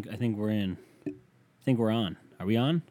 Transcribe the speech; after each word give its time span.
think 0.00 0.14
I 0.14 0.16
think 0.16 0.36
we're 0.36 0.50
in. 0.50 0.76
I 1.06 1.12
think 1.64 1.78
we're 1.78 1.90
on. 1.90 2.16
Are 2.38 2.46
we 2.46 2.56
on? 2.56 2.82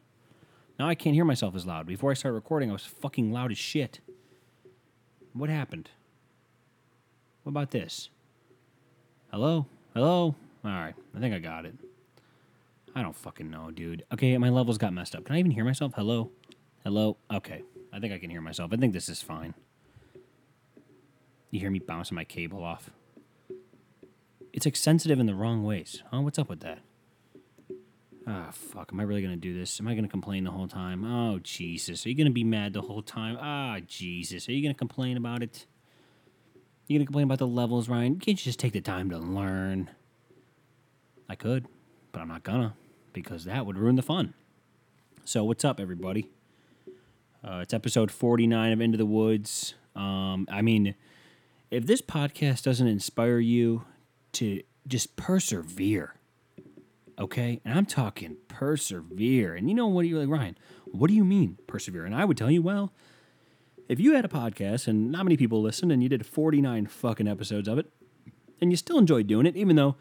Now 0.78 0.88
I 0.88 0.94
can't 0.94 1.14
hear 1.14 1.24
myself 1.24 1.54
as 1.54 1.64
loud. 1.64 1.86
Before 1.86 2.10
I 2.10 2.14
start 2.14 2.34
recording, 2.34 2.68
I 2.68 2.72
was 2.72 2.84
fucking 2.84 3.32
loud 3.32 3.52
as 3.52 3.58
shit. 3.58 4.00
What 5.32 5.48
happened? 5.48 5.90
What 7.42 7.50
about 7.50 7.70
this? 7.70 8.10
Hello? 9.30 9.66
Hello? 9.94 10.34
All 10.64 10.70
right, 10.70 10.94
I 11.14 11.20
think 11.20 11.32
I 11.34 11.38
got 11.38 11.64
it. 11.64 11.74
I 12.94 13.02
don't 13.02 13.14
fucking 13.14 13.50
know, 13.50 13.70
dude. 13.70 14.04
Okay, 14.12 14.36
my 14.38 14.48
levels 14.48 14.78
got 14.78 14.92
messed 14.92 15.14
up. 15.14 15.24
Can 15.24 15.36
I 15.36 15.38
even 15.38 15.52
hear 15.52 15.64
myself? 15.64 15.92
Hello? 15.94 16.30
Hello? 16.82 17.18
Okay, 17.32 17.62
I 17.92 18.00
think 18.00 18.12
I 18.12 18.18
can 18.18 18.30
hear 18.30 18.40
myself. 18.40 18.72
I 18.72 18.76
think 18.76 18.92
this 18.92 19.08
is 19.08 19.22
fine. 19.22 19.54
You 21.50 21.60
hear 21.60 21.70
me 21.70 21.78
bouncing 21.78 22.16
my 22.16 22.24
cable 22.24 22.64
off? 22.64 22.90
It's 24.52 24.66
like 24.66 24.76
sensitive 24.76 25.20
in 25.20 25.26
the 25.26 25.34
wrong 25.34 25.62
ways. 25.62 26.02
Huh? 26.10 26.22
What's 26.22 26.38
up 26.38 26.48
with 26.48 26.60
that? 26.60 26.80
Ah, 28.26 28.48
fuck. 28.50 28.90
Am 28.92 28.98
I 28.98 29.04
really 29.04 29.22
gonna 29.22 29.36
do 29.36 29.56
this? 29.56 29.78
Am 29.80 29.86
I 29.86 29.94
gonna 29.94 30.08
complain 30.08 30.44
the 30.44 30.50
whole 30.50 30.66
time? 30.66 31.04
Oh, 31.04 31.38
Jesus. 31.38 32.04
Are 32.04 32.08
you 32.08 32.16
gonna 32.16 32.30
be 32.30 32.42
mad 32.44 32.72
the 32.72 32.82
whole 32.82 33.02
time? 33.02 33.38
Ah, 33.40 33.78
Jesus. 33.86 34.48
Are 34.48 34.52
you 34.52 34.62
gonna 34.62 34.74
complain 34.74 35.16
about 35.16 35.42
it? 35.42 35.66
You 36.88 36.98
gonna 36.98 37.06
complain 37.06 37.24
about 37.24 37.38
the 37.38 37.46
levels, 37.46 37.88
Ryan? 37.88 38.18
Can't 38.18 38.38
you 38.38 38.44
just 38.44 38.58
take 38.58 38.72
the 38.72 38.80
time 38.80 39.10
to 39.10 39.18
learn? 39.18 39.90
I 41.28 41.36
could, 41.36 41.66
but 42.10 42.20
I'm 42.20 42.28
not 42.28 42.42
gonna 42.42 42.74
because 43.12 43.44
that 43.44 43.64
would 43.64 43.78
ruin 43.78 43.94
the 43.94 44.02
fun. 44.02 44.34
So, 45.24 45.44
what's 45.44 45.64
up, 45.64 45.78
everybody? 45.78 46.30
Uh, 47.44 47.60
it's 47.62 47.72
episode 47.72 48.10
49 48.10 48.72
of 48.72 48.80
Into 48.80 48.98
the 48.98 49.06
Woods. 49.06 49.74
Um, 49.94 50.48
I 50.50 50.62
mean, 50.62 50.96
if 51.70 51.86
this 51.86 52.02
podcast 52.02 52.64
doesn't 52.64 52.88
inspire 52.88 53.38
you 53.38 53.84
to 54.32 54.62
just 54.86 55.14
persevere, 55.16 56.15
okay? 57.18 57.60
And 57.64 57.78
I'm 57.78 57.86
talking 57.86 58.36
persevere. 58.48 59.54
And 59.54 59.68
you 59.68 59.74
know 59.74 59.86
what? 59.86 60.06
You're 60.06 60.20
like, 60.20 60.28
Ryan, 60.28 60.56
what 60.84 61.08
do 61.08 61.14
you 61.14 61.24
mean 61.24 61.58
persevere? 61.66 62.04
And 62.04 62.14
I 62.14 62.24
would 62.24 62.36
tell 62.36 62.50
you, 62.50 62.62
well, 62.62 62.92
if 63.88 64.00
you 64.00 64.14
had 64.14 64.24
a 64.24 64.28
podcast 64.28 64.88
and 64.88 65.10
not 65.10 65.24
many 65.24 65.36
people 65.36 65.62
listened 65.62 65.92
and 65.92 66.02
you 66.02 66.08
did 66.08 66.26
49 66.26 66.86
fucking 66.86 67.28
episodes 67.28 67.68
of 67.68 67.78
it, 67.78 67.86
and 68.60 68.70
you 68.70 68.76
still 68.76 68.98
enjoyed 68.98 69.26
doing 69.26 69.46
it, 69.46 69.56
even 69.56 69.76
though 69.76 69.96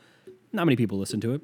not 0.51 0.65
many 0.65 0.75
people 0.75 0.97
listen 0.97 1.19
to 1.21 1.33
it, 1.33 1.41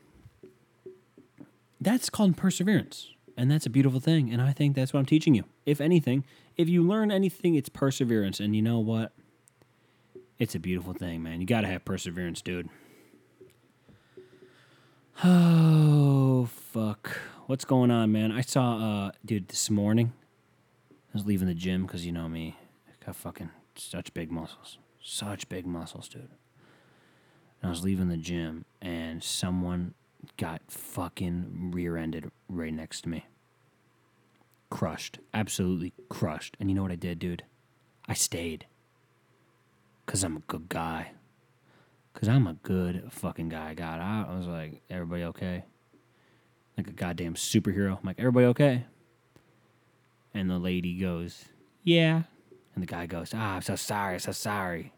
that's 1.79 2.09
called 2.09 2.37
perseverance. 2.37 3.09
And 3.37 3.49
that's 3.49 3.65
a 3.65 3.69
beautiful 3.69 3.99
thing. 3.99 4.31
And 4.31 4.41
I 4.41 4.53
think 4.53 4.75
that's 4.75 4.93
what 4.93 4.99
I'm 4.99 5.05
teaching 5.05 5.35
you. 5.35 5.45
If 5.65 5.81
anything, 5.81 6.23
if 6.57 6.69
you 6.69 6.83
learn 6.83 7.11
anything, 7.11 7.55
it's 7.55 7.69
perseverance. 7.69 8.39
And 8.39 8.55
you 8.55 8.61
know 8.61 8.79
what? 8.79 9.13
It's 10.37 10.55
a 10.55 10.59
beautiful 10.59 10.93
thing, 10.93 11.23
man. 11.23 11.41
You 11.41 11.47
got 11.47 11.61
to 11.61 11.67
have 11.67 11.85
perseverance, 11.85 12.41
dude. 12.41 12.69
Oh, 15.23 16.49
fuck. 16.51 17.19
What's 17.45 17.65
going 17.65 17.91
on, 17.91 18.11
man? 18.11 18.31
I 18.31 18.41
saw, 18.41 18.77
uh, 18.77 19.11
dude, 19.23 19.49
this 19.49 19.69
morning, 19.69 20.13
I 20.91 20.95
was 21.13 21.25
leaving 21.25 21.47
the 21.47 21.53
gym 21.53 21.85
because 21.85 22.05
you 22.05 22.11
know 22.11 22.27
me. 22.27 22.57
I 22.87 23.05
got 23.05 23.15
fucking 23.15 23.51
such 23.75 24.13
big 24.13 24.31
muscles. 24.31 24.79
Such 24.99 25.47
big 25.47 25.67
muscles, 25.67 26.07
dude. 26.07 26.21
And 26.21 27.67
I 27.67 27.69
was 27.69 27.83
leaving 27.83 28.09
the 28.09 28.17
gym 28.17 28.65
and 28.81 29.23
someone 29.23 29.93
got 30.37 30.61
fucking 30.69 31.71
rear 31.71 31.97
ended 31.97 32.31
right 32.49 32.73
next 32.73 33.01
to 33.01 33.09
me. 33.09 33.25
Crushed. 34.71 35.19
Absolutely 35.33 35.93
crushed. 36.09 36.57
And 36.59 36.69
you 36.69 36.75
know 36.75 36.81
what 36.81 36.91
I 36.91 36.95
did, 36.95 37.19
dude? 37.19 37.43
I 38.07 38.13
stayed. 38.15 38.65
Because 40.05 40.23
I'm 40.23 40.37
a 40.37 40.41
good 40.41 40.67
guy. 40.69 41.11
Because 42.13 42.27
I'm 42.27 42.47
a 42.47 42.53
good 42.53 43.09
fucking 43.09 43.49
guy. 43.49 43.69
I 43.69 43.73
got 43.73 43.99
out. 43.99 44.29
I 44.29 44.37
was 44.37 44.47
like, 44.47 44.81
everybody 44.89 45.23
okay? 45.23 45.63
Like 46.77 46.87
a 46.87 46.91
goddamn 46.91 47.35
superhero. 47.35 47.97
I'm 47.97 48.05
like, 48.05 48.19
everybody 48.19 48.47
okay? 48.47 48.85
And 50.33 50.49
the 50.49 50.59
lady 50.59 50.97
goes, 50.99 51.45
yeah. 51.83 52.23
And 52.75 52.81
the 52.81 52.87
guy 52.87 53.05
goes, 53.05 53.33
ah, 53.35 53.55
I'm 53.55 53.61
so 53.61 53.75
sorry. 53.75 54.19
so 54.19 54.31
sorry. 54.31 54.93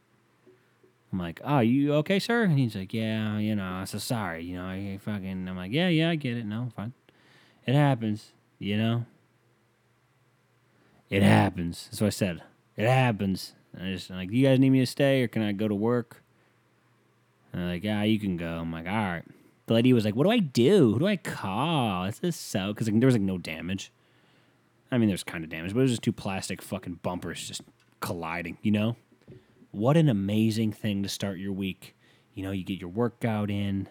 I'm 1.12 1.20
like, 1.20 1.42
oh, 1.44 1.60
you 1.60 1.94
okay, 1.96 2.18
sir? 2.18 2.44
And 2.44 2.58
he's 2.58 2.76
like, 2.76 2.94
yeah, 2.94 3.38
you 3.38 3.56
know, 3.56 3.64
I'm 3.64 3.86
so 3.86 4.00
sorry. 4.00 4.44
You 4.44 4.58
know, 4.58 4.66
I 4.66 5.00
fucking, 5.02 5.48
I'm 5.48 5.56
like, 5.56 5.72
yeah, 5.72 5.88
yeah, 5.88 6.10
I 6.10 6.16
get 6.16 6.38
it. 6.38 6.46
No, 6.46 6.70
fine. 6.76 6.94
It 7.68 7.76
happens, 7.76 8.32
you 8.58 8.78
know? 8.78 9.06
It 11.10 11.22
happens. 11.22 11.88
That's 11.92 12.02
what 12.02 12.08
I 12.08 12.10
said. 12.10 12.42
It 12.76 12.88
happens. 12.88 13.54
And 13.74 13.88
I 13.88 13.94
just 13.94 14.10
I'm 14.10 14.18
like, 14.18 14.32
do 14.32 14.36
you 14.36 14.48
guys 14.48 14.60
need 14.60 14.72
me 14.72 14.80
to 14.80 14.88
stay 14.88 15.22
or 15.22 15.28
can 15.28 15.44
I 15.44 15.52
go 15.52 15.68
to 15.68 15.76
work? 15.76 16.23
And 17.54 17.62
they're 17.62 17.70
like, 17.70 17.84
yeah, 17.84 18.04
you 18.04 18.20
can 18.20 18.36
go. 18.36 18.48
I'm 18.48 18.72
like, 18.72 18.88
all 18.88 18.92
right. 18.92 19.24
The 19.68 19.76
lady 19.76 19.94
was 19.94 20.04
like, 20.04 20.16
what 20.16 20.26
do 20.26 20.32
I 20.32 20.40
do? 20.40 20.94
Who 20.94 21.00
do 21.00 21.08
I 21.08 21.16
call? 21.16 22.06
Is 22.06 22.20
this 22.20 22.36
so? 22.36 22.74
Because 22.74 22.90
like, 22.90 23.00
there 23.00 23.08
was 23.08 23.16
like 23.16 23.22
no 23.22 23.38
damage. 23.38 23.92
I 24.92 24.98
mean, 24.98 25.08
there's 25.08 25.24
kind 25.24 25.44
of 25.44 25.50
damage, 25.50 25.74
but 25.74 25.80
it 25.80 25.84
was 25.84 25.92
just 25.92 26.02
two 26.02 26.12
plastic 26.12 26.62
fucking 26.62 27.00
bumpers 27.02 27.48
just 27.48 27.62
colliding, 28.00 28.58
you 28.62 28.72
know? 28.72 28.98
What 29.72 29.98
an 29.98 30.10
amazing 30.10 30.74
thing 30.74 31.02
to 31.04 31.10
start 31.10 31.38
your 31.38 31.54
week. 31.54 31.96
You 32.34 32.44
know, 32.44 32.52
you 32.52 32.64
get 32.64 32.80
your 32.80 32.90
workout 32.90 33.50
in, 33.50 33.88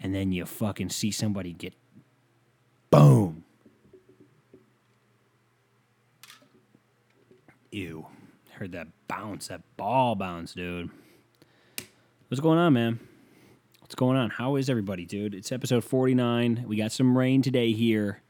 and 0.00 0.14
then 0.14 0.32
you 0.32 0.44
fucking 0.44 0.90
see 0.90 1.10
somebody 1.10 1.52
get 1.52 1.74
boom. 2.90 3.44
Ew. 7.70 8.06
Heard 8.52 8.72
that 8.72 8.88
bounce, 9.08 9.48
that 9.48 9.62
ball 9.76 10.14
bounce, 10.14 10.52
dude. 10.54 10.90
What's 12.32 12.40
going 12.40 12.58
on, 12.58 12.72
man? 12.72 12.98
What's 13.80 13.94
going 13.94 14.16
on? 14.16 14.30
How 14.30 14.56
is 14.56 14.70
everybody, 14.70 15.04
dude? 15.04 15.34
It's 15.34 15.52
episode 15.52 15.84
49. 15.84 16.64
We 16.66 16.76
got 16.76 16.90
some 16.90 17.18
rain 17.18 17.42
today 17.42 17.72
here 17.72 18.22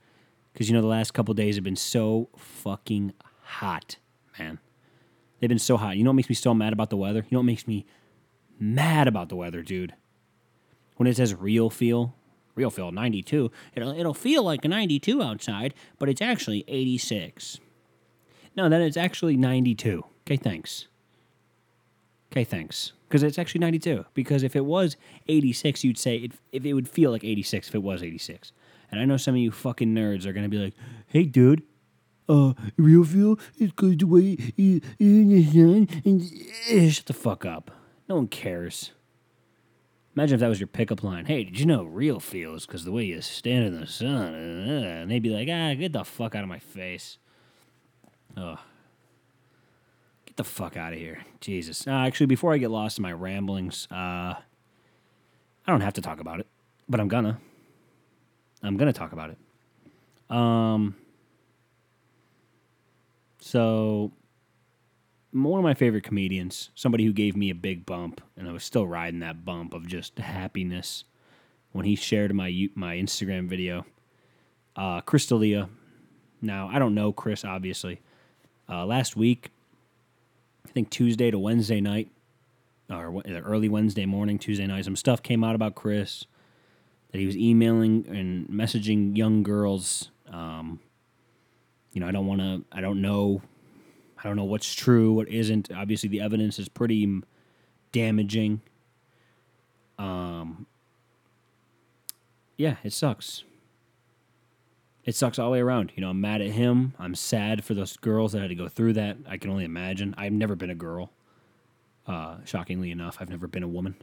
because, 0.53 0.69
you 0.69 0.75
know, 0.75 0.81
the 0.81 0.89
last 0.89 1.15
couple 1.15 1.33
days 1.35 1.55
have 1.55 1.63
been 1.63 1.77
so 1.77 2.29
fucking 2.37 3.13
hot, 3.43 3.99
man. 4.41 4.59
They've 5.39 5.49
been 5.49 5.61
so 5.61 5.77
hot. 5.77 5.97
You 5.97 6.03
know 6.03 6.11
what 6.11 6.17
makes 6.17 6.29
me 6.29 6.35
so 6.35 6.53
mad 6.53 6.73
about 6.73 6.91
the 6.91 6.97
weather? 6.97 7.21
You 7.21 7.29
know 7.31 7.39
what 7.39 7.45
makes 7.45 7.69
me 7.69 7.87
mad 8.59 9.07
about 9.07 9.29
the 9.29 9.37
weather, 9.37 9.63
dude? 9.63 9.95
When 10.97 11.07
it 11.07 11.17
says 11.17 11.37
real 11.37 11.71
feel, 11.71 12.17
real 12.57 12.71
feel 12.71 12.91
92, 12.91 13.53
it'll, 13.77 13.97
it'll 13.97 14.15
feel 14.15 14.43
like 14.43 14.65
a 14.65 14.69
92 14.69 15.23
outside, 15.23 15.75
but 16.01 16.09
it's 16.09 16.21
actually 16.21 16.65
86. 16.67 17.61
No, 18.57 18.69
then 18.69 18.83
it's 18.83 18.97
actually 18.97 19.37
92. 19.37 20.05
Okay, 20.27 20.37
thanks. 20.39 20.89
Okay, 22.33 22.43
thanks. 22.43 22.95
Because 23.13 23.25
it's 23.25 23.39
actually 23.39 23.59
92. 23.59 24.07
Because 24.15 24.43
if 24.43 24.57
it 24.57 24.65
was 24.65 24.97
86, 25.29 25.85
you'd 25.85 25.99
say 25.99 26.17
it, 26.17 26.33
if 26.51 26.65
it 26.65 26.73
would 26.73 26.89
feel 26.89 27.11
like 27.11 27.23
86 27.23 27.69
if 27.69 27.75
it 27.75 27.83
was 27.83 28.03
86. 28.03 28.53
And 28.91 28.99
I 28.99 29.05
know 29.05 29.19
some 29.19 29.35
of 29.35 29.39
you 29.39 29.51
fucking 29.53 29.95
nerds 29.95 30.25
are 30.25 30.33
to 30.33 30.49
be 30.49 30.57
like, 30.57 30.73
hey, 31.09 31.25
dude, 31.25 31.63
uh, 32.27 32.55
real 32.79 33.05
feel 33.05 33.39
is 33.59 33.71
because 33.71 33.99
the 33.99 34.07
way 34.07 34.39
you, 34.57 34.81
and 34.99 36.23
eh, 36.71 36.89
shut 36.89 37.05
the 37.05 37.13
fuck 37.13 37.45
up. 37.45 37.71
No 38.09 38.15
one 38.15 38.29
cares. 38.29 38.93
Imagine 40.17 40.37
if 40.37 40.41
that 40.41 40.49
was 40.49 40.59
your 40.61 40.69
pickup 40.69 41.03
line. 41.03 41.27
Hey, 41.27 41.45
did 41.45 41.61
you 41.61 41.67
know 41.67 41.85
real 41.85 42.19
feel 42.19 42.55
is 42.55 42.65
because 42.65 42.87
the 42.87 42.93
way 42.93 43.05
you 43.05 43.21
stand 43.21 43.67
in 43.67 43.79
the 43.79 43.87
sun? 43.87 44.71
uh, 44.71 45.03
And 45.03 45.11
they'd 45.11 45.23
be 45.23 45.29
like, 45.29 45.49
ah, 45.53 45.75
get 45.75 45.93
the 45.93 46.03
fuck 46.03 46.35
out 46.35 46.45
of 46.45 46.49
my 46.49 46.61
face. 46.61 47.19
Ugh. 48.39 48.59
Get 50.33 50.39
the 50.39 50.45
fuck 50.45 50.79
out 50.79 50.95
of 50.95 50.99
here. 50.99 51.19
Jesus. 51.43 51.87
Uh, 51.87 51.91
actually, 51.91 52.25
before 52.25 52.55
I 52.55 52.57
get 52.57 52.71
lost 52.71 52.97
in 52.97 53.03
my 53.03 53.13
ramblings, 53.13 53.87
uh, 53.91 54.33
I 54.35 54.41
don't 55.67 55.83
have 55.83 55.93
to 55.93 56.01
talk 56.01 56.21
about 56.21 56.41
it, 56.41 56.47
but 56.89 57.01
I'm 57.01 57.09
gonna. 57.09 57.39
I'm 58.63 58.79
gonna 58.79 58.95
talk 58.95 59.13
about 59.13 59.29
it. 59.29 60.35
Um. 60.35 60.97
So, 63.41 64.11
one 65.33 65.59
of 65.59 65.65
my 65.65 65.75
favorite 65.75 66.03
comedians, 66.03 66.71
somebody 66.75 67.05
who 67.05 67.13
gave 67.13 67.37
me 67.37 67.51
a 67.51 67.55
big 67.55 67.85
bump, 67.85 68.23
and 68.35 68.49
I 68.49 68.53
was 68.53 68.65
still 68.65 68.87
riding 68.87 69.21
that 69.21 69.45
bump 69.45 69.75
of 69.75 69.87
just 69.87 70.17
happiness 70.19 71.05
when 71.73 71.85
he 71.85 71.95
shared 71.95 72.35
my 72.35 72.71
my 72.75 72.97
Instagram 72.97 73.51
video. 73.51 73.85
Uh, 74.77 75.03
Chris 75.03 75.27
D'Elia. 75.27 75.69
Now, 76.41 76.71
I 76.73 76.79
don't 76.79 76.95
know 76.95 77.13
Chris, 77.13 77.45
obviously. 77.45 78.01
Uh, 78.67 78.87
last 78.87 79.15
week, 79.15 79.51
I 80.67 80.71
think 80.71 80.91
Tuesday 80.91 81.31
to 81.31 81.39
Wednesday 81.39 81.81
night, 81.81 82.11
or 82.91 83.23
early 83.27 83.69
Wednesday 83.69 84.07
morning, 84.07 84.39
Tuesday 84.39 84.67
night, 84.67 84.85
some 84.85 84.97
stuff 84.97 85.23
came 85.23 85.43
out 85.45 85.55
about 85.55 85.75
Chris 85.75 86.27
that 87.11 87.19
he 87.19 87.27
was 87.27 87.37
emailing 87.37 88.07
and 88.09 88.49
messaging 88.49 89.17
young 89.17 89.43
girls. 89.43 90.11
Um, 90.31 90.81
you 91.93 92.01
know, 92.01 92.07
I 92.07 92.11
don't 92.11 92.27
want 92.27 92.41
to. 92.41 92.65
I 92.73 92.81
don't 92.81 93.03
know. 93.03 93.43
I 94.19 94.29
don't 94.29 94.37
know 94.37 94.45
what's 94.45 94.73
true, 94.73 95.13
what 95.13 95.29
isn't. 95.29 95.71
Obviously, 95.73 96.09
the 96.09 96.21
evidence 96.21 96.59
is 96.59 96.69
pretty 96.69 97.23
damaging. 97.91 98.63
Um, 99.99 100.67
yeah, 102.57 102.77
it 102.85 102.93
sucks. 102.93 103.45
It 105.05 105.15
sucks 105.17 105.39
all 105.39 105.47
the 105.47 105.53
way 105.53 105.61
around. 105.61 105.93
You 105.97 106.03
know, 106.03 106.11
I'm 106.11 106.21
mad 106.21 106.41
at 106.41 106.51
him. 106.51 106.95
I'm 106.99 107.15
sad 107.15 107.65
for 107.65 107.75
those 107.75 107.97
girls 107.97 108.33
that 108.33 108.41
had 108.41 108.49
to 108.51 108.55
go 108.55 108.69
through 108.69 108.93
that. 108.95 109.17
I 109.29 109.37
can 109.37 109.51
only 109.51 109.65
imagine. 109.65 110.15
I've 110.17 110.33
never 110.33 110.55
been 110.55 110.71
a 110.71 110.77
girl. 110.77 111.11
Uh, 112.07 112.37
shockingly 112.45 112.91
enough, 112.91 113.19
I've 113.21 113.31
never 113.31 113.47
been 113.47 113.63
a 113.63 113.69
woman. 113.69 113.97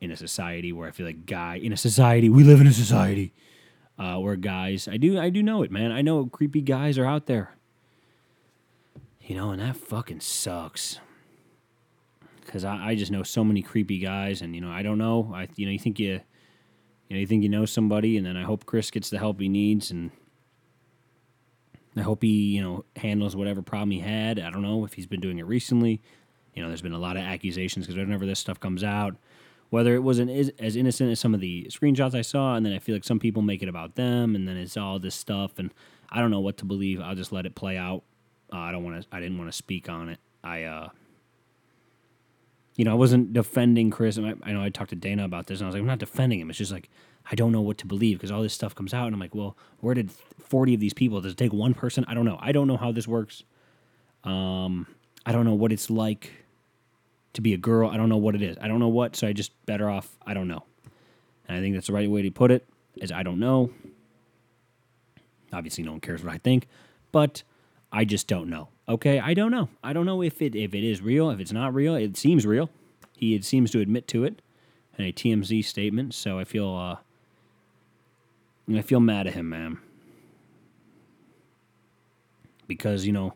In 0.00 0.10
a 0.10 0.16
society 0.16 0.72
where 0.72 0.86
I 0.86 0.90
feel 0.90 1.06
like 1.06 1.24
guy 1.24 1.56
in 1.56 1.72
a 1.72 1.78
society 1.78 2.28
we 2.28 2.44
live 2.44 2.60
in 2.60 2.66
a 2.66 2.72
society 2.74 3.32
uh, 3.98 4.18
where 4.18 4.36
guys 4.36 4.86
I 4.86 4.98
do 4.98 5.18
I 5.18 5.30
do 5.30 5.42
know 5.42 5.62
it 5.62 5.70
man 5.70 5.92
I 5.92 6.02
know 6.02 6.26
creepy 6.26 6.60
guys 6.60 6.98
are 6.98 7.06
out 7.06 7.24
there. 7.24 7.56
You 9.22 9.34
know, 9.34 9.50
and 9.50 9.62
that 9.62 9.76
fucking 9.76 10.20
sucks. 10.20 10.98
Cause 12.46 12.64
I, 12.64 12.88
I 12.90 12.94
just 12.94 13.10
know 13.10 13.22
so 13.22 13.42
many 13.42 13.62
creepy 13.62 13.98
guys, 13.98 14.42
and 14.42 14.54
you 14.54 14.60
know 14.60 14.70
I 14.70 14.82
don't 14.82 14.98
know. 14.98 15.32
I 15.34 15.48
you 15.56 15.64
know 15.64 15.72
you 15.72 15.78
think 15.78 15.98
you 15.98 16.20
you 17.08 17.16
know, 17.16 17.20
you 17.20 17.26
think 17.26 17.42
you 17.42 17.48
know 17.48 17.66
somebody, 17.66 18.16
and 18.16 18.26
then 18.26 18.36
I 18.36 18.42
hope 18.42 18.66
Chris 18.66 18.90
gets 18.90 19.10
the 19.10 19.18
help 19.18 19.40
he 19.40 19.48
needs, 19.48 19.90
and 19.90 20.10
I 21.96 22.02
hope 22.02 22.22
he, 22.22 22.28
you 22.28 22.62
know, 22.62 22.84
handles 22.96 23.36
whatever 23.36 23.62
problem 23.62 23.90
he 23.90 24.00
had. 24.00 24.38
I 24.38 24.50
don't 24.50 24.62
know 24.62 24.84
if 24.84 24.94
he's 24.94 25.06
been 25.06 25.20
doing 25.20 25.38
it 25.38 25.46
recently. 25.46 26.00
You 26.54 26.62
know, 26.62 26.68
there's 26.68 26.82
been 26.82 26.92
a 26.92 26.98
lot 26.98 27.16
of 27.16 27.22
accusations 27.22 27.86
because 27.86 27.98
whenever 27.98 28.26
this 28.26 28.38
stuff 28.38 28.58
comes 28.58 28.82
out, 28.82 29.16
whether 29.70 29.94
it 29.94 30.02
wasn't 30.02 30.30
as 30.60 30.76
innocent 30.76 31.10
as 31.10 31.18
some 31.20 31.34
of 31.34 31.40
the 31.40 31.66
screenshots 31.70 32.14
I 32.14 32.22
saw, 32.22 32.54
and 32.54 32.64
then 32.64 32.72
I 32.72 32.78
feel 32.78 32.94
like 32.94 33.04
some 33.04 33.18
people 33.18 33.42
make 33.42 33.62
it 33.62 33.68
about 33.68 33.96
them, 33.96 34.34
and 34.34 34.46
then 34.46 34.56
it's 34.56 34.76
all 34.76 34.98
this 34.98 35.14
stuff, 35.14 35.58
and 35.58 35.74
I 36.10 36.20
don't 36.20 36.30
know 36.30 36.40
what 36.40 36.56
to 36.58 36.64
believe. 36.64 37.00
I'll 37.00 37.16
just 37.16 37.32
let 37.32 37.44
it 37.44 37.54
play 37.54 37.76
out. 37.76 38.04
Uh, 38.52 38.58
I 38.58 38.72
don't 38.72 38.84
want 38.84 39.02
to. 39.02 39.08
I 39.10 39.20
didn't 39.20 39.36
want 39.36 39.50
to 39.50 39.56
speak 39.56 39.88
on 39.88 40.08
it. 40.08 40.20
I, 40.44 40.62
uh, 40.62 40.88
you 42.76 42.84
know, 42.84 42.90
I 42.90 42.94
wasn't 42.94 43.32
defending 43.32 43.90
Chris. 43.90 44.16
And 44.16 44.26
I, 44.26 44.34
I 44.42 44.52
know 44.52 44.62
I 44.62 44.68
talked 44.68 44.90
to 44.90 44.96
Dana 44.96 45.24
about 45.24 45.46
this, 45.46 45.60
and 45.60 45.66
I 45.66 45.68
was 45.68 45.74
like, 45.74 45.80
I'm 45.80 45.86
not 45.86 45.98
defending 45.98 46.40
him. 46.40 46.50
It's 46.50 46.58
just 46.58 46.72
like 46.72 46.90
I 47.30 47.34
don't 47.34 47.52
know 47.52 47.60
what 47.60 47.78
to 47.78 47.86
believe 47.86 48.18
because 48.18 48.30
all 48.30 48.42
this 48.42 48.52
stuff 48.52 48.74
comes 48.74 48.92
out, 48.92 49.06
and 49.06 49.14
I'm 49.14 49.20
like, 49.20 49.34
well, 49.34 49.56
where 49.80 49.94
did 49.94 50.10
40 50.10 50.74
of 50.74 50.80
these 50.80 50.94
people? 50.94 51.20
Does 51.20 51.32
it 51.32 51.38
take 51.38 51.52
one 51.52 51.74
person? 51.74 52.04
I 52.06 52.14
don't 52.14 52.24
know. 52.24 52.38
I 52.40 52.52
don't 52.52 52.66
know 52.66 52.76
how 52.76 52.92
this 52.92 53.08
works. 53.08 53.44
Um, 54.24 54.86
I 55.24 55.32
don't 55.32 55.44
know 55.44 55.54
what 55.54 55.72
it's 55.72 55.88
like 55.90 56.30
to 57.32 57.40
be 57.40 57.54
a 57.54 57.58
girl. 57.58 57.88
I 57.88 57.96
don't 57.96 58.08
know 58.08 58.16
what 58.16 58.34
it 58.34 58.42
is. 58.42 58.56
I 58.60 58.68
don't 58.68 58.78
know 58.78 58.88
what. 58.88 59.16
So 59.16 59.26
I 59.26 59.32
just 59.32 59.52
better 59.66 59.88
off. 59.88 60.18
I 60.26 60.34
don't 60.34 60.48
know. 60.48 60.64
And 61.48 61.56
I 61.56 61.60
think 61.60 61.74
that's 61.74 61.86
the 61.86 61.92
right 61.92 62.10
way 62.10 62.22
to 62.22 62.30
put 62.30 62.50
it. 62.50 62.66
Is 62.96 63.10
I 63.10 63.22
don't 63.22 63.38
know. 63.38 63.70
Obviously, 65.52 65.84
no 65.84 65.92
one 65.92 66.00
cares 66.00 66.22
what 66.22 66.32
I 66.32 66.38
think, 66.38 66.68
but 67.12 67.42
I 67.92 68.04
just 68.04 68.26
don't 68.26 68.48
know. 68.48 68.68
Okay, 68.88 69.18
I 69.18 69.32
don't 69.32 69.50
know. 69.50 69.68
I 69.82 69.92
don't 69.92 70.04
know 70.04 70.22
if 70.22 70.42
it 70.42 70.54
if 70.54 70.74
it 70.74 70.84
is 70.84 71.00
real. 71.00 71.30
If 71.30 71.40
it's 71.40 71.52
not 71.52 71.74
real, 71.74 71.94
it 71.94 72.16
seems 72.16 72.44
real. 72.44 72.68
He 73.16 73.40
seems 73.40 73.70
to 73.70 73.80
admit 73.80 74.06
to 74.08 74.24
it 74.24 74.42
in 74.98 75.06
a 75.06 75.12
TMZ 75.12 75.64
statement. 75.64 76.14
So 76.14 76.38
I 76.38 76.44
feel 76.44 76.74
uh, 76.74 76.96
I 78.76 78.82
feel 78.82 79.00
mad 79.00 79.26
at 79.26 79.34
him, 79.34 79.48
man. 79.48 79.78
Because 82.66 83.06
you 83.06 83.12
know, 83.12 83.34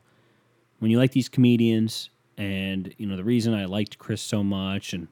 when 0.81 0.91
you 0.91 0.99
like 0.99 1.13
these 1.13 1.29
comedians, 1.29 2.11
and 2.37 2.95
you 2.99 3.07
know 3.07 3.17
the 3.17 3.25
reason 3.25 3.55
I 3.55 3.65
liked 3.65 3.99
Chris 3.99 4.21
so 4.21 4.45
much 4.45 4.93
and 4.93 5.09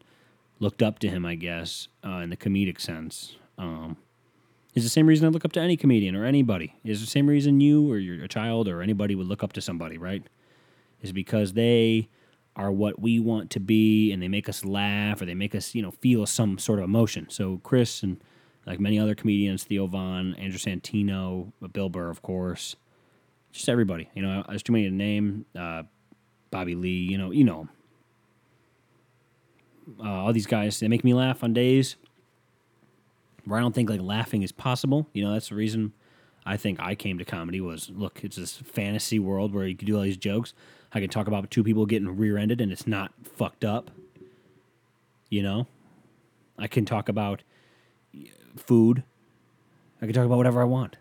looked 0.60 0.82
up 0.82 0.98
to 1.00 1.08
him, 1.08 1.24
I 1.24 1.34
guess, 1.34 1.88
uh, 2.04 2.18
in 2.18 2.30
the 2.30 2.36
comedic 2.36 2.80
sense, 2.80 3.36
um, 3.58 3.96
is 4.76 4.84
the 4.84 4.90
same 4.90 5.06
reason 5.06 5.26
I 5.26 5.30
look 5.30 5.44
up 5.44 5.52
to 5.52 5.60
any 5.60 5.76
comedian 5.76 6.14
or 6.14 6.26
anybody. 6.26 6.74
Is 6.84 7.00
the 7.00 7.06
same 7.06 7.26
reason 7.26 7.60
you 7.60 7.90
or 7.90 7.96
your 7.96 8.28
child 8.28 8.68
or 8.68 8.82
anybody 8.82 9.14
would 9.14 9.26
look 9.26 9.42
up 9.42 9.54
to 9.54 9.60
somebody, 9.62 9.96
right? 9.96 10.22
Is 11.00 11.12
because 11.12 11.54
they 11.54 12.10
are 12.54 12.70
what 12.70 13.00
we 13.00 13.18
want 13.18 13.50
to 13.50 13.60
be 13.60 14.12
and 14.12 14.22
they 14.22 14.28
make 14.28 14.50
us 14.50 14.64
laugh 14.66 15.20
or 15.20 15.24
they 15.24 15.34
make 15.34 15.54
us, 15.54 15.74
you 15.74 15.80
know, 15.80 15.90
feel 15.90 16.26
some 16.26 16.58
sort 16.58 16.78
of 16.78 16.84
emotion. 16.84 17.26
So 17.30 17.58
Chris 17.64 18.02
and 18.02 18.22
like 18.66 18.78
many 18.78 18.98
other 18.98 19.14
comedians, 19.14 19.64
Theo 19.64 19.86
Von, 19.86 20.34
Andrew 20.34 20.58
Santino, 20.58 21.52
Bill 21.72 21.88
Burr, 21.88 22.10
of 22.10 22.20
course, 22.20 22.76
just 23.52 23.70
everybody. 23.70 24.10
You 24.14 24.22
know, 24.22 24.44
there's 24.46 24.62
too 24.62 24.72
many 24.72 24.84
to 24.84 24.94
name. 24.94 25.46
Uh, 25.58 25.84
Bobby 26.50 26.74
Lee, 26.74 26.90
you 26.90 27.16
know, 27.16 27.30
you 27.30 27.44
know. 27.44 27.68
Uh, 30.00 30.10
all 30.10 30.32
these 30.34 30.46
guys, 30.46 30.80
they 30.80 30.88
make 30.88 31.04
me 31.04 31.14
laugh 31.14 31.42
on 31.42 31.54
days 31.54 31.96
where 33.46 33.58
I 33.58 33.62
don't 33.62 33.74
think 33.74 33.88
like 33.88 34.02
laughing 34.02 34.42
is 34.42 34.52
possible. 34.52 35.08
You 35.12 35.24
know, 35.24 35.32
that's 35.32 35.48
the 35.48 35.54
reason 35.54 35.92
I 36.44 36.56
think 36.56 36.78
I 36.80 36.94
came 36.94 37.18
to 37.18 37.24
comedy 37.24 37.60
was 37.60 37.90
look, 37.90 38.20
it's 38.22 38.36
this 38.36 38.56
fantasy 38.56 39.18
world 39.18 39.54
where 39.54 39.66
you 39.66 39.76
can 39.76 39.86
do 39.86 39.96
all 39.96 40.02
these 40.02 40.16
jokes. 40.16 40.52
I 40.92 41.00
can 41.00 41.08
talk 41.08 41.26
about 41.26 41.50
two 41.50 41.64
people 41.64 41.86
getting 41.86 42.16
rear-ended 42.16 42.60
and 42.60 42.72
it's 42.72 42.86
not 42.86 43.12
fucked 43.22 43.64
up. 43.64 43.90
You 45.30 45.42
know, 45.42 45.66
I 46.58 46.66
can 46.66 46.84
talk 46.84 47.08
about 47.08 47.42
food. 48.56 49.02
I 50.00 50.06
can 50.06 50.14
talk 50.14 50.26
about 50.26 50.38
whatever 50.38 50.60
I 50.60 50.64
want. 50.64 50.96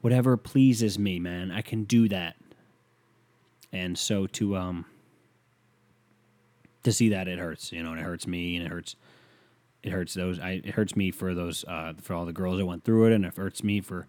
Whatever 0.00 0.36
pleases 0.36 0.98
me, 0.98 1.18
man. 1.18 1.50
I 1.50 1.62
can 1.62 1.84
do 1.84 2.08
that. 2.08 2.36
And 3.72 3.98
so 3.98 4.26
to 4.28 4.56
um 4.56 4.86
to 6.84 6.92
see 6.92 7.08
that 7.08 7.26
it 7.28 7.38
hurts, 7.38 7.72
you 7.72 7.82
know, 7.82 7.92
and 7.92 8.00
it 8.00 8.04
hurts 8.04 8.26
me 8.26 8.56
and 8.56 8.66
it 8.66 8.70
hurts 8.70 8.94
it 9.84 9.92
hurts 9.92 10.14
those 10.14 10.40
I 10.40 10.62
it 10.64 10.70
hurts 10.70 10.96
me 10.96 11.10
for 11.10 11.34
those 11.34 11.64
uh 11.68 11.92
for 12.00 12.14
all 12.14 12.24
the 12.24 12.32
girls 12.32 12.58
that 12.58 12.66
went 12.66 12.84
through 12.84 13.06
it 13.06 13.12
and 13.12 13.24
it 13.24 13.36
hurts 13.36 13.62
me 13.62 13.80
for 13.80 14.06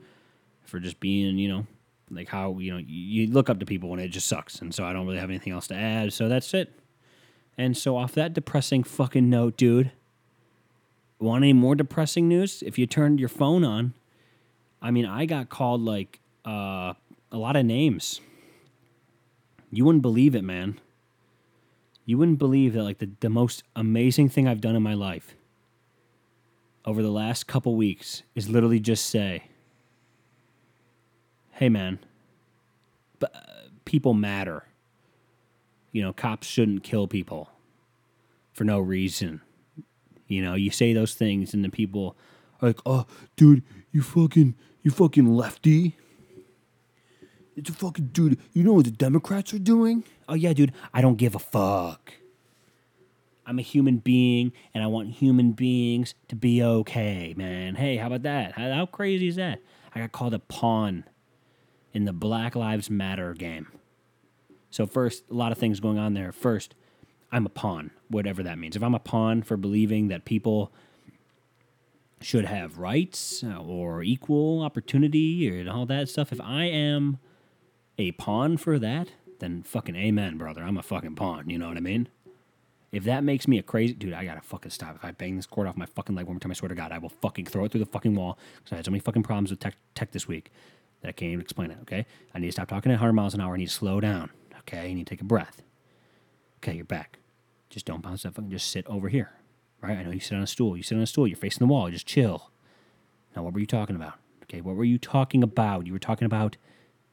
for 0.64 0.80
just 0.80 1.00
being, 1.00 1.38
you 1.38 1.48
know, 1.48 1.68
like 2.10 2.30
how, 2.30 2.58
you 2.58 2.74
know, 2.74 2.82
you, 2.86 3.28
look 3.28 3.50
up 3.50 3.60
to 3.60 3.66
people 3.66 3.90
when 3.90 4.00
it 4.00 4.08
just 4.08 4.28
sucks. 4.28 4.62
And 4.62 4.74
so 4.74 4.84
I 4.84 4.94
don't 4.94 5.06
really 5.06 5.20
have 5.20 5.30
anything 5.30 5.54
else 5.54 5.68
to 5.68 5.76
add. 5.76 6.12
So 6.12 6.28
that's 6.28 6.54
it. 6.56 6.74
And 7.56 7.78
so 7.78 7.98
off 7.98 8.14
that 8.14 8.34
depressing 8.34 8.84
fucking 8.84 9.30
note, 9.30 9.58
dude, 9.58 9.92
want 11.20 11.44
any 11.44 11.54
more 11.54 11.76
depressing 11.76 12.28
news? 12.28 12.64
If 12.66 12.80
you 12.80 12.88
turned 12.88 13.20
your 13.20 13.30
phone 13.30 13.64
on, 13.64 13.94
I 14.82 14.92
mean, 14.92 15.06
I 15.06 15.26
got 15.26 15.50
called 15.50 15.82
like 15.82 16.20
uh 16.46 16.94
a 17.32 17.38
lot 17.38 17.56
of 17.56 17.66
names. 17.66 18.22
You 19.72 19.86
wouldn't 19.86 20.04
believe 20.04 20.36
it, 20.36 20.44
man. 20.44 20.80
You 22.06 22.18
wouldn't 22.18 22.40
believe 22.40 22.74
that 22.74 22.84
like 22.84 23.00
the, 23.00 23.10
the 23.20 23.30
most 23.30 23.64
amazing 23.76 24.30
thing 24.30 24.48
I've 24.48 24.62
done 24.62 24.76
in 24.76 24.84
my 24.84 24.94
life 24.94 25.36
over 26.86 27.02
the 27.02 27.12
last 27.12 27.48
couple 27.48 27.76
weeks 27.76 28.24
is 28.36 28.50
literally 28.50 28.80
just 28.80 29.08
say, 29.08 29.46
"Hey, 31.52 31.70
man, 31.70 32.00
but 33.20 33.36
uh, 33.36 33.40
people 33.86 34.14
matter. 34.14 34.64
You 35.92 36.04
know, 36.04 36.14
cops 36.14 36.48
shouldn't 36.48 36.84
kill 36.84 37.08
people 37.08 37.50
for 38.54 38.64
no 38.64 38.80
reason. 38.80 39.42
You 40.28 40.42
know, 40.42 40.56
you 40.56 40.72
say 40.72 40.94
those 40.94 41.14
things, 41.14 41.54
and 41.54 41.64
the 41.64 41.70
people 41.70 42.16
are 42.62 42.70
like, 42.70 42.80
"Oh, 42.86 43.06
dude, 43.36 43.64
you 43.92 44.02
fucking, 44.02 44.56
you 44.84 44.92
fucking 44.92 45.28
lefty." 45.36 45.98
It's 47.56 47.70
a 47.70 47.74
fucking 47.74 48.08
dude. 48.08 48.38
You 48.52 48.64
know 48.64 48.74
what 48.74 48.86
the 48.86 48.92
Democrats 48.92 49.54
are 49.54 49.60
doing? 49.60 50.04
Oh 50.28 50.34
yeah, 50.34 50.52
dude. 50.54 50.74
I 50.94 51.02
don't 51.02 51.16
give 51.16 51.36
a 51.36 51.40
fuck. 51.40 52.14
I'm 53.46 53.60
a 53.60 53.64
human 53.64 53.98
being, 53.98 54.52
and 54.74 54.84
I 54.84 54.88
want 54.88 55.12
human 55.12 55.52
beings 55.52 56.16
to 56.30 56.36
be 56.36 56.64
okay, 56.64 57.34
man. 57.38 57.76
Hey, 57.76 57.98
how 57.98 58.08
about 58.08 58.24
that? 58.24 58.54
How, 58.54 58.72
how 58.72 58.86
crazy 58.86 59.28
is 59.28 59.36
that? 59.36 59.62
I 59.94 60.00
got 60.00 60.12
called 60.12 60.34
a 60.34 60.40
pawn 60.40 61.06
in 61.94 62.06
the 62.06 62.14
Black 62.14 62.56
Lives 62.56 62.90
Matter 62.90 63.34
game. 63.34 63.68
So 64.70 64.86
first, 64.86 65.24
a 65.30 65.34
lot 65.34 65.52
of 65.52 65.58
things 65.58 65.80
going 65.80 65.98
on 65.98 66.16
there. 66.16 66.32
First, 66.32 66.76
I'm 67.32 67.46
a 67.46 67.50
pawn, 67.50 67.92
whatever 68.10 68.44
that 68.44 68.58
means. 68.58 68.76
If 68.76 68.84
I'm 68.84 68.96
a 68.96 69.00
pawn 69.00 69.44
for 69.44 69.58
believing 69.58 70.10
that 70.10 70.26
people 70.26 70.74
should 72.22 72.46
have 72.46 72.80
rights 72.80 73.44
uh, 73.44 73.62
or 73.62 74.04
equal 74.04 74.62
opportunity 74.64 75.48
and 75.48 75.70
all 75.70 75.86
that 75.86 76.10
stuff, 76.10 76.32
if 76.32 76.42
I 76.42 76.66
am 76.66 77.20
a 77.98 78.12
pawn 78.14 78.58
for 78.58 78.80
that, 78.80 79.10
then 79.40 79.64
fucking 79.64 79.96
amen, 79.96 80.38
brother. 80.38 80.62
I'm 80.64 80.78
a 80.78 80.84
fucking 80.84 81.16
pawn. 81.16 81.50
You 81.50 81.58
know 81.58 81.68
what 81.68 81.78
I 81.78 81.82
mean? 81.82 82.10
If 82.96 83.04
that 83.04 83.26
makes 83.26 83.46
me 83.46 83.60
a 83.60 83.62
crazy 83.62 83.94
dude, 83.94 84.14
I 84.14 84.24
gotta 84.24 84.40
fucking 84.40 84.72
stop. 84.72 84.96
If 84.96 85.04
I 85.04 85.12
bang 85.12 85.36
this 85.36 85.46
cord 85.46 85.68
off 85.68 85.76
my 85.76 85.86
fucking 85.86 86.16
leg 86.16 86.28
one 86.28 86.36
more 86.36 86.40
time, 86.40 86.52
I 86.52 86.54
swear 86.54 86.70
to 86.70 86.76
God, 86.76 86.94
I 86.94 86.98
will 86.98 87.10
fucking 87.10 87.46
throw 87.46 87.66
it 87.66 87.72
through 87.74 87.82
the 87.82 87.86
fucking 87.86 88.16
wall. 88.16 88.40
Because 88.56 88.72
I 88.72 88.76
had 88.78 88.86
so 88.86 88.92
many 88.92 89.02
fucking 89.02 89.24
problems 89.24 89.52
with 89.52 89.60
tech, 89.60 89.76
tech 89.96 90.12
this 90.12 90.30
week 90.30 90.50
that 91.02 91.10
I 91.10 91.12
can't 91.12 91.34
even 91.34 91.42
explain 91.42 91.72
it. 91.72 91.78
Okay, 91.82 92.06
I 92.34 92.40
need 92.40 92.46
to 92.46 92.52
stop 92.54 92.70
talking 92.70 92.94
at 92.94 92.96
100 92.96 93.12
miles 93.12 93.34
an 93.34 93.42
hour. 93.42 93.54
I 93.54 93.58
need 93.58 93.68
to 93.68 93.74
slow 93.74 94.00
down. 94.00 94.30
Okay, 94.60 94.88
you 94.88 94.96
need 94.96 95.08
to 95.08 95.10
take 95.10 95.20
a 95.20 95.26
breath. 95.26 95.62
Okay, 96.64 96.74
you're 96.74 96.86
back. 96.86 97.20
Just 97.70 97.86
don't 97.86 98.02
bounce 98.02 98.24
that 98.24 98.34
fucking. 98.34 98.50
Just 98.50 98.72
sit 98.72 98.88
over 98.88 99.10
here. 99.10 99.32
Right? 99.82 99.98
I 99.98 100.04
know 100.04 100.12
you 100.12 100.22
sit 100.22 100.36
on 100.36 100.44
a 100.44 100.48
stool. 100.48 100.78
You 100.78 100.84
sit 100.84 100.96
on 100.96 101.02
a 101.02 101.06
stool. 101.06 101.28
You're 101.28 101.36
facing 101.36 101.68
the 101.68 101.72
wall. 101.72 101.90
Just 101.92 102.08
chill. 102.08 102.50
Now, 103.36 103.44
what 103.44 103.54
were 103.54 103.60
you 103.60 103.66
talking 103.66 103.98
about? 103.98 104.14
Okay, 104.44 104.62
what 104.62 104.78
were 104.78 104.86
you 104.86 104.98
talking 104.98 105.44
about? 105.44 105.86
You 105.86 105.92
were 105.92 106.00
talking 106.00 106.26
about, 106.26 106.56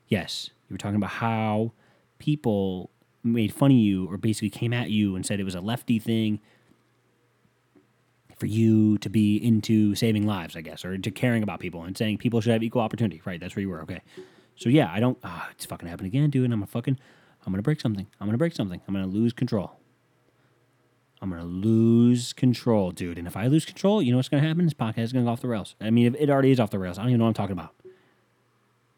yes, 0.06 0.50
you 0.68 0.74
were 0.74 0.78
talking 0.78 0.94
about 0.94 1.10
how 1.10 1.72
people 2.20 2.90
made 3.24 3.52
fun 3.54 3.70
of 3.70 3.76
you 3.76 4.06
or 4.06 4.16
basically 4.16 4.50
came 4.50 4.72
at 4.72 4.90
you 4.90 5.14
and 5.16 5.24
said 5.24 5.40
it 5.40 5.44
was 5.44 5.54
a 5.54 5.60
lefty 5.60 5.98
thing 5.98 6.40
for 8.38 8.46
you 8.46 8.98
to 8.98 9.08
be 9.08 9.36
into 9.36 9.94
saving 9.94 10.26
lives, 10.26 10.56
I 10.56 10.62
guess, 10.62 10.84
or 10.84 10.98
to 10.98 11.10
caring 11.10 11.42
about 11.42 11.60
people 11.60 11.84
and 11.84 11.96
saying 11.96 12.18
people 12.18 12.40
should 12.40 12.52
have 12.52 12.62
equal 12.62 12.82
opportunity. 12.82 13.22
Right, 13.24 13.38
that's 13.38 13.54
where 13.54 13.60
you 13.60 13.68
were. 13.68 13.82
Okay. 13.82 14.00
So 14.56 14.68
yeah, 14.68 14.90
I 14.92 15.00
don't. 15.00 15.18
ah, 15.22 15.48
it's 15.52 15.64
fucking 15.64 15.88
happening 15.88 16.08
again, 16.08 16.30
dude. 16.30 16.44
And 16.44 16.52
I'm 16.52 16.62
a 16.62 16.66
fucking. 16.66 16.98
I'm 17.46 17.52
gonna 17.52 17.62
break 17.62 17.80
something. 17.80 18.06
I'm 18.20 18.26
gonna 18.26 18.38
break 18.38 18.54
something. 18.54 18.80
I'm 18.86 18.94
gonna 18.94 19.06
lose 19.06 19.32
control. 19.32 19.72
I'm 21.20 21.30
gonna 21.30 21.44
lose 21.44 22.32
control, 22.32 22.90
dude. 22.90 23.16
And 23.16 23.28
if 23.28 23.36
I 23.36 23.46
lose 23.46 23.64
control, 23.64 24.02
you 24.02 24.10
know 24.10 24.18
what's 24.18 24.28
gonna 24.28 24.46
happen? 24.46 24.64
This 24.64 24.74
podcast 24.74 25.04
is 25.04 25.12
gonna 25.12 25.24
go 25.24 25.30
off 25.30 25.40
the 25.40 25.48
rails. 25.48 25.76
I 25.80 25.90
mean, 25.90 26.06
if 26.06 26.20
it 26.20 26.28
already 26.28 26.50
is 26.50 26.58
off 26.58 26.70
the 26.70 26.80
rails. 26.80 26.98
I 26.98 27.02
don't 27.02 27.10
even 27.10 27.18
know 27.20 27.26
what 27.26 27.30
I'm 27.30 27.34
talking 27.34 27.56
about. 27.56 27.74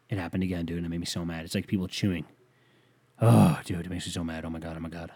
It 0.09 0.17
happened 0.17 0.43
again, 0.43 0.65
dude, 0.65 0.77
and 0.77 0.85
it 0.85 0.89
made 0.89 0.99
me 0.99 1.05
so 1.05 1.23
mad. 1.23 1.45
It's 1.45 1.55
like 1.55 1.67
people 1.67 1.87
chewing. 1.87 2.25
Oh, 3.21 3.59
dude, 3.63 3.85
it 3.85 3.89
makes 3.89 4.05
me 4.05 4.11
so 4.11 4.23
mad. 4.23 4.45
Oh 4.45 4.49
my 4.49 4.59
god, 4.59 4.75
oh 4.77 4.81
my 4.81 4.89
god. 4.89 5.11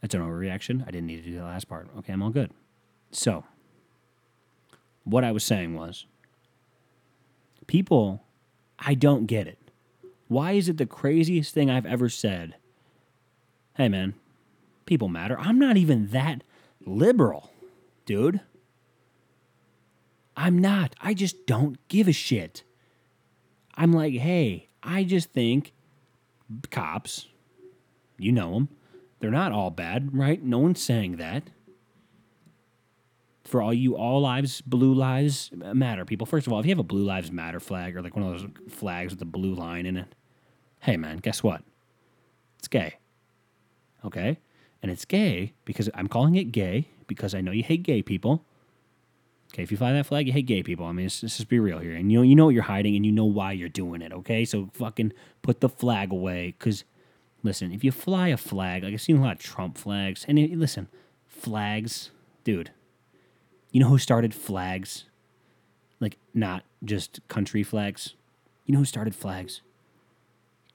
That's 0.00 0.14
an 0.14 0.20
overreaction. 0.20 0.82
I 0.82 0.90
didn't 0.90 1.06
need 1.06 1.24
to 1.24 1.30
do 1.30 1.36
the 1.36 1.44
last 1.44 1.68
part. 1.68 1.88
Okay, 1.98 2.12
I'm 2.12 2.22
all 2.22 2.30
good. 2.30 2.52
So, 3.10 3.44
what 5.04 5.24
I 5.24 5.32
was 5.32 5.44
saying 5.44 5.74
was, 5.74 6.06
people, 7.66 8.22
I 8.78 8.94
don't 8.94 9.26
get 9.26 9.46
it. 9.46 9.58
Why 10.28 10.52
is 10.52 10.68
it 10.68 10.76
the 10.76 10.86
craziest 10.86 11.54
thing 11.54 11.70
I've 11.70 11.86
ever 11.86 12.08
said? 12.08 12.56
Hey, 13.76 13.88
man, 13.88 14.14
people 14.86 15.08
matter. 15.08 15.38
I'm 15.38 15.58
not 15.58 15.76
even 15.76 16.08
that 16.08 16.42
liberal, 16.84 17.50
dude. 18.06 18.40
I'm 20.36 20.58
not. 20.58 20.94
I 21.00 21.14
just 21.14 21.46
don't 21.46 21.78
give 21.88 22.06
a 22.06 22.12
shit. 22.12 22.62
I'm 23.74 23.92
like, 23.92 24.14
hey, 24.14 24.68
I 24.82 25.04
just 25.04 25.32
think 25.32 25.72
cops, 26.70 27.26
you 28.18 28.32
know 28.32 28.54
them, 28.54 28.68
they're 29.20 29.30
not 29.30 29.52
all 29.52 29.70
bad, 29.70 30.16
right? 30.16 30.42
No 30.42 30.58
one's 30.58 30.82
saying 30.82 31.16
that. 31.16 31.44
For 33.44 33.62
all 33.62 33.72
you 33.72 33.96
all 33.96 34.20
lives, 34.20 34.60
blue 34.60 34.92
lives 34.92 35.50
matter 35.54 36.04
people. 36.04 36.26
First 36.26 36.46
of 36.46 36.52
all, 36.52 36.60
if 36.60 36.66
you 36.66 36.70
have 36.70 36.78
a 36.78 36.82
blue 36.82 37.04
lives 37.04 37.32
matter 37.32 37.60
flag 37.60 37.96
or 37.96 38.02
like 38.02 38.14
one 38.14 38.26
of 38.26 38.40
those 38.40 38.50
flags 38.68 39.12
with 39.12 39.18
the 39.18 39.24
blue 39.24 39.54
line 39.54 39.86
in 39.86 39.96
it, 39.96 40.14
hey 40.80 40.96
man, 40.96 41.16
guess 41.16 41.42
what? 41.42 41.62
It's 42.58 42.68
gay. 42.68 42.94
Okay? 44.04 44.38
And 44.82 44.92
it's 44.92 45.04
gay 45.04 45.54
because 45.64 45.88
I'm 45.94 46.08
calling 46.08 46.34
it 46.34 46.52
gay 46.52 46.88
because 47.06 47.34
I 47.34 47.40
know 47.40 47.50
you 47.52 47.62
hate 47.62 47.82
gay 47.82 48.02
people. 48.02 48.44
Okay, 49.52 49.62
if 49.62 49.70
you 49.70 49.78
fly 49.78 49.92
that 49.92 50.06
flag, 50.06 50.26
you 50.26 50.32
hate 50.32 50.46
gay 50.46 50.62
people. 50.62 50.84
I 50.84 50.92
mean, 50.92 51.06
let's, 51.06 51.22
let's 51.22 51.38
just 51.38 51.48
be 51.48 51.58
real 51.58 51.78
here. 51.78 51.94
And 51.94 52.12
you 52.12 52.18
know, 52.18 52.22
you 52.22 52.36
know 52.36 52.44
what 52.46 52.54
you're 52.54 52.64
hiding 52.64 52.96
and 52.96 53.06
you 53.06 53.12
know 53.12 53.24
why 53.24 53.52
you're 53.52 53.68
doing 53.68 54.02
it, 54.02 54.12
okay? 54.12 54.44
So 54.44 54.68
fucking 54.74 55.12
put 55.42 55.60
the 55.60 55.68
flag 55.68 56.12
away. 56.12 56.54
Because, 56.58 56.84
listen, 57.42 57.72
if 57.72 57.82
you 57.82 57.90
fly 57.90 58.28
a 58.28 58.36
flag, 58.36 58.84
like 58.84 58.92
I've 58.92 59.00
seen 59.00 59.16
a 59.16 59.22
lot 59.22 59.36
of 59.36 59.38
Trump 59.38 59.78
flags. 59.78 60.26
And 60.28 60.38
it, 60.38 60.52
listen, 60.52 60.88
flags, 61.26 62.10
dude, 62.44 62.72
you 63.72 63.80
know 63.80 63.88
who 63.88 63.98
started 63.98 64.34
flags? 64.34 65.04
Like, 65.98 66.18
not 66.34 66.64
just 66.84 67.26
country 67.28 67.62
flags. 67.62 68.14
You 68.66 68.74
know 68.74 68.80
who 68.80 68.84
started 68.84 69.14
flags? 69.14 69.62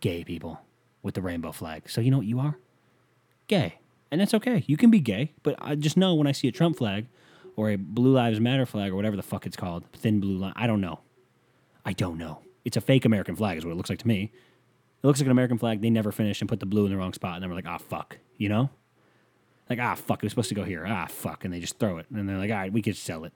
Gay 0.02 0.24
people 0.24 0.62
with 1.04 1.14
the 1.14 1.22
rainbow 1.22 1.52
flag. 1.52 1.90
So 1.90 2.02
you 2.02 2.10
know 2.10 2.18
what 2.18 2.26
you 2.26 2.40
are? 2.40 2.58
Gay. 3.48 3.76
And 4.10 4.20
that's 4.20 4.34
okay. 4.34 4.64
You 4.68 4.78
can 4.78 4.90
be 4.90 5.00
gay. 5.00 5.32
But 5.44 5.56
I 5.60 5.76
just 5.76 5.96
know 5.96 6.16
when 6.16 6.28
I 6.28 6.32
see 6.32 6.48
a 6.48 6.52
Trump 6.52 6.78
flag, 6.78 7.06
or 7.56 7.70
a 7.70 7.76
Blue 7.76 8.14
Lives 8.14 8.40
Matter 8.40 8.66
flag 8.66 8.92
or 8.92 8.96
whatever 8.96 9.16
the 9.16 9.24
fuck 9.24 9.46
it's 9.46 9.56
called, 9.56 9.86
thin 9.94 10.20
blue 10.20 10.38
line. 10.38 10.54
I 10.56 10.68
don't 10.68 10.82
know. 10.82 11.00
I 11.86 11.94
don't 11.94 12.18
know. 12.18 12.40
It's 12.66 12.78
a 12.78 12.82
fake 12.82 13.06
American 13.06 13.36
flag, 13.36 13.58
is 13.58 13.66
what 13.66 13.72
it 13.72 13.76
looks 13.76 13.90
like 13.90 14.00
to 14.00 14.08
me. 14.08 14.32
It 15.04 15.08
looks 15.08 15.20
like 15.20 15.26
an 15.26 15.32
American 15.32 15.58
flag. 15.58 15.82
They 15.82 15.90
never 15.90 16.12
finished 16.12 16.42
and 16.42 16.50
put 16.50 16.60
the 16.60 16.66
blue 16.66 16.86
in 16.86 16.92
the 16.92 16.98
wrong 16.98 17.14
spot, 17.14 17.36
and 17.36 17.44
then 17.44 17.50
we're 17.50 17.56
like, 17.56 17.68
ah, 17.68 17.78
fuck, 17.78 18.18
you 18.38 18.50
know, 18.50 18.70
like 19.70 19.80
ah, 19.80 19.96
fuck, 19.96 20.20
it 20.20 20.24
was 20.24 20.32
supposed 20.32 20.50
to 20.50 20.56
go 20.56 20.64
here. 20.64 20.86
Ah, 20.88 21.08
fuck, 21.08 21.44
and 21.44 21.54
they 21.54 21.60
just 21.60 21.78
throw 21.80 21.98
it, 21.98 22.06
and 22.14 22.28
they're 22.28 22.38
like, 22.38 22.52
all 22.52 22.58
right, 22.58 22.72
we 22.72 22.82
could 22.82 22.96
sell 22.96 23.26
it, 23.26 23.34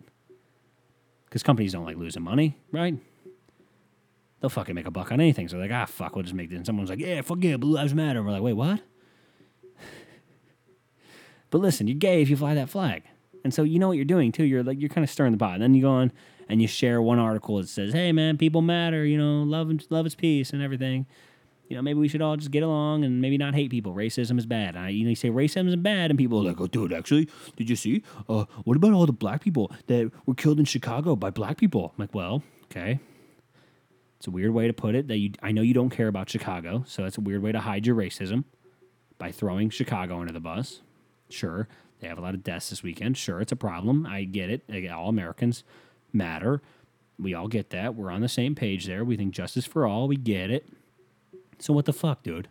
because 1.26 1.44
companies 1.44 1.74
don't 1.74 1.86
like 1.86 1.98
losing 1.98 2.24
money, 2.24 2.58
right? 2.72 2.98
They'll 4.40 4.50
fucking 4.50 4.76
make 4.76 4.86
a 4.86 4.92
buck 4.92 5.12
on 5.12 5.20
anything. 5.20 5.48
So 5.48 5.58
they're 5.58 5.68
like, 5.68 5.76
ah, 5.76 5.86
fuck, 5.86 6.16
we'll 6.16 6.24
just 6.24 6.36
make 6.36 6.50
this. 6.50 6.58
And 6.58 6.66
someone's 6.66 6.90
like, 6.92 7.00
yeah, 7.00 7.22
fuck 7.22 7.40
yeah, 7.42 7.58
Blue 7.58 7.74
Lives 7.74 7.94
Matter. 7.96 8.20
And 8.20 8.28
we're 8.28 8.34
like, 8.34 8.44
wait, 8.44 8.54
what? 8.54 8.82
but 11.50 11.58
listen, 11.58 11.88
you're 11.88 11.98
gay 11.98 12.22
if 12.22 12.30
you 12.30 12.38
fly 12.38 12.54
that 12.54 12.70
flag. 12.70 13.04
And 13.44 13.54
so 13.54 13.64
you 13.64 13.80
know 13.80 13.88
what 13.88 13.98
you're 13.98 14.06
doing 14.06 14.32
too. 14.32 14.44
You're 14.44 14.64
like 14.64 14.80
you're 14.80 14.90
kind 14.90 15.04
of 15.04 15.10
stirring 15.10 15.32
the 15.32 15.38
pot. 15.38 15.56
And 15.56 15.64
then 15.64 15.74
you 15.74 15.82
go 15.82 15.90
on 15.92 16.12
and 16.50 16.62
you 16.62 16.68
share 16.68 17.02
one 17.02 17.20
article 17.20 17.58
that 17.58 17.70
says, 17.70 17.94
"Hey 17.94 18.12
man, 18.12 18.38
people 18.38 18.62
matter. 18.62 19.06
You 19.06 19.18
know, 19.18 19.44
love 19.44 19.70
and 19.70 19.86
love 19.90 20.06
is 20.06 20.16
peace 20.16 20.52
and 20.52 20.62
everything. 20.62 21.06
You 21.70 21.76
know, 21.76 21.82
maybe 21.82 22.00
we 22.00 22.08
should 22.08 22.22
all 22.22 22.38
just 22.38 22.52
get 22.52 22.64
along 22.64 23.04
and 23.04 23.20
maybe 23.22 23.38
not 23.38 23.54
hate 23.54 23.70
people. 23.70 23.94
Racism 23.94 24.38
is 24.38 24.46
bad. 24.46 24.78
I, 24.78 24.90
you 24.90 25.04
know, 25.04 25.10
you 25.10 25.16
say 25.16 25.30
racism 25.30 25.68
is 25.68 25.76
bad, 25.76 26.12
and 26.12 26.18
people 26.18 26.40
are 26.40 26.44
like, 26.44 26.62
"Oh, 26.62 26.68
dude, 26.68 26.94
actually, 26.94 27.28
did 27.58 27.70
you 27.70 27.76
see? 27.76 28.04
Uh, 28.30 28.46
what 28.64 28.78
about 28.78 28.94
all 28.94 29.06
the 29.06 29.12
black 29.14 29.44
people 29.44 29.72
that 29.88 30.12
were 30.26 30.36
killed 30.36 30.60
in 30.60 30.66
Chicago 30.66 31.16
by 31.16 31.30
black 31.30 31.58
people?" 31.58 31.94
I'm 31.98 32.04
like, 32.04 32.16
well, 32.16 32.44
okay. 32.66 33.00
It's 34.18 34.28
a 34.28 34.32
weird 34.32 34.52
way 34.52 34.66
to 34.68 34.74
put 34.74 34.96
it. 34.96 35.08
That 35.10 35.18
you, 35.18 35.32
I 35.44 35.52
know 35.52 35.62
you 35.62 35.74
don't 35.74 35.90
care 35.90 36.08
about 36.08 36.30
Chicago, 36.30 36.84
so 36.88 37.04
that's 37.04 37.18
a 37.18 37.22
weird 37.22 37.44
way 37.44 37.52
to 37.52 37.60
hide 37.60 37.86
your 37.86 37.96
racism 37.96 38.46
by 39.18 39.32
throwing 39.32 39.70
Chicago 39.70 40.20
under 40.20 40.34
the 40.34 40.40
bus. 40.40 40.82
Sure, 41.30 41.68
they 42.00 42.08
have 42.08 42.18
a 42.18 42.22
lot 42.22 42.34
of 42.34 42.44
deaths 42.44 42.70
this 42.70 42.84
weekend. 42.84 43.18
Sure, 43.18 43.42
it's 43.42 43.52
a 43.52 43.56
problem. 43.58 44.06
I 44.06 44.24
get 44.24 44.50
it. 44.50 44.92
All 44.92 45.10
Americans 45.10 45.64
matter. 46.14 46.62
We 47.20 47.34
all 47.34 47.48
get 47.48 47.72
that. 47.72 47.96
We're 47.96 48.12
on 48.12 48.22
the 48.22 48.30
same 48.30 48.54
page 48.54 48.86
there. 48.86 49.04
We 49.04 49.18
think 49.18 49.34
justice 49.34 49.66
for 49.66 49.88
all. 49.88 50.08
We 50.08 50.16
get 50.16 50.52
it. 50.52 50.68
So 51.60 51.74
what 51.74 51.86
the 51.86 51.94
fuck, 51.94 52.22
dude? 52.24 52.50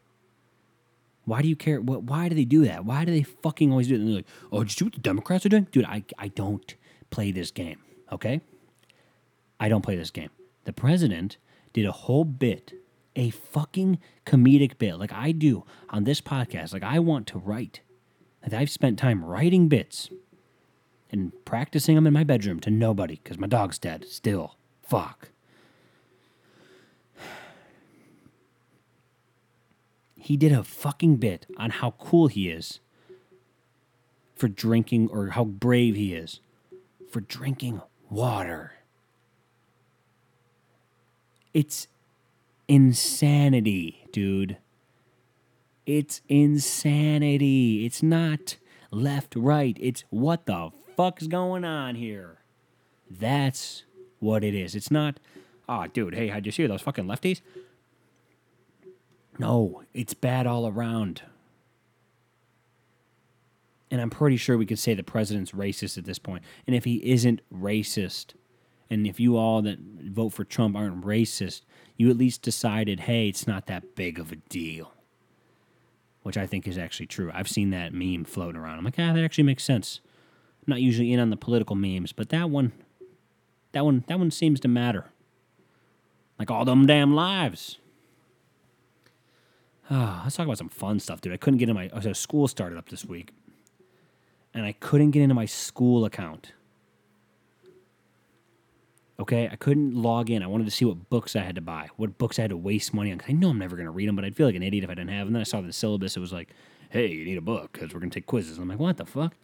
Why 1.24 1.42
do 1.42 1.48
you 1.48 1.56
care? 1.56 1.80
What? 1.80 2.04
Why 2.04 2.28
do 2.28 2.34
they 2.34 2.44
do 2.44 2.64
that? 2.64 2.84
Why 2.84 3.04
do 3.04 3.12
they 3.12 3.22
fucking 3.22 3.70
always 3.70 3.88
do 3.88 3.94
it? 3.94 3.98
And 3.98 4.08
they're 4.08 4.16
like, 4.16 4.28
"Oh, 4.52 4.60
did 4.60 4.70
you 4.70 4.76
see 4.76 4.84
what 4.84 4.94
the 4.94 5.00
Democrats 5.00 5.44
are 5.46 5.48
doing, 5.48 5.66
dude?" 5.70 5.84
I 5.84 6.04
I 6.18 6.28
don't 6.28 6.74
play 7.10 7.32
this 7.32 7.50
game. 7.50 7.80
Okay, 8.12 8.40
I 9.58 9.68
don't 9.68 9.82
play 9.82 9.96
this 9.96 10.10
game. 10.10 10.30
The 10.64 10.72
president 10.72 11.36
did 11.72 11.84
a 11.84 11.92
whole 11.92 12.24
bit, 12.24 12.72
a 13.16 13.30
fucking 13.30 13.98
comedic 14.24 14.78
bit, 14.78 14.96
like 14.96 15.12
I 15.12 15.32
do 15.32 15.64
on 15.90 16.04
this 16.04 16.20
podcast. 16.20 16.72
Like 16.72 16.84
I 16.84 17.00
want 17.00 17.26
to 17.28 17.38
write. 17.38 17.80
I've 18.54 18.70
spent 18.70 18.98
time 18.98 19.24
writing 19.24 19.68
bits 19.68 20.10
and 21.10 21.32
practicing 21.44 21.94
them 21.94 22.06
in 22.06 22.12
my 22.12 22.24
bedroom 22.24 22.60
to 22.60 22.70
nobody 22.70 23.20
because 23.22 23.38
my 23.38 23.46
dog's 23.46 23.78
dead 23.78 24.06
still. 24.08 24.56
Fuck. 24.82 25.30
He 30.16 30.36
did 30.36 30.52
a 30.52 30.64
fucking 30.64 31.16
bit 31.16 31.46
on 31.56 31.70
how 31.70 31.92
cool 31.92 32.26
he 32.26 32.48
is 32.48 32.80
for 34.34 34.48
drinking 34.48 35.08
or 35.10 35.28
how 35.30 35.44
brave 35.44 35.94
he 35.94 36.14
is 36.14 36.40
for 37.10 37.20
drinking 37.20 37.80
water. 38.10 38.72
It's 41.54 41.88
insanity, 42.68 44.08
dude. 44.12 44.58
It's 45.86 46.20
insanity. 46.28 47.86
It's 47.86 48.02
not 48.02 48.56
left, 48.90 49.36
right. 49.36 49.76
It's 49.80 50.04
what 50.10 50.46
the 50.46 50.70
fuck's 50.96 51.28
going 51.28 51.64
on 51.64 51.94
here. 51.94 52.38
That's 53.08 53.84
what 54.18 54.42
it 54.42 54.54
is. 54.54 54.74
It's 54.74 54.90
not, 54.90 55.20
oh, 55.68 55.86
dude, 55.86 56.14
hey, 56.14 56.28
how'd 56.28 56.44
you 56.44 56.52
see 56.52 56.66
those 56.66 56.82
fucking 56.82 57.04
lefties? 57.04 57.40
No, 59.38 59.84
it's 59.94 60.14
bad 60.14 60.46
all 60.46 60.66
around. 60.66 61.22
And 63.90 64.00
I'm 64.00 64.10
pretty 64.10 64.36
sure 64.36 64.58
we 64.58 64.66
could 64.66 64.78
say 64.80 64.94
the 64.94 65.04
president's 65.04 65.52
racist 65.52 65.96
at 65.96 66.04
this 66.04 66.18
point. 66.18 66.42
And 66.66 66.74
if 66.74 66.84
he 66.84 66.96
isn't 67.08 67.40
racist, 67.54 68.34
and 68.90 69.06
if 69.06 69.20
you 69.20 69.36
all 69.36 69.62
that 69.62 69.78
vote 69.78 70.30
for 70.30 70.44
Trump 70.44 70.76
aren't 70.76 71.04
racist, 71.04 71.62
you 71.96 72.10
at 72.10 72.16
least 72.16 72.42
decided, 72.42 73.00
hey, 73.00 73.28
it's 73.28 73.46
not 73.46 73.66
that 73.66 73.94
big 73.94 74.18
of 74.18 74.32
a 74.32 74.36
deal. 74.36 74.92
Which 76.26 76.36
I 76.36 76.44
think 76.44 76.66
is 76.66 76.76
actually 76.76 77.06
true. 77.06 77.30
I've 77.32 77.48
seen 77.48 77.70
that 77.70 77.94
meme 77.94 78.24
floating 78.24 78.60
around. 78.60 78.78
I'm 78.78 78.84
like, 78.84 78.96
ah, 78.98 79.12
that 79.12 79.22
actually 79.22 79.44
makes 79.44 79.62
sense. 79.62 80.00
I'm 80.58 80.72
not 80.72 80.80
usually 80.80 81.12
in 81.12 81.20
on 81.20 81.30
the 81.30 81.36
political 81.36 81.76
memes, 81.76 82.10
but 82.10 82.30
that 82.30 82.50
one, 82.50 82.72
that 83.70 83.84
one, 83.84 84.02
that 84.08 84.18
one 84.18 84.32
seems 84.32 84.58
to 84.58 84.66
matter. 84.66 85.04
Like 86.36 86.50
all 86.50 86.64
them 86.64 86.84
damn 86.84 87.14
lives. 87.14 87.78
Ah, 89.88 90.22
let's 90.24 90.34
talk 90.34 90.46
about 90.46 90.58
some 90.58 90.68
fun 90.68 90.98
stuff, 90.98 91.20
dude. 91.20 91.32
I 91.32 91.36
couldn't 91.36 91.58
get 91.58 91.68
in 91.68 91.76
my 91.76 91.92
so 92.00 92.12
school 92.12 92.48
started 92.48 92.76
up 92.76 92.88
this 92.88 93.04
week, 93.04 93.32
and 94.52 94.66
I 94.66 94.72
couldn't 94.72 95.12
get 95.12 95.22
into 95.22 95.36
my 95.36 95.46
school 95.46 96.04
account. 96.04 96.54
Okay, 99.18 99.48
I 99.50 99.56
couldn't 99.56 99.94
log 99.94 100.28
in. 100.30 100.42
I 100.42 100.46
wanted 100.46 100.64
to 100.64 100.70
see 100.70 100.84
what 100.84 101.08
books 101.08 101.34
I 101.36 101.40
had 101.40 101.54
to 101.54 101.62
buy, 101.62 101.88
what 101.96 102.18
books 102.18 102.38
I 102.38 102.42
had 102.42 102.50
to 102.50 102.56
waste 102.56 102.92
money 102.92 103.10
on. 103.12 103.18
'cause 103.18 103.30
I 103.30 103.32
know 103.32 103.48
I'm 103.48 103.58
never 103.58 103.74
going 103.76 103.86
to 103.86 103.90
read 103.92 104.08
them, 104.08 104.16
but 104.16 104.24
I'd 104.26 104.36
feel 104.36 104.46
like 104.46 104.54
an 104.56 104.62
idiot 104.62 104.84
if 104.84 104.90
I 104.90 104.94
didn't 104.94 105.10
have 105.10 105.20
them. 105.20 105.28
And 105.28 105.36
Then 105.36 105.40
I 105.40 105.44
saw 105.44 105.60
the 105.62 105.72
syllabus. 105.72 106.16
It 106.16 106.20
was 106.20 106.32
like, 106.34 106.50
hey, 106.90 107.06
you 107.08 107.24
need 107.24 107.38
a 107.38 107.42
book 107.42 107.72
because 107.72 107.94
we're 107.94 108.00
going 108.00 108.10
to 108.10 108.14
take 108.20 108.26
quizzes. 108.26 108.58
And 108.58 108.62
I'm 108.64 108.68
like, 108.68 108.78
what 108.78 108.98
the 108.98 109.06
fuck? 109.06 109.34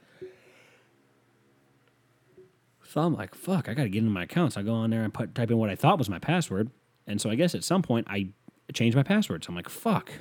So 2.87 3.01
I'm 3.01 3.15
like, 3.15 3.35
fuck, 3.35 3.69
I 3.69 3.75
got 3.75 3.85
to 3.85 3.89
get 3.89 4.01
into 4.01 4.11
my 4.11 4.25
account. 4.25 4.53
So 4.53 4.61
I 4.61 4.65
go 4.65 4.75
on 4.75 4.91
there 4.91 5.03
and 5.05 5.15
put, 5.15 5.35
type 5.35 5.51
in 5.51 5.57
what 5.57 5.71
I 5.71 5.77
thought 5.77 5.99
was 5.99 6.11
my 6.11 6.19
password. 6.19 6.71
And 7.07 7.21
so 7.21 7.31
I 7.31 7.35
guess 7.35 7.55
at 7.55 7.65
some 7.65 7.81
point 7.83 8.07
I 8.11 8.29
changed 8.75 8.95
my 8.97 9.03
password. 9.03 9.45
So 9.45 9.49
I'm 9.51 9.57
like, 9.57 9.71
fuck. 9.71 10.13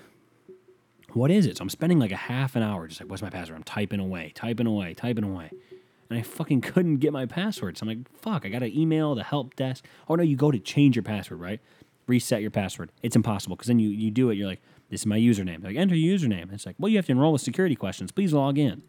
what 1.13 1.29
is 1.29 1.46
it? 1.46 1.58
So 1.58 1.63
I'm 1.63 1.70
spending 1.70 2.00
like 2.00 2.13
a 2.13 2.15
half 2.15 2.55
an 2.55 2.63
hour 2.63 2.88
just 2.88 3.01
like, 3.01 3.10
what's 3.10 3.22
my 3.22 3.29
password? 3.29 3.58
I'm 3.58 3.63
typing 3.63 4.00
away, 4.00 4.31
typing 4.34 4.67
away, 4.67 4.93
typing 4.93 5.25
away. 5.25 5.51
And 6.12 6.20
I 6.20 6.24
fucking 6.24 6.60
couldn't 6.60 6.98
get 6.98 7.13
my 7.13 7.25
password. 7.25 7.77
So 7.77 7.84
I'm 7.86 7.88
like, 7.88 8.00
fuck, 8.13 8.46
I 8.46 8.50
got 8.50 8.60
to 8.60 8.80
email 8.80 9.15
the 9.15 9.24
help 9.24 9.56
desk. 9.56 9.86
Oh 10.10 10.15
no, 10.15 10.24
you 10.24 10.36
go 10.36 10.51
to 10.51 10.60
change 10.60 10.98
your 10.98 11.03
password, 11.03 11.39
right? 11.39 11.62
Reset 12.06 12.41
your 12.41 12.51
password. 12.51 12.91
It's 13.01 13.15
impossible 13.15 13.56
because 13.56 13.68
then 13.68 13.80
you, 13.80 13.88
you 13.88 14.12
do 14.12 14.30
it. 14.30 14.36
You're 14.36 14.50
like, 14.50 14.62
this 14.89 15.03
is 15.03 15.06
my 15.06 15.18
username. 15.18 15.62
They're 15.62 15.72
like, 15.72 15.77
enter 15.77 15.96
your 15.96 16.18
username. 16.18 16.41
And 16.41 16.51
it's 16.51 16.65
like, 16.65 16.75
well, 16.77 16.89
you 16.89 16.98
have 16.98 17.06
to 17.06 17.13
enroll 17.13 17.32
with 17.32 17.41
security 17.41 17.77
questions. 17.77 18.12
Please 18.12 18.34
log 18.34 18.58
in. 18.58 18.84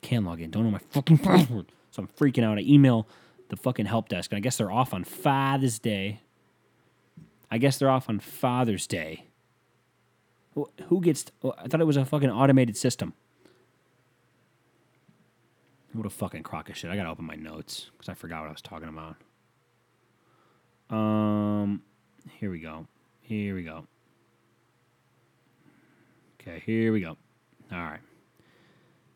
Can't 0.00 0.26
log 0.26 0.40
in. 0.40 0.50
Don't 0.50 0.64
know 0.64 0.70
my 0.72 0.80
fucking 0.90 1.18
password. 1.22 1.66
So 1.92 2.02
I'm 2.02 2.08
freaking 2.08 2.42
out. 2.42 2.58
I 2.58 2.62
email 2.62 3.06
the 3.48 3.56
fucking 3.56 3.86
help 3.86 4.08
desk, 4.08 4.32
and 4.32 4.36
I 4.36 4.40
guess 4.40 4.56
they're 4.56 4.72
off 4.72 4.92
on 4.92 5.04
Father's 5.04 5.78
Day. 5.78 6.22
I 7.52 7.58
guess 7.58 7.78
they're 7.78 7.88
off 7.88 8.08
on 8.08 8.18
Father's 8.18 8.88
Day. 8.88 9.26
Who 10.88 11.00
gets? 11.00 11.26
I 11.44 11.68
thought 11.68 11.80
it 11.80 11.86
was 11.86 11.96
a 11.96 12.04
fucking 12.04 12.30
automated 12.30 12.76
system. 12.76 13.14
What 15.96 16.04
a 16.04 16.10
fucking 16.10 16.42
crock 16.42 16.68
of 16.68 16.76
shit. 16.76 16.90
I 16.90 16.96
gotta 16.96 17.08
open 17.08 17.24
my 17.24 17.36
notes 17.36 17.90
because 17.92 18.10
I 18.10 18.14
forgot 18.14 18.42
what 18.42 18.48
I 18.48 18.52
was 18.52 18.60
talking 18.60 18.88
about. 18.88 19.16
Um, 20.94 21.82
here 22.38 22.50
we 22.50 22.60
go. 22.60 22.86
Here 23.22 23.54
we 23.54 23.62
go. 23.62 23.86
Okay, 26.38 26.62
here 26.66 26.92
we 26.92 27.00
go. 27.00 27.16
All 27.72 27.78
right. 27.78 28.00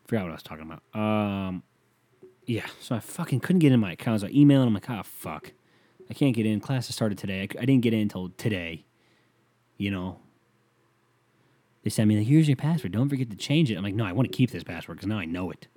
Forgot 0.07 0.23
what 0.23 0.31
I 0.31 0.33
was 0.33 0.43
talking 0.43 0.65
about. 0.65 0.99
Um, 0.99 1.61
yeah, 2.47 2.65
so 2.79 2.95
I 2.95 2.99
fucking 2.99 3.41
couldn't 3.41 3.59
get 3.59 3.71
in 3.71 3.79
my 3.79 3.91
account. 3.91 4.21
So 4.21 4.27
I 4.27 4.31
emailed. 4.31 4.65
I'm 4.65 4.73
like, 4.73 4.89
ah, 4.89 5.03
fuck. 5.03 5.53
I 6.09 6.15
can't 6.15 6.35
get 6.35 6.47
in. 6.47 6.59
Classes 6.59 6.95
started 6.95 7.19
today. 7.19 7.41
I, 7.41 7.61
I 7.61 7.65
didn't 7.65 7.81
get 7.81 7.93
in 7.93 7.99
until 7.99 8.29
today. 8.29 8.85
You 9.77 9.91
know. 9.91 10.19
They 11.83 11.91
sent 11.91 12.07
me 12.07 12.17
like, 12.17 12.27
here's 12.27 12.47
your 12.47 12.57
password. 12.57 12.91
Don't 12.91 13.07
forget 13.07 13.29
to 13.29 13.37
change 13.37 13.69
it. 13.69 13.77
I'm 13.77 13.83
like, 13.83 13.95
no, 13.95 14.05
I 14.05 14.13
want 14.13 14.31
to 14.31 14.35
keep 14.35 14.49
this 14.49 14.63
password 14.63 14.97
because 14.97 15.07
now 15.07 15.19
I 15.19 15.25
know 15.25 15.51
it. 15.51 15.67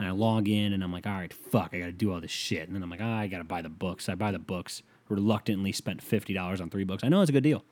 And 0.00 0.08
I 0.08 0.12
log 0.12 0.48
in 0.48 0.72
and 0.72 0.82
I'm 0.82 0.90
like, 0.90 1.06
all 1.06 1.12
right, 1.12 1.30
fuck, 1.30 1.74
I 1.74 1.78
got 1.78 1.84
to 1.84 1.92
do 1.92 2.10
all 2.10 2.22
this 2.22 2.30
shit. 2.30 2.66
And 2.66 2.74
then 2.74 2.82
I'm 2.82 2.88
like, 2.88 3.02
ah, 3.02 3.18
I 3.18 3.26
got 3.26 3.36
to 3.36 3.44
buy 3.44 3.60
the 3.60 3.68
books. 3.68 4.08
I 4.08 4.14
buy 4.14 4.32
the 4.32 4.38
books. 4.38 4.82
Reluctantly 5.10 5.72
spent 5.72 6.00
fifty 6.00 6.32
dollars 6.32 6.58
on 6.58 6.70
three 6.70 6.84
books. 6.84 7.04
I 7.04 7.08
know 7.08 7.20
it's 7.20 7.28
a 7.28 7.32
good 7.32 7.42
deal, 7.42 7.64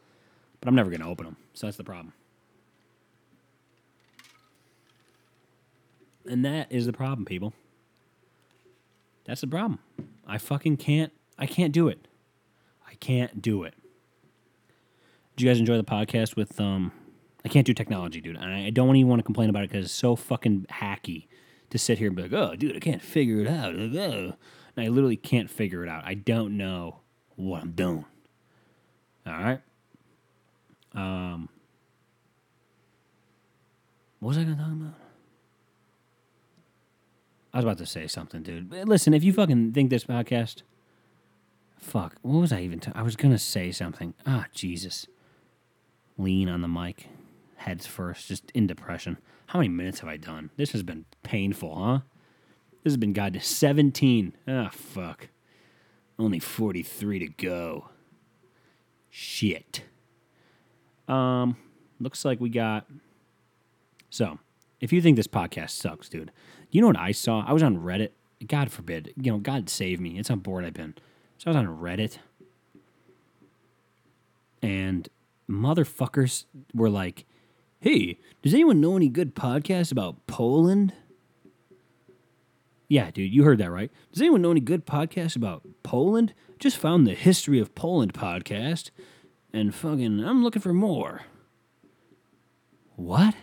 but 0.61 0.68
I'm 0.68 0.75
never 0.75 0.90
gonna 0.90 1.08
open 1.08 1.25
them. 1.25 1.37
So 1.54 1.68
that's 1.68 1.76
the 1.76 1.85
problem. 1.85 2.12
And 6.28 6.44
that 6.44 6.70
is 6.70 6.85
the 6.85 6.92
problem, 6.92 7.25
people. 7.25 7.54
That's 9.25 9.40
the 9.40 9.47
problem. 9.47 9.78
I 10.26 10.37
fucking 10.37 10.78
can't. 10.78 11.12
I 11.38 11.47
can't 11.47 11.73
do 11.73 11.87
it. 11.87 12.08
I 12.87 12.94
can't 12.94 13.40
do 13.40 13.62
it. 13.62 13.75
Did 15.37 15.44
you 15.44 15.49
guys 15.49 15.61
enjoy 15.61 15.76
the 15.76 15.85
podcast 15.85 16.35
with 16.35 16.61
um? 16.61 16.90
I 17.44 17.49
can't 17.49 17.66
do 17.66 17.73
technology, 17.73 18.20
dude. 18.20 18.37
And 18.37 18.52
I 18.52 18.70
don't 18.70 18.97
even 18.97 19.08
want 19.08 19.20
to 19.20 19.25
complain 19.25 19.49
about 19.49 19.62
it 19.62 19.70
because 19.70 19.87
it's 19.87 19.94
so 19.94 20.16
fucking 20.16 20.66
hacky 20.73 21.28
to 21.71 21.79
sit 21.79 21.99
here 21.99 22.09
and 22.09 22.17
be 22.17 22.23
like, 22.23 22.33
oh, 22.33 22.55
dude, 22.57 22.77
I 22.77 22.81
can't 22.81 23.03
figure 23.03 23.41
it 23.41 23.49
out. 23.49 23.75
Oh. 23.75 24.35
And 24.77 24.87
I 24.87 24.89
literally 24.89 25.17
can't 25.17 25.51
figure 25.51 25.83
it 25.83 25.89
out. 25.89 26.05
I 26.05 26.15
don't 26.15 26.57
know 26.57 27.01
what 27.37 27.63
I'm 27.63 27.73
doing. 27.73 28.05
All 29.27 29.33
right. 29.33 29.61
Um. 30.95 31.49
What 34.21 34.29
was 34.31 34.39
I 34.39 34.45
gonna 34.45 34.57
talk 34.57 34.73
about? 34.73 34.95
I 37.53 37.59
was 37.59 37.65
about 37.65 37.79
to 37.79 37.87
say 37.87 38.07
something, 38.07 38.43
dude. 38.43 38.73
Listen, 38.73 39.15
if 39.15 39.23
you 39.23 39.33
fucking 39.33 39.73
think 39.73 39.91
this 39.91 40.05
podcast, 40.05 40.63
fuck, 41.79 42.17
what 42.23 42.41
was 42.41 42.53
I 42.53 42.63
even? 42.63 42.81
I 42.95 43.03
was 43.03 43.17
gonna 43.17 43.39
say 43.39 43.71
something. 43.71 44.15
Ah, 44.27 44.47
Jesus. 44.53 45.07
Lean 46.17 46.49
on 46.49 46.63
the 46.63 46.69
mic, 46.69 47.09
heads 47.57 47.87
first, 47.87 48.29
just 48.29 48.51
in 48.53 48.67
depression. 48.67 49.19
How 49.49 49.59
many 49.59 49.69
minutes 49.71 50.00
have 50.00 50.09
I 50.09 50.19
done? 50.19 50.50
This 50.57 50.73
has 50.73 50.83
been 50.83 51.07
painful, 51.23 51.75
huh? 51.75 52.00
This 52.85 52.93
has 52.93 52.99
been 52.99 53.14
god 53.14 53.33
to 53.33 53.40
seventeen. 53.40 54.35
Ah, 54.47 54.69
fuck. 54.71 55.28
Only 56.19 56.38
forty-three 56.38 57.19
to 57.19 57.28
go. 57.28 57.88
Shit. 59.08 59.84
Um, 61.08 61.56
looks 61.99 62.26
like 62.26 62.41
we 62.41 62.50
got. 62.50 62.87
So, 64.11 64.39
if 64.80 64.93
you 64.93 65.00
think 65.00 65.17
this 65.17 65.26
podcast 65.26 65.71
sucks, 65.71 66.11
dude, 66.11 66.30
you 66.71 66.82
know 66.82 66.87
what 66.87 66.99
I 66.99 67.13
saw? 67.13 67.43
I 67.47 67.52
was 67.52 67.63
on 67.63 67.78
Reddit. 67.78 68.11
God 68.47 68.71
forbid, 68.71 69.15
you 69.17 69.32
know, 69.32 69.39
God 69.39 69.69
save 69.71 69.99
me. 69.99 70.19
It's 70.19 70.28
how 70.28 70.37
bored 70.37 70.65
I've 70.65 70.75
been. 70.75 70.95
So 71.39 71.50
I 71.50 71.50
was 71.50 71.56
on 71.56 71.78
Reddit, 71.78 72.19
and 74.63 75.08
motherfuckers 75.49 76.45
were 76.75 76.91
like, 76.91 77.25
"Hey, 77.80 78.19
does 78.43 78.54
anyone 78.54 78.80
know 78.80 78.97
any 78.97 79.08
good 79.08 79.34
podcasts 79.34 79.93
about 79.93 80.26
Poland?" 80.26 80.93
Yeah, 82.88 83.10
dude, 83.10 83.32
you 83.32 83.45
heard 83.45 83.58
that 83.58 83.71
right. 83.71 83.91
Does 84.12 84.23
anyone 84.23 84.41
know 84.41 84.50
any 84.50 84.60
good 84.60 84.86
podcasts 84.86 85.36
about 85.36 85.62
Poland? 85.82 86.32
Just 86.58 86.78
found 86.78 87.06
the 87.06 87.14
History 87.14 87.60
of 87.60 87.75
Poland 87.75 88.14
podcast, 88.14 88.91
and 89.52 89.75
fucking, 89.75 90.25
I'm 90.25 90.43
looking 90.43 90.62
for 90.62 90.73
more. 90.73 91.23
What? 92.97 93.34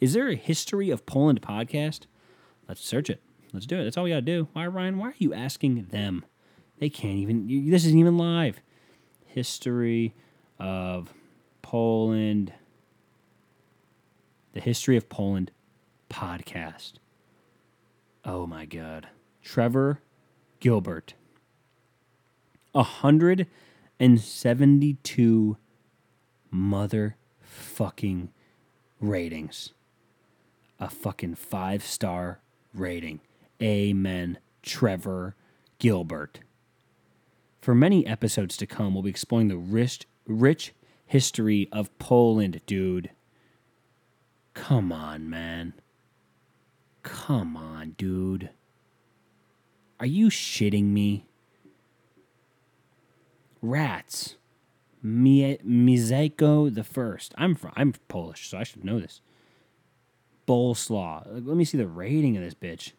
Is 0.00 0.12
there 0.12 0.28
a 0.28 0.34
History 0.34 0.90
of 0.90 1.06
Poland 1.06 1.40
podcast? 1.40 2.06
Let's 2.68 2.84
search 2.84 3.08
it. 3.08 3.22
Let's 3.52 3.66
do 3.66 3.78
it. 3.80 3.84
That's 3.84 3.96
all 3.96 4.04
we 4.04 4.10
gotta 4.10 4.22
do. 4.22 4.48
Why, 4.52 4.66
Ryan? 4.66 4.98
Why 4.98 5.08
are 5.08 5.14
you 5.18 5.32
asking 5.32 5.86
them? 5.90 6.24
They 6.78 6.90
can't 6.90 7.18
even. 7.18 7.48
You, 7.48 7.70
this 7.70 7.84
isn't 7.86 7.98
even 7.98 8.18
live. 8.18 8.60
History 9.26 10.14
of 10.58 11.12
Poland. 11.62 12.52
The 14.58 14.64
History 14.64 14.96
of 14.96 15.08
Poland 15.08 15.52
podcast. 16.10 16.94
Oh 18.24 18.44
my 18.44 18.64
God. 18.64 19.06
Trevor 19.40 20.00
Gilbert. 20.58 21.14
172 22.72 25.56
motherfucking 26.52 28.28
ratings. 29.00 29.74
A 30.80 30.90
fucking 30.90 31.36
five 31.36 31.84
star 31.84 32.40
rating. 32.74 33.20
Amen. 33.62 34.38
Trevor 34.62 35.36
Gilbert. 35.78 36.40
For 37.60 37.76
many 37.76 38.04
episodes 38.04 38.56
to 38.56 38.66
come, 38.66 38.94
we'll 38.94 39.04
be 39.04 39.10
exploring 39.10 39.46
the 39.46 39.56
rich, 39.56 40.08
rich 40.26 40.74
history 41.06 41.68
of 41.70 41.96
Poland, 42.00 42.60
dude. 42.66 43.10
Come 44.58 44.92
on, 44.92 45.30
man. 45.30 45.72
Come 47.04 47.56
on, 47.56 47.94
dude. 47.96 48.50
Are 50.00 50.06
you 50.06 50.28
shitting 50.28 50.86
me? 50.86 51.26
Rats. 53.62 54.34
Mie- 55.00 55.58
Mieszko 55.64 56.74
the 56.74 56.82
first. 56.84 57.34
I'm 57.38 57.54
fr- 57.54 57.68
I'm 57.76 57.94
Polish, 58.08 58.48
so 58.50 58.58
I 58.58 58.64
should 58.64 58.84
know 58.84 58.98
this. 58.98 59.20
Boleslaw. 60.46 61.24
Let 61.46 61.56
me 61.56 61.64
see 61.64 61.78
the 61.78 61.86
rating 61.86 62.36
of 62.36 62.42
this 62.42 62.54
bitch. 62.54 62.92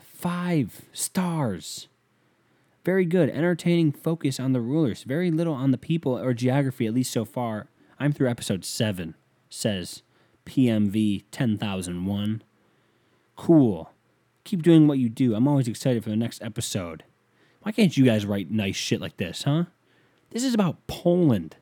Five 0.00 0.82
stars. 0.92 1.86
Very 2.84 3.04
good. 3.04 3.30
Entertaining 3.30 3.92
focus 3.92 4.40
on 4.40 4.52
the 4.52 4.60
rulers. 4.60 5.04
Very 5.04 5.30
little 5.30 5.54
on 5.54 5.70
the 5.70 5.78
people 5.78 6.18
or 6.18 6.34
geography, 6.34 6.86
at 6.86 6.94
least 6.94 7.12
so 7.12 7.24
far. 7.24 7.68
I'm 7.98 8.12
through 8.12 8.28
episode 8.28 8.64
seven, 8.64 9.14
says 9.48 10.02
PMV 10.44 11.24
10001. 11.30 12.42
Cool. 13.36 13.90
Keep 14.44 14.62
doing 14.62 14.86
what 14.86 14.98
you 14.98 15.08
do. 15.08 15.34
I'm 15.34 15.48
always 15.48 15.68
excited 15.68 16.04
for 16.04 16.10
the 16.10 16.16
next 16.16 16.42
episode. 16.42 17.04
Why 17.62 17.72
can't 17.72 17.96
you 17.96 18.04
guys 18.04 18.24
write 18.24 18.50
nice 18.50 18.76
shit 18.76 19.00
like 19.00 19.16
this, 19.16 19.42
huh? 19.42 19.64
This 20.30 20.44
is 20.44 20.54
about 20.54 20.86
Poland. 20.86 21.56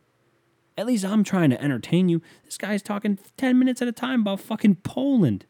At 0.77 0.87
least 0.87 1.05
I'm 1.05 1.25
trying 1.25 1.51
to 1.51 1.63
entertain 1.63 2.09
you. 2.09 2.21
This 2.45 2.59
guy's 2.59 2.83
talking 2.83 3.19
10 3.37 3.59
minutes 3.59 3.81
at 3.81 3.89
a 3.89 3.93
time 3.93 4.23
about 4.23 4.41
fucking 4.41 4.77
Poland. 4.77 5.47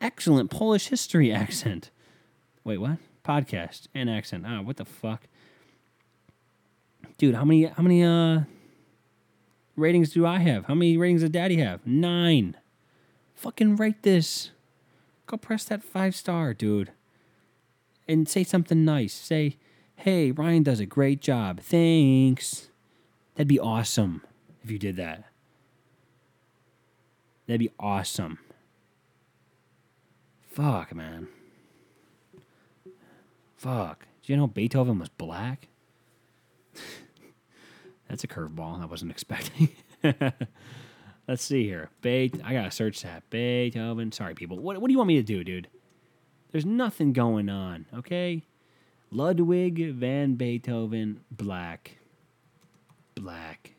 Excellent 0.00 0.50
Polish 0.50 0.88
history 0.88 1.32
accent. 1.32 1.90
Wait, 2.64 2.78
what? 2.78 2.98
Podcast 3.24 3.88
and 3.94 4.08
accent. 4.08 4.44
Ah, 4.46 4.62
what 4.62 4.76
the 4.76 4.84
fuck? 4.84 5.24
Dude, 7.18 7.34
how 7.34 7.44
many 7.44 7.64
how 7.64 7.82
many 7.82 8.04
uh 8.04 8.42
ratings 9.78 10.10
do 10.10 10.26
I 10.26 10.38
have? 10.38 10.66
How 10.66 10.74
many 10.74 10.96
ratings 10.96 11.22
does 11.22 11.30
Daddy 11.30 11.56
have? 11.56 11.86
Nine. 11.86 12.56
Fucking 13.34 13.76
rate 13.76 14.02
this. 14.02 14.50
Go 15.26 15.36
press 15.36 15.64
that 15.64 15.82
five 15.82 16.16
star, 16.16 16.54
dude. 16.54 16.90
And 18.06 18.28
say 18.28 18.42
something 18.42 18.84
nice. 18.84 19.14
Say, 19.14 19.56
hey, 19.96 20.30
Ryan 20.30 20.62
does 20.62 20.80
a 20.80 20.86
great 20.86 21.20
job. 21.20 21.60
Thanks. 21.60 22.70
That'd 23.34 23.48
be 23.48 23.60
awesome 23.60 24.22
if 24.64 24.70
you 24.70 24.78
did 24.78 24.96
that. 24.96 25.24
That'd 27.46 27.60
be 27.60 27.70
awesome. 27.78 28.38
Fuck, 30.50 30.94
man. 30.94 31.28
Fuck. 33.56 34.06
Did 34.22 34.28
you 34.30 34.36
know 34.36 34.46
Beethoven 34.46 34.98
was 34.98 35.08
black? 35.08 35.68
That's 38.08 38.24
a 38.24 38.28
curveball 38.28 38.82
I 38.82 38.86
wasn't 38.86 39.10
expecting. 39.16 39.68
Let's 41.26 41.44
see 41.44 41.64
here. 41.64 41.90
Be- 42.00 42.32
I 42.42 42.52
gotta 42.54 42.70
search 42.70 43.02
that. 43.02 43.28
Beethoven. 43.30 44.12
Sorry, 44.12 44.34
people. 44.34 44.58
What, 44.58 44.80
what 44.80 44.88
do 44.88 44.92
you 44.92 44.98
want 44.98 45.08
me 45.08 45.16
to 45.16 45.22
do, 45.22 45.44
dude? 45.44 45.68
There's 46.52 46.64
nothing 46.64 47.12
going 47.12 47.50
on, 47.50 47.84
okay? 47.94 48.44
Ludwig 49.10 49.92
van 49.94 50.34
Beethoven, 50.34 51.20
black. 51.30 51.98
Black. 53.14 53.74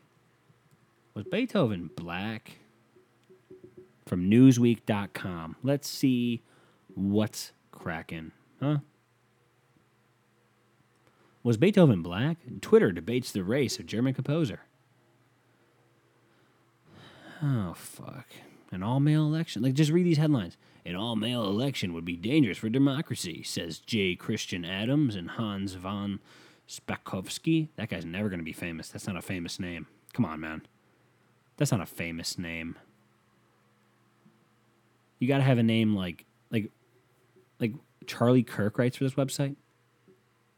Was 1.14 1.24
Beethoven 1.24 1.90
black? 1.96 2.58
From 4.06 4.30
Newsweek.com. 4.30 5.56
Let's 5.62 5.88
see 5.88 6.42
what's 6.94 7.52
cracking, 7.72 8.32
huh? 8.60 8.78
Was 11.42 11.56
Beethoven 11.56 12.02
black? 12.02 12.38
Twitter 12.60 12.92
debates 12.92 13.32
the 13.32 13.44
race 13.44 13.78
of 13.78 13.86
German 13.86 14.14
composer. 14.14 14.60
Oh, 17.42 17.72
fuck. 17.74 18.26
An 18.70 18.82
all 18.82 19.00
male 19.00 19.24
election. 19.24 19.62
Like, 19.62 19.74
just 19.74 19.90
read 19.90 20.04
these 20.04 20.18
headlines. 20.18 20.56
An 20.84 20.94
all 20.94 21.16
male 21.16 21.44
election 21.44 21.94
would 21.94 22.04
be 22.04 22.16
dangerous 22.16 22.58
for 22.58 22.68
democracy, 22.68 23.42
says 23.42 23.78
J. 23.78 24.14
Christian 24.14 24.64
Adams 24.64 25.16
and 25.16 25.30
Hans 25.30 25.74
von 25.74 26.20
Spakovsky. 26.68 27.68
That 27.76 27.88
guy's 27.88 28.04
never 28.04 28.28
going 28.28 28.40
to 28.40 28.44
be 28.44 28.52
famous. 28.52 28.88
That's 28.88 29.06
not 29.06 29.16
a 29.16 29.22
famous 29.22 29.58
name. 29.58 29.86
Come 30.12 30.24
on, 30.24 30.40
man. 30.40 30.62
That's 31.56 31.72
not 31.72 31.80
a 31.80 31.86
famous 31.86 32.38
name. 32.38 32.78
You 35.18 35.28
got 35.28 35.38
to 35.38 35.44
have 35.44 35.58
a 35.58 35.62
name 35.62 35.96
like, 35.96 36.24
like, 36.50 36.70
like 37.58 37.72
Charlie 38.06 38.42
Kirk 38.42 38.78
writes 38.78 38.96
for 38.96 39.04
this 39.04 39.14
website. 39.14 39.56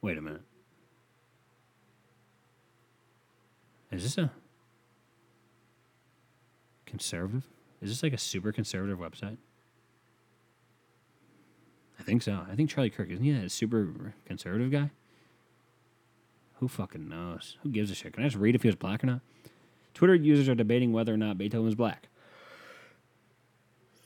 Wait 0.01 0.18
a 0.18 0.23
minute. 0.23 0.42
Is 3.92 4.02
this 4.02 4.18
a 4.18 4.31
conservative? 6.87 7.44
Is 7.83 7.90
this 7.90 8.02
like 8.02 8.14
a 8.14 8.18
super 8.18 8.50
conservative 8.50 8.98
website? 8.98 9.37
I 12.00 12.02
think 12.02 12.22
so. 12.22 12.44
I 12.50 12.55
think 12.55 12.70
Charlie 12.70 12.90
Kirk 12.90 13.11
isn't 13.11 13.24
he 13.24 13.31
a 13.31 13.48
super 13.48 14.14
conservative 14.24 14.70
guy? 14.72 14.90
Who 16.55 16.68
fucking 16.68 17.09
knows? 17.09 17.59
Who 17.62 17.68
gives 17.68 17.90
a 17.90 17.94
shit? 17.94 18.14
Can 18.14 18.24
I 18.24 18.28
just 18.28 18.37
read 18.37 18.55
if 18.55 18.62
he 18.62 18.68
was 18.68 18.76
black 18.76 19.05
or 19.05 19.07
not? 19.09 19.20
Twitter 19.94 20.14
users 20.14 20.48
are 20.48 20.55
debating 20.55 20.92
whether 20.92 21.12
or 21.12 21.18
not 21.18 21.37
Beethoven 21.37 21.66
was 21.66 21.74
black. 21.74 22.09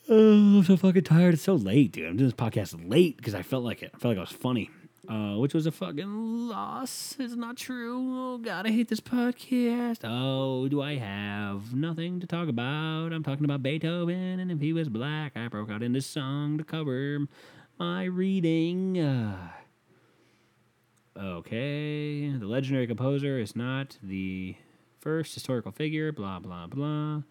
Oh, 0.08 0.58
I'm 0.58 0.64
so 0.64 0.76
fucking 0.76 1.04
tired. 1.04 1.34
It's 1.34 1.42
so 1.42 1.54
late, 1.54 1.92
dude. 1.92 2.06
I'm 2.06 2.16
doing 2.16 2.28
this 2.28 2.34
podcast 2.34 2.88
late 2.88 3.16
because 3.16 3.34
I 3.34 3.42
felt 3.42 3.62
like 3.64 3.82
it. 3.82 3.92
I 3.94 3.98
felt 3.98 4.12
like 4.12 4.18
I 4.18 4.20
was 4.20 4.30
funny 4.30 4.70
uh, 5.08 5.36
which 5.38 5.54
was 5.54 5.66
a 5.66 5.72
fucking 5.72 6.48
loss. 6.48 7.16
It's 7.18 7.34
not 7.34 7.56
true. 7.56 8.34
Oh, 8.34 8.38
God, 8.38 8.66
I 8.66 8.70
hate 8.70 8.88
this 8.88 9.00
podcast. 9.00 10.00
Oh, 10.04 10.68
do 10.68 10.82
I 10.82 10.96
have 10.96 11.74
nothing 11.74 12.20
to 12.20 12.26
talk 12.26 12.48
about? 12.48 13.12
I'm 13.12 13.22
talking 13.22 13.44
about 13.44 13.62
Beethoven, 13.62 14.40
and 14.40 14.50
if 14.50 14.60
he 14.60 14.72
was 14.72 14.88
black, 14.88 15.36
I 15.36 15.48
broke 15.48 15.70
out 15.70 15.82
in 15.82 15.92
this 15.92 16.06
song 16.06 16.58
to 16.58 16.64
cover 16.64 17.20
my 17.78 18.04
reading. 18.04 18.98
Uh, 18.98 19.48
okay, 21.18 22.30
the 22.30 22.46
legendary 22.46 22.86
composer 22.86 23.38
is 23.38 23.54
not 23.54 23.98
the 24.02 24.56
first 25.00 25.34
historical 25.34 25.72
figure, 25.72 26.12
blah, 26.12 26.38
blah, 26.38 26.66
blah. 26.66 27.22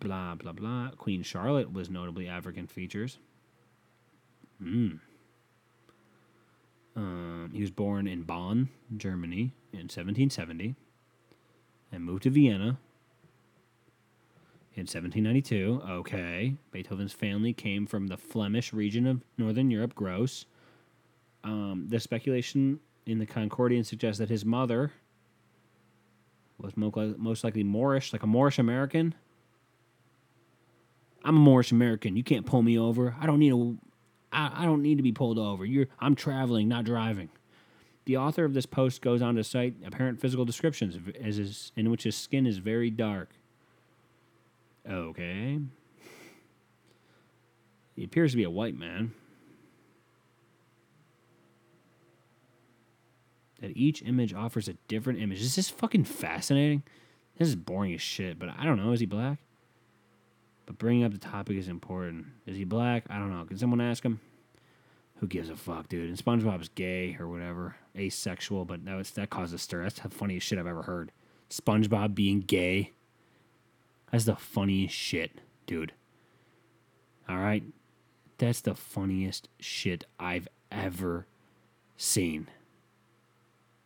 Blah, 0.00 0.34
blah, 0.34 0.52
blah. 0.52 0.90
Queen 0.96 1.22
Charlotte 1.22 1.72
was 1.72 1.90
notably 1.90 2.26
African 2.26 2.66
features. 2.66 3.18
Hmm. 4.58 4.96
Um, 7.00 7.50
he 7.54 7.62
was 7.62 7.70
born 7.70 8.06
in 8.06 8.24
Bonn, 8.24 8.68
Germany, 8.94 9.54
in 9.72 9.88
1770, 9.88 10.74
and 11.90 12.04
moved 12.04 12.24
to 12.24 12.30
Vienna 12.30 12.78
in 14.74 14.82
1792. 14.82 15.80
Okay, 15.88 16.56
Beethoven's 16.70 17.14
family 17.14 17.54
came 17.54 17.86
from 17.86 18.08
the 18.08 18.18
Flemish 18.18 18.74
region 18.74 19.06
of 19.06 19.22
Northern 19.38 19.70
Europe. 19.70 19.94
Gross. 19.94 20.44
Um, 21.42 21.86
the 21.88 21.98
speculation 22.00 22.80
in 23.06 23.18
the 23.18 23.26
Concordian 23.26 23.86
suggests 23.86 24.18
that 24.18 24.28
his 24.28 24.44
mother 24.44 24.92
was 26.58 26.76
most 26.76 27.44
likely 27.44 27.64
Moorish, 27.64 28.12
like 28.12 28.22
a 28.22 28.26
Moorish 28.26 28.58
American. 28.58 29.14
I'm 31.24 31.36
a 31.38 31.40
Moorish 31.40 31.72
American. 31.72 32.14
You 32.14 32.24
can't 32.24 32.44
pull 32.44 32.60
me 32.60 32.78
over. 32.78 33.16
I 33.18 33.24
don't 33.24 33.38
need 33.38 33.54
a 33.54 33.89
I, 34.32 34.62
I 34.62 34.64
don't 34.64 34.82
need 34.82 34.96
to 34.96 35.02
be 35.02 35.12
pulled 35.12 35.38
over. 35.38 35.64
You're, 35.64 35.86
I'm 35.98 36.14
traveling, 36.14 36.68
not 36.68 36.84
driving. 36.84 37.28
The 38.04 38.16
author 38.16 38.44
of 38.44 38.54
this 38.54 38.66
post 38.66 39.02
goes 39.02 39.22
on 39.22 39.36
to 39.36 39.44
cite 39.44 39.74
apparent 39.84 40.20
physical 40.20 40.44
descriptions 40.44 40.98
as 41.22 41.36
his, 41.36 41.72
in 41.76 41.90
which 41.90 42.04
his 42.04 42.16
skin 42.16 42.46
is 42.46 42.58
very 42.58 42.90
dark. 42.90 43.30
Okay. 44.88 45.58
He 47.94 48.04
appears 48.04 48.30
to 48.32 48.36
be 48.36 48.44
a 48.44 48.50
white 48.50 48.76
man. 48.76 49.12
That 53.60 53.76
each 53.76 54.02
image 54.02 54.32
offers 54.32 54.68
a 54.68 54.72
different 54.88 55.20
image. 55.20 55.42
Is 55.42 55.54
this 55.54 55.68
fucking 55.68 56.04
fascinating? 56.04 56.82
This 57.36 57.48
is 57.48 57.56
boring 57.56 57.92
as 57.94 58.00
shit, 58.00 58.38
but 58.38 58.48
I 58.58 58.64
don't 58.64 58.82
know. 58.82 58.92
Is 58.92 59.00
he 59.00 59.06
black? 59.06 59.38
But 60.70 60.78
bringing 60.78 61.02
up 61.02 61.10
the 61.10 61.18
topic 61.18 61.56
is 61.56 61.66
important. 61.66 62.26
Is 62.46 62.56
he 62.56 62.62
black? 62.62 63.02
I 63.10 63.18
don't 63.18 63.36
know. 63.36 63.44
Can 63.44 63.58
someone 63.58 63.80
ask 63.80 64.04
him? 64.04 64.20
Who 65.16 65.26
gives 65.26 65.50
a 65.50 65.56
fuck, 65.56 65.88
dude? 65.88 66.08
And 66.08 66.16
SpongeBob's 66.16 66.68
gay 66.68 67.16
or 67.18 67.26
whatever, 67.26 67.74
asexual, 67.96 68.66
but 68.66 68.84
that 68.84 68.94
was, 68.94 69.10
that 69.10 69.30
causes 69.30 69.62
stir. 69.62 69.82
That's 69.82 69.98
the 69.98 70.08
funniest 70.08 70.46
shit 70.46 70.60
I've 70.60 70.68
ever 70.68 70.82
heard. 70.82 71.10
SpongeBob 71.50 72.14
being 72.14 72.38
gay. 72.38 72.92
That's 74.12 74.26
the 74.26 74.36
funniest 74.36 74.94
shit, 74.94 75.40
dude. 75.66 75.92
All 77.28 77.38
right, 77.38 77.64
that's 78.38 78.60
the 78.60 78.76
funniest 78.76 79.48
shit 79.58 80.04
I've 80.20 80.46
ever 80.70 81.26
seen 81.96 82.46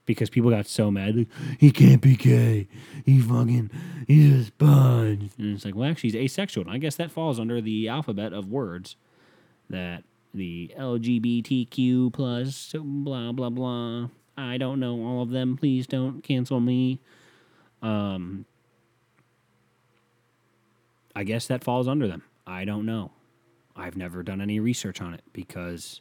because 0.06 0.30
people 0.30 0.50
got 0.50 0.66
so 0.66 0.90
mad. 0.90 1.16
Like, 1.16 1.28
he 1.58 1.70
can't 1.70 2.00
be 2.00 2.16
gay. 2.16 2.68
He 3.04 3.20
fucking 3.20 3.70
he's 4.06 4.32
a 4.32 4.44
sponge. 4.44 5.30
And 5.38 5.54
it's 5.54 5.64
like, 5.64 5.74
well, 5.74 5.90
actually, 5.90 6.10
he's 6.10 6.32
asexual. 6.32 6.64
And 6.64 6.72
I 6.72 6.78
guess 6.78 6.96
that 6.96 7.10
falls 7.10 7.40
under 7.40 7.60
the 7.60 7.88
alphabet 7.88 8.32
of 8.32 8.50
words 8.50 8.96
that 9.70 10.04
the 10.32 10.72
LGBTQ 10.78 12.12
plus 12.12 12.74
blah 12.78 13.32
blah 13.32 13.50
blah. 13.50 14.08
I 14.36 14.58
don't 14.58 14.80
know 14.80 15.00
all 15.04 15.22
of 15.22 15.30
them. 15.30 15.56
Please 15.56 15.86
don't 15.86 16.22
cancel 16.22 16.60
me. 16.60 17.00
Um, 17.82 18.46
I 21.14 21.22
guess 21.24 21.46
that 21.46 21.62
falls 21.62 21.86
under 21.86 22.08
them. 22.08 22.22
I 22.46 22.64
don't 22.64 22.84
know. 22.84 23.12
I've 23.76 23.96
never 23.96 24.22
done 24.22 24.40
any 24.40 24.60
research 24.60 25.00
on 25.00 25.14
it 25.14 25.22
because 25.32 26.00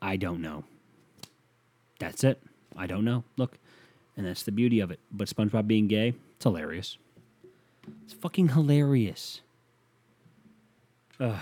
I 0.00 0.16
don't 0.16 0.40
know. 0.40 0.64
That's 1.98 2.24
it. 2.24 2.42
I 2.76 2.86
don't 2.86 3.04
know. 3.04 3.24
Look, 3.36 3.58
and 4.16 4.26
that's 4.26 4.42
the 4.42 4.52
beauty 4.52 4.80
of 4.80 4.90
it. 4.90 5.00
But 5.10 5.28
SpongeBob 5.28 5.66
being 5.66 5.88
gay, 5.88 6.14
it's 6.36 6.44
hilarious. 6.44 6.98
It's 8.04 8.14
fucking 8.14 8.48
hilarious. 8.50 9.40
Ugh. 11.20 11.38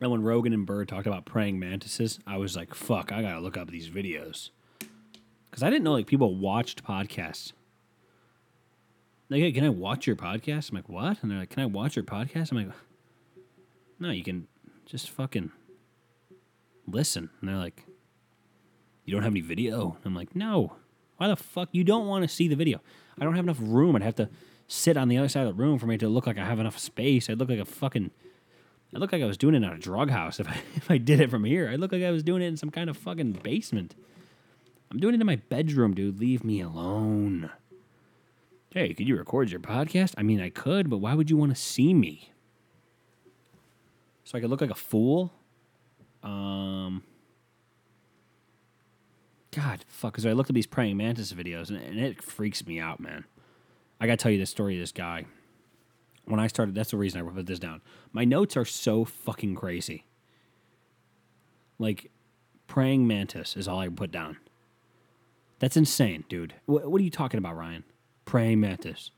And 0.00 0.10
when 0.10 0.22
Rogan 0.22 0.52
and 0.52 0.66
Burr 0.66 0.84
talked 0.84 1.06
about 1.06 1.24
praying 1.24 1.58
mantises, 1.58 2.18
I 2.26 2.36
was 2.36 2.56
like, 2.56 2.74
fuck, 2.74 3.10
I 3.12 3.22
gotta 3.22 3.40
look 3.40 3.56
up 3.56 3.70
these 3.70 3.88
videos. 3.88 4.50
Because 5.50 5.62
I 5.62 5.70
didn't 5.70 5.84
know 5.84 5.92
like 5.92 6.06
people 6.06 6.34
watched 6.34 6.84
podcasts. 6.84 7.52
Like, 9.30 9.40
hey, 9.40 9.52
can 9.52 9.64
I 9.64 9.70
watch 9.70 10.06
your 10.06 10.16
podcast? 10.16 10.70
I'm 10.70 10.76
like, 10.76 10.88
what? 10.88 11.22
And 11.22 11.30
they're 11.30 11.38
like, 11.38 11.50
can 11.50 11.62
I 11.62 11.66
watch 11.66 11.96
your 11.96 12.04
podcast? 12.04 12.50
I'm 12.50 12.58
like, 12.58 12.76
no, 13.98 14.10
you 14.10 14.22
can 14.22 14.46
just 14.84 15.08
fucking 15.08 15.52
listen. 16.86 17.30
And 17.40 17.48
they're 17.48 17.56
like, 17.56 17.84
you 19.04 19.12
don't 19.12 19.22
have 19.22 19.32
any 19.32 19.40
video? 19.40 19.96
I'm 20.04 20.14
like, 20.14 20.34
no. 20.34 20.76
Why 21.16 21.28
the 21.28 21.36
fuck? 21.36 21.68
You 21.72 21.84
don't 21.84 22.06
want 22.06 22.22
to 22.22 22.28
see 22.28 22.48
the 22.48 22.56
video. 22.56 22.80
I 23.18 23.24
don't 23.24 23.34
have 23.34 23.44
enough 23.44 23.58
room. 23.60 23.96
I'd 23.96 24.02
have 24.02 24.16
to 24.16 24.28
sit 24.66 24.96
on 24.96 25.08
the 25.08 25.18
other 25.18 25.28
side 25.28 25.46
of 25.46 25.56
the 25.56 25.62
room 25.62 25.78
for 25.78 25.86
me 25.86 25.98
to 25.98 26.08
look 26.08 26.26
like 26.26 26.38
I 26.38 26.44
have 26.44 26.58
enough 26.58 26.78
space. 26.78 27.28
I'd 27.28 27.38
look 27.38 27.48
like 27.48 27.58
a 27.58 27.64
fucking. 27.64 28.10
I 28.94 28.98
look 28.98 29.12
like 29.12 29.22
I 29.22 29.26
was 29.26 29.36
doing 29.36 29.54
it 29.54 29.58
in 29.58 29.64
a 29.64 29.78
drug 29.78 30.10
house 30.10 30.38
if 30.40 30.48
I, 30.48 30.56
if 30.76 30.90
I 30.90 30.98
did 30.98 31.20
it 31.20 31.30
from 31.30 31.44
here. 31.44 31.68
I 31.70 31.76
look 31.76 31.92
like 31.92 32.02
I 32.02 32.10
was 32.10 32.22
doing 32.22 32.42
it 32.42 32.46
in 32.46 32.56
some 32.56 32.70
kind 32.70 32.88
of 32.88 32.96
fucking 32.96 33.40
basement. 33.42 33.94
I'm 34.90 34.98
doing 35.00 35.14
it 35.14 35.20
in 35.20 35.26
my 35.26 35.36
bedroom, 35.36 35.94
dude. 35.94 36.20
Leave 36.20 36.44
me 36.44 36.60
alone. 36.60 37.50
Hey, 38.70 38.92
could 38.94 39.06
you 39.06 39.16
record 39.16 39.50
your 39.50 39.60
podcast? 39.60 40.14
I 40.18 40.22
mean, 40.22 40.40
I 40.40 40.50
could, 40.50 40.90
but 40.90 40.98
why 40.98 41.14
would 41.14 41.30
you 41.30 41.36
want 41.36 41.54
to 41.54 41.60
see 41.60 41.94
me? 41.94 42.32
So 44.24 44.36
I 44.36 44.40
could 44.40 44.50
look 44.50 44.60
like 44.60 44.70
a 44.70 44.74
fool? 44.74 45.32
Um, 46.24 47.02
God, 49.54 49.84
fuck. 49.86 50.12
Because 50.12 50.26
I 50.26 50.32
looked 50.32 50.50
at 50.50 50.54
these 50.54 50.66
praying 50.66 50.96
mantis 50.96 51.32
videos, 51.32 51.68
and, 51.68 51.78
and 51.78 52.00
it 52.00 52.22
freaks 52.22 52.66
me 52.66 52.80
out, 52.80 52.98
man. 52.98 53.24
I 54.00 54.06
gotta 54.06 54.16
tell 54.16 54.32
you 54.32 54.38
the 54.38 54.46
story 54.46 54.74
of 54.74 54.80
this 54.80 54.92
guy. 54.92 55.26
When 56.24 56.40
I 56.40 56.46
started, 56.46 56.74
that's 56.74 56.90
the 56.90 56.96
reason 56.96 57.20
I 57.20 57.30
put 57.30 57.46
this 57.46 57.58
down. 57.58 57.82
My 58.12 58.24
notes 58.24 58.56
are 58.56 58.64
so 58.64 59.04
fucking 59.04 59.54
crazy. 59.54 60.06
Like, 61.78 62.10
praying 62.66 63.06
mantis 63.06 63.56
is 63.56 63.68
all 63.68 63.78
I 63.78 63.88
put 63.88 64.10
down. 64.10 64.38
That's 65.58 65.76
insane, 65.76 66.24
dude. 66.28 66.54
What, 66.66 66.90
what 66.90 67.00
are 67.00 67.04
you 67.04 67.10
talking 67.10 67.38
about, 67.38 67.56
Ryan? 67.56 67.84
Praying 68.24 68.60
mantis. 68.60 69.10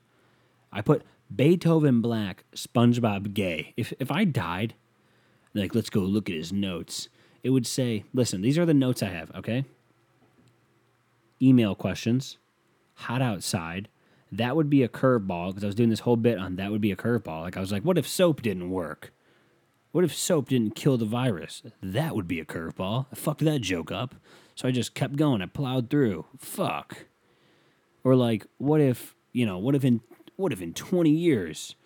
I 0.73 0.81
put 0.81 1.03
Beethoven 1.35 2.01
black, 2.01 2.45
SpongeBob 2.55 3.35
gay. 3.35 3.73
If 3.77 3.92
if 3.99 4.11
I 4.11 4.25
died, 4.25 4.75
like 5.57 5.75
let's 5.75 5.90
go 5.90 6.01
look 6.01 6.29
at 6.29 6.37
his 6.37 6.53
notes. 6.53 7.09
It 7.42 7.51
would 7.51 7.66
say, 7.66 8.05
listen, 8.12 8.42
these 8.42 8.59
are 8.59 8.66
the 8.66 8.75
notes 8.75 9.03
I 9.03 9.09
have, 9.09 9.31
okay? 9.35 9.64
Email 11.40 11.75
questions, 11.75 12.38
hot 12.95 13.23
outside. 13.23 13.88
That 14.33 14.57
would 14.57 14.69
be 14.69 14.83
a 14.83 14.88
curveball 14.88 15.51
because 15.51 15.62
I 15.62 15.69
was 15.69 15.77
doing 15.77 15.90
this 15.90 16.01
whole 16.01 16.16
bit 16.16 16.38
on 16.38 16.57
that 16.57 16.71
would 16.73 16.81
be 16.81 16.90
a 16.90 16.97
curveball. 16.97 17.42
Like 17.42 17.57
I 17.57 17.61
was 17.61 17.73
like, 17.73 17.83
what 17.83 17.99
if 17.99 18.09
soap 18.09 18.42
didn't 18.42 18.71
work? 18.71 19.12
What 19.92 20.05
if 20.05 20.14
soap 20.14 20.49
didn't 20.49 20.75
kill 20.75 20.99
the 20.99 21.07
virus? 21.07 21.62
That 21.83 22.14
would 22.14 22.29
be 22.29 22.40
a 22.40 22.45
curveball. 22.45 23.07
I 23.11 23.14
fucked 23.14 23.45
that 23.45 23.61
joke 23.61 23.90
up. 23.90 24.14
So 24.55 24.69
I 24.69 24.71
just 24.71 24.95
kept 24.95 25.16
going. 25.16 25.40
I 25.40 25.47
plowed 25.47 25.88
through. 25.88 26.27
Fuck. 26.37 27.07
Or 28.05 28.14
like, 28.14 28.47
what 28.59 28.81
if, 28.81 29.14
you 29.33 29.47
know, 29.47 29.59
what 29.59 29.75
if 29.75 29.85
in 29.85 30.01
what 30.37 30.53
if 30.53 30.61
in 30.61 30.75
20 30.75 31.11
years 31.11 31.77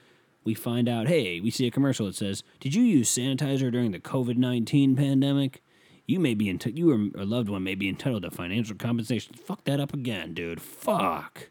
we 0.44 0.54
find 0.54 0.88
out, 0.88 1.08
hey, 1.08 1.40
we 1.40 1.50
see 1.50 1.66
a 1.66 1.70
commercial 1.70 2.06
that 2.06 2.14
says, 2.14 2.42
"Did 2.60 2.74
you 2.74 2.82
use 2.82 3.10
sanitizer 3.10 3.70
during 3.70 3.92
the 3.92 4.00
COVID-19 4.00 4.96
pandemic?" 4.96 5.62
You 6.06 6.18
may 6.18 6.34
be 6.34 6.46
enti- 6.46 6.76
you 6.76 6.90
or 6.90 7.20
a 7.20 7.24
loved 7.24 7.48
one 7.48 7.62
may 7.62 7.76
be 7.76 7.88
entitled 7.88 8.22
to 8.22 8.30
financial 8.30 8.74
compensation. 8.74 9.34
Fuck 9.34 9.64
that 9.64 9.78
up 9.78 9.94
again, 9.94 10.34
dude. 10.34 10.60
Fuck. 10.60 11.50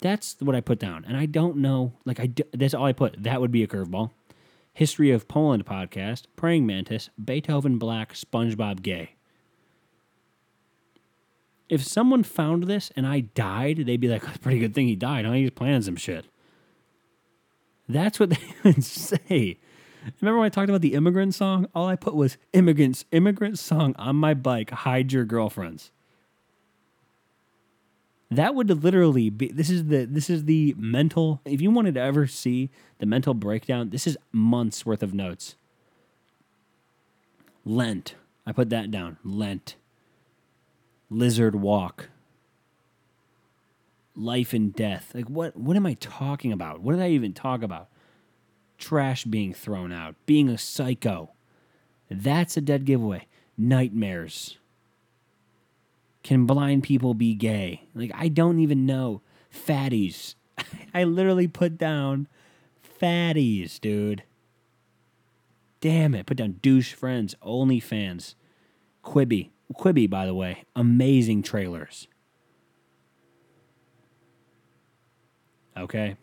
That's 0.00 0.36
what 0.40 0.54
I 0.56 0.60
put 0.60 0.78
down, 0.78 1.04
and 1.06 1.16
I 1.16 1.26
don't 1.26 1.56
know. 1.58 1.92
Like 2.04 2.20
I, 2.20 2.32
that's 2.52 2.74
all 2.74 2.84
I 2.84 2.92
put. 2.92 3.22
That 3.22 3.40
would 3.40 3.50
be 3.50 3.62
a 3.62 3.66
curveball. 3.66 4.10
History 4.72 5.10
of 5.10 5.26
Poland 5.26 5.64
podcast, 5.64 6.24
Praying 6.36 6.66
Mantis, 6.66 7.10
Beethoven 7.22 7.78
Black, 7.78 8.12
SpongeBob 8.12 8.82
Gay. 8.82 9.16
If 11.68 11.82
someone 11.82 12.22
found 12.22 12.64
this 12.64 12.92
and 12.94 13.06
I 13.06 13.20
died, 13.20 13.84
they'd 13.86 14.00
be 14.00 14.08
like, 14.08 14.22
"That's 14.22 14.36
a 14.36 14.40
pretty 14.40 14.58
good 14.58 14.74
thing 14.74 14.86
he 14.86 14.96
died, 14.96 15.24
huh? 15.24 15.32
He's 15.32 15.50
planning 15.50 15.82
some 15.82 15.96
shit." 15.96 16.26
That's 17.88 18.18
what 18.18 18.30
they 18.30 18.54
would 18.64 18.84
say. 18.84 19.58
Remember 20.20 20.38
when 20.38 20.46
I 20.46 20.50
talked 20.50 20.68
about 20.68 20.82
the 20.82 20.94
immigrant 20.94 21.34
song? 21.34 21.66
All 21.74 21.88
I 21.88 21.96
put 21.96 22.14
was 22.14 22.36
immigrants, 22.52 23.04
immigrant 23.10 23.58
song 23.58 23.94
on 23.98 24.16
my 24.16 24.34
bike, 24.34 24.70
hide 24.70 25.12
your 25.12 25.24
girlfriends. 25.24 25.90
That 28.30 28.54
would 28.54 28.82
literally 28.82 29.30
be 29.30 29.48
this 29.48 29.70
is 29.70 29.86
the 29.86 30.04
this 30.04 30.28
is 30.28 30.44
the 30.44 30.74
mental 30.76 31.40
if 31.44 31.60
you 31.60 31.70
wanted 31.70 31.94
to 31.94 32.00
ever 32.00 32.26
see 32.26 32.70
the 32.98 33.06
mental 33.06 33.34
breakdown, 33.34 33.90
this 33.90 34.06
is 34.06 34.18
months 34.32 34.84
worth 34.84 35.02
of 35.02 35.14
notes. 35.14 35.54
Lent. 37.64 38.14
I 38.44 38.52
put 38.52 38.70
that 38.70 38.90
down. 38.90 39.18
Lent. 39.24 39.76
Lizard 41.10 41.56
walk. 41.56 42.08
Life 44.16 44.54
and 44.54 44.74
death. 44.74 45.12
Like 45.14 45.28
what 45.28 45.56
what 45.56 45.76
am 45.76 45.86
I 45.86 45.94
talking 45.94 46.52
about? 46.52 46.80
What 46.80 46.92
did 46.92 47.02
I 47.02 47.10
even 47.10 47.32
talk 47.32 47.62
about? 47.62 47.88
Trash 48.78 49.24
being 49.24 49.52
thrown 49.52 49.92
out, 49.92 50.14
being 50.26 50.48
a 50.48 50.58
psycho. 50.58 51.30
That's 52.10 52.56
a 52.56 52.60
dead 52.60 52.84
giveaway. 52.84 53.26
Nightmares. 53.58 54.58
Can 56.22 56.44
blind 56.44 56.82
people 56.82 57.14
be 57.14 57.34
gay? 57.34 57.82
Like, 57.94 58.10
I 58.14 58.28
don't 58.28 58.58
even 58.58 58.84
know. 58.84 59.22
Fatties. 59.52 60.34
I 60.94 61.04
literally 61.04 61.46
put 61.46 61.78
down 61.78 62.28
fatties, 63.00 63.80
dude. 63.80 64.24
Damn 65.80 66.14
it. 66.14 66.26
Put 66.26 66.38
down 66.38 66.58
douche 66.62 66.94
friends, 66.94 67.34
only 67.42 67.80
fans. 67.80 68.34
Quibi. 69.04 69.50
Quibi, 69.72 70.10
by 70.10 70.26
the 70.26 70.34
way, 70.34 70.64
amazing 70.74 71.42
trailers. 71.42 72.08
Okay. 75.76 76.16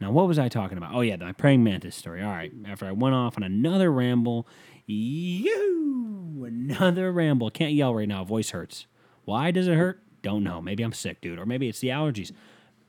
Now, 0.00 0.12
what 0.12 0.28
was 0.28 0.38
I 0.38 0.48
talking 0.48 0.78
about? 0.78 0.94
Oh, 0.94 1.00
yeah, 1.00 1.16
my 1.16 1.32
praying 1.32 1.64
mantis 1.64 1.96
story. 1.96 2.22
All 2.22 2.30
right. 2.30 2.52
After 2.66 2.86
I 2.86 2.92
went 2.92 3.14
off 3.14 3.36
on 3.36 3.42
another 3.42 3.90
ramble, 3.90 4.46
you 4.86 6.44
another 6.46 7.10
ramble. 7.10 7.50
Can't 7.50 7.72
yell 7.72 7.94
right 7.94 8.08
now. 8.08 8.24
Voice 8.24 8.50
hurts. 8.50 8.86
Why 9.24 9.50
does 9.50 9.66
it 9.66 9.74
hurt? 9.74 10.02
Don't 10.22 10.44
know. 10.44 10.62
Maybe 10.62 10.82
I'm 10.82 10.92
sick, 10.92 11.20
dude. 11.20 11.38
Or 11.38 11.46
maybe 11.46 11.68
it's 11.68 11.80
the 11.80 11.88
allergies. 11.88 12.32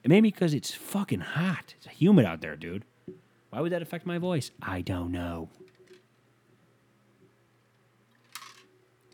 Maybe 0.06 0.30
because 0.32 0.54
it's 0.54 0.74
fucking 0.74 1.20
hot. 1.22 1.74
It's 1.78 1.88
humid 1.88 2.26
out 2.26 2.42
there, 2.42 2.56
dude. 2.56 2.84
Why 3.50 3.62
would 3.62 3.72
that 3.72 3.82
affect 3.82 4.06
my 4.06 4.18
voice? 4.18 4.52
I 4.62 4.82
don't 4.82 5.12
know. 5.12 5.50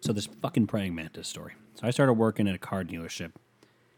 So 0.02 0.14
this 0.14 0.28
fucking 0.28 0.68
praying 0.68 0.94
mantis 0.94 1.28
story. 1.28 1.54
So 1.76 1.88
I 1.88 1.92
started 1.92 2.14
working 2.14 2.48
at 2.48 2.56
a 2.56 2.60
car 2.60 2.84
dealership 2.84 3.32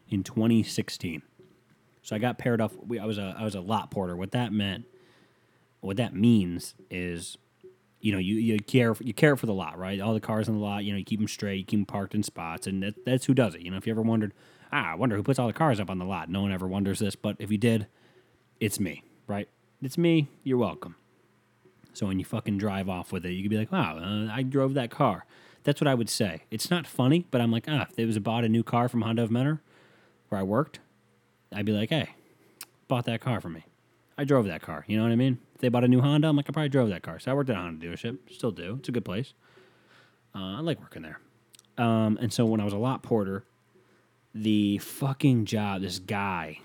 in 0.08 0.22
2016. 0.22 1.22
So 2.02 2.16
I 2.16 2.18
got 2.18 2.38
paired 2.38 2.60
off. 2.60 2.74
We, 2.86 2.98
I 2.98 3.04
was 3.04 3.18
a 3.18 3.34
I 3.38 3.44
was 3.44 3.54
a 3.54 3.60
lot 3.60 3.90
porter. 3.90 4.16
What 4.16 4.32
that 4.32 4.52
meant, 4.52 4.84
what 5.80 5.96
that 5.96 6.14
means 6.14 6.74
is, 6.90 7.36
you 8.00 8.12
know, 8.12 8.18
you, 8.18 8.36
you 8.36 8.58
care 8.58 8.94
you 9.00 9.12
care 9.12 9.36
for 9.36 9.46
the 9.46 9.54
lot, 9.54 9.78
right? 9.78 10.00
All 10.00 10.14
the 10.14 10.20
cars 10.20 10.48
in 10.48 10.54
the 10.54 10.60
lot. 10.60 10.84
You 10.84 10.92
know, 10.92 10.98
you 10.98 11.04
keep 11.04 11.20
them 11.20 11.28
straight, 11.28 11.58
you 11.58 11.64
keep 11.64 11.80
them 11.80 11.86
parked 11.86 12.14
in 12.14 12.22
spots, 12.22 12.66
and 12.66 12.82
that, 12.82 13.04
that's 13.04 13.26
who 13.26 13.34
does 13.34 13.54
it. 13.54 13.62
You 13.62 13.70
know, 13.70 13.76
if 13.76 13.86
you 13.86 13.92
ever 13.92 14.02
wondered, 14.02 14.32
ah, 14.72 14.92
I 14.92 14.94
wonder 14.94 15.16
who 15.16 15.22
puts 15.22 15.38
all 15.38 15.46
the 15.46 15.52
cars 15.52 15.80
up 15.80 15.90
on 15.90 15.98
the 15.98 16.04
lot. 16.04 16.28
No 16.28 16.42
one 16.42 16.52
ever 16.52 16.66
wonders 16.66 16.98
this, 16.98 17.16
but 17.16 17.36
if 17.38 17.50
you 17.50 17.58
did, 17.58 17.86
it's 18.60 18.80
me, 18.80 19.02
right? 19.26 19.48
It's 19.82 19.98
me. 19.98 20.28
You're 20.44 20.58
welcome. 20.58 20.96
So 21.92 22.06
when 22.06 22.18
you 22.18 22.24
fucking 22.24 22.58
drive 22.58 22.88
off 22.88 23.12
with 23.12 23.26
it, 23.26 23.32
you 23.32 23.42
could 23.42 23.50
be 23.50 23.58
like, 23.58 23.72
wow, 23.72 23.98
uh, 23.98 24.32
I 24.32 24.42
drove 24.42 24.74
that 24.74 24.90
car. 24.90 25.24
That's 25.64 25.80
what 25.80 25.88
I 25.88 25.94
would 25.94 26.08
say. 26.08 26.44
It's 26.50 26.70
not 26.70 26.86
funny, 26.86 27.26
but 27.30 27.40
I'm 27.40 27.50
like, 27.50 27.64
ah, 27.68 27.86
if 27.88 27.96
there 27.96 28.06
was 28.06 28.18
bought 28.20 28.44
a 28.44 28.48
new 28.48 28.62
car 28.62 28.88
from 28.88 29.02
Honda 29.02 29.24
of 29.24 29.30
Menor, 29.30 29.60
where 30.28 30.40
I 30.40 30.44
worked, 30.44 30.78
I'd 31.52 31.66
be 31.66 31.72
like, 31.72 31.90
hey, 31.90 32.10
bought 32.88 33.04
that 33.06 33.20
car 33.20 33.40
for 33.40 33.48
me. 33.48 33.64
I 34.16 34.24
drove 34.24 34.46
that 34.46 34.62
car. 34.62 34.84
You 34.88 34.96
know 34.96 35.04
what 35.04 35.12
I 35.12 35.16
mean? 35.16 35.38
If 35.54 35.60
they 35.60 35.68
bought 35.68 35.84
a 35.84 35.88
new 35.88 36.00
Honda, 36.00 36.28
I'm 36.28 36.36
like, 36.36 36.46
I 36.48 36.52
probably 36.52 36.68
drove 36.68 36.88
that 36.88 37.02
car. 37.02 37.18
So 37.18 37.30
I 37.30 37.34
worked 37.34 37.50
at 37.50 37.56
a 37.56 37.60
Honda 37.60 37.86
dealership. 37.86 38.18
Still 38.30 38.50
do. 38.50 38.76
It's 38.80 38.88
a 38.88 38.92
good 38.92 39.04
place. 39.04 39.32
Uh, 40.34 40.56
I 40.56 40.60
like 40.60 40.80
working 40.80 41.02
there. 41.02 41.20
Um, 41.78 42.18
and 42.20 42.32
so 42.32 42.44
when 42.44 42.60
I 42.60 42.64
was 42.64 42.72
a 42.72 42.78
lot 42.78 43.02
porter, 43.02 43.44
the 44.34 44.78
fucking 44.78 45.44
job, 45.44 45.82
this 45.82 45.98
guy, 45.98 46.58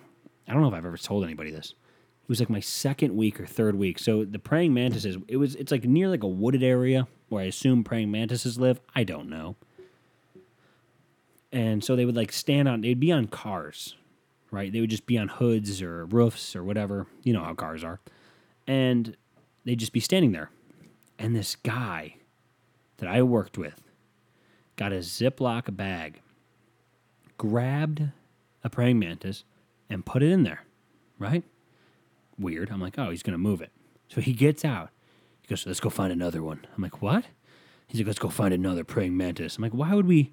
I 0.48 0.54
don't 0.54 0.62
know 0.62 0.68
if 0.68 0.74
I've 0.74 0.86
ever 0.86 0.98
told 0.98 1.24
anybody 1.24 1.52
this. 1.52 1.76
It 2.24 2.30
was 2.30 2.40
like 2.40 2.50
my 2.50 2.60
second 2.60 3.16
week 3.16 3.40
or 3.40 3.46
third 3.46 3.76
week. 3.76 4.00
So 4.00 4.26
the 4.26 4.40
praying 4.40 4.74
mantises, 4.74 5.18
it 5.28 5.38
was 5.38 5.56
it's 5.56 5.72
like 5.72 5.84
near 5.84 6.08
like 6.08 6.24
a 6.24 6.28
wooded 6.28 6.64
area 6.64 7.08
where 7.30 7.44
I 7.44 7.48
assume 7.48 7.84
praying 7.84 8.12
mantises 8.12 8.58
live. 8.58 8.80
I 8.96 9.04
don't 9.04 9.30
know. 9.30 9.56
And 11.52 11.84
so 11.84 11.96
they 11.96 12.06
would 12.06 12.16
like 12.16 12.32
stand 12.32 12.68
on 12.68 12.82
they'd 12.82 13.00
be 13.00 13.12
on 13.12 13.28
cars, 13.28 13.96
right? 14.54 14.72
They 14.72 14.82
would 14.82 14.92
just 14.92 15.08
be 15.08 15.18
on 15.18 15.30
hoods 15.30 15.82
or 15.82 16.06
roofs 16.06 16.56
or 16.56 16.64
whatever. 16.64 17.08
You 17.24 17.34
know 17.34 17.44
how 17.44 17.56
cars 17.56 17.84
are. 17.84 18.00
And 18.68 19.18
they'd 19.66 19.80
just 19.80 19.94
be 19.94 20.00
standing 20.00 20.32
there. 20.32 20.52
And 21.18 21.36
this 21.36 21.56
guy 21.56 22.18
that 22.98 23.10
I 23.10 23.24
worked 23.24 23.58
with 23.58 23.82
got 24.76 24.94
a 24.94 24.98
Ziploc 24.98 25.76
bag, 25.76 26.22
grabbed 27.38 28.04
a 28.64 28.70
praying 28.70 29.00
mantis, 29.00 29.44
and 29.90 30.06
put 30.06 30.22
it 30.22 30.32
in 30.32 30.44
there, 30.44 30.64
right? 31.18 31.44
Weird. 32.38 32.70
I'm 32.70 32.80
like, 32.80 33.00
oh, 33.00 33.10
he's 33.10 33.24
going 33.24 33.34
to 33.34 33.40
move 33.40 33.60
it. 33.60 33.72
So 34.08 34.22
he 34.22 34.34
gets 34.34 34.64
out. 34.64 34.90
He 35.42 35.48
goes, 35.48 35.66
let's 35.66 35.80
go 35.80 35.90
find 35.90 36.14
another 36.14 36.44
one. 36.44 36.66
I'm 36.78 36.84
like, 36.84 37.02
what? 37.02 37.26
He's 37.88 38.00
like, 38.00 38.08
let's 38.08 38.20
go 38.20 38.30
find 38.30 38.54
another 38.54 38.84
praying 38.84 39.18
mantis. 39.18 39.58
I'm 39.58 39.64
like, 39.64 39.74
why 39.74 39.96
would 39.96 40.08
we? 40.08 40.32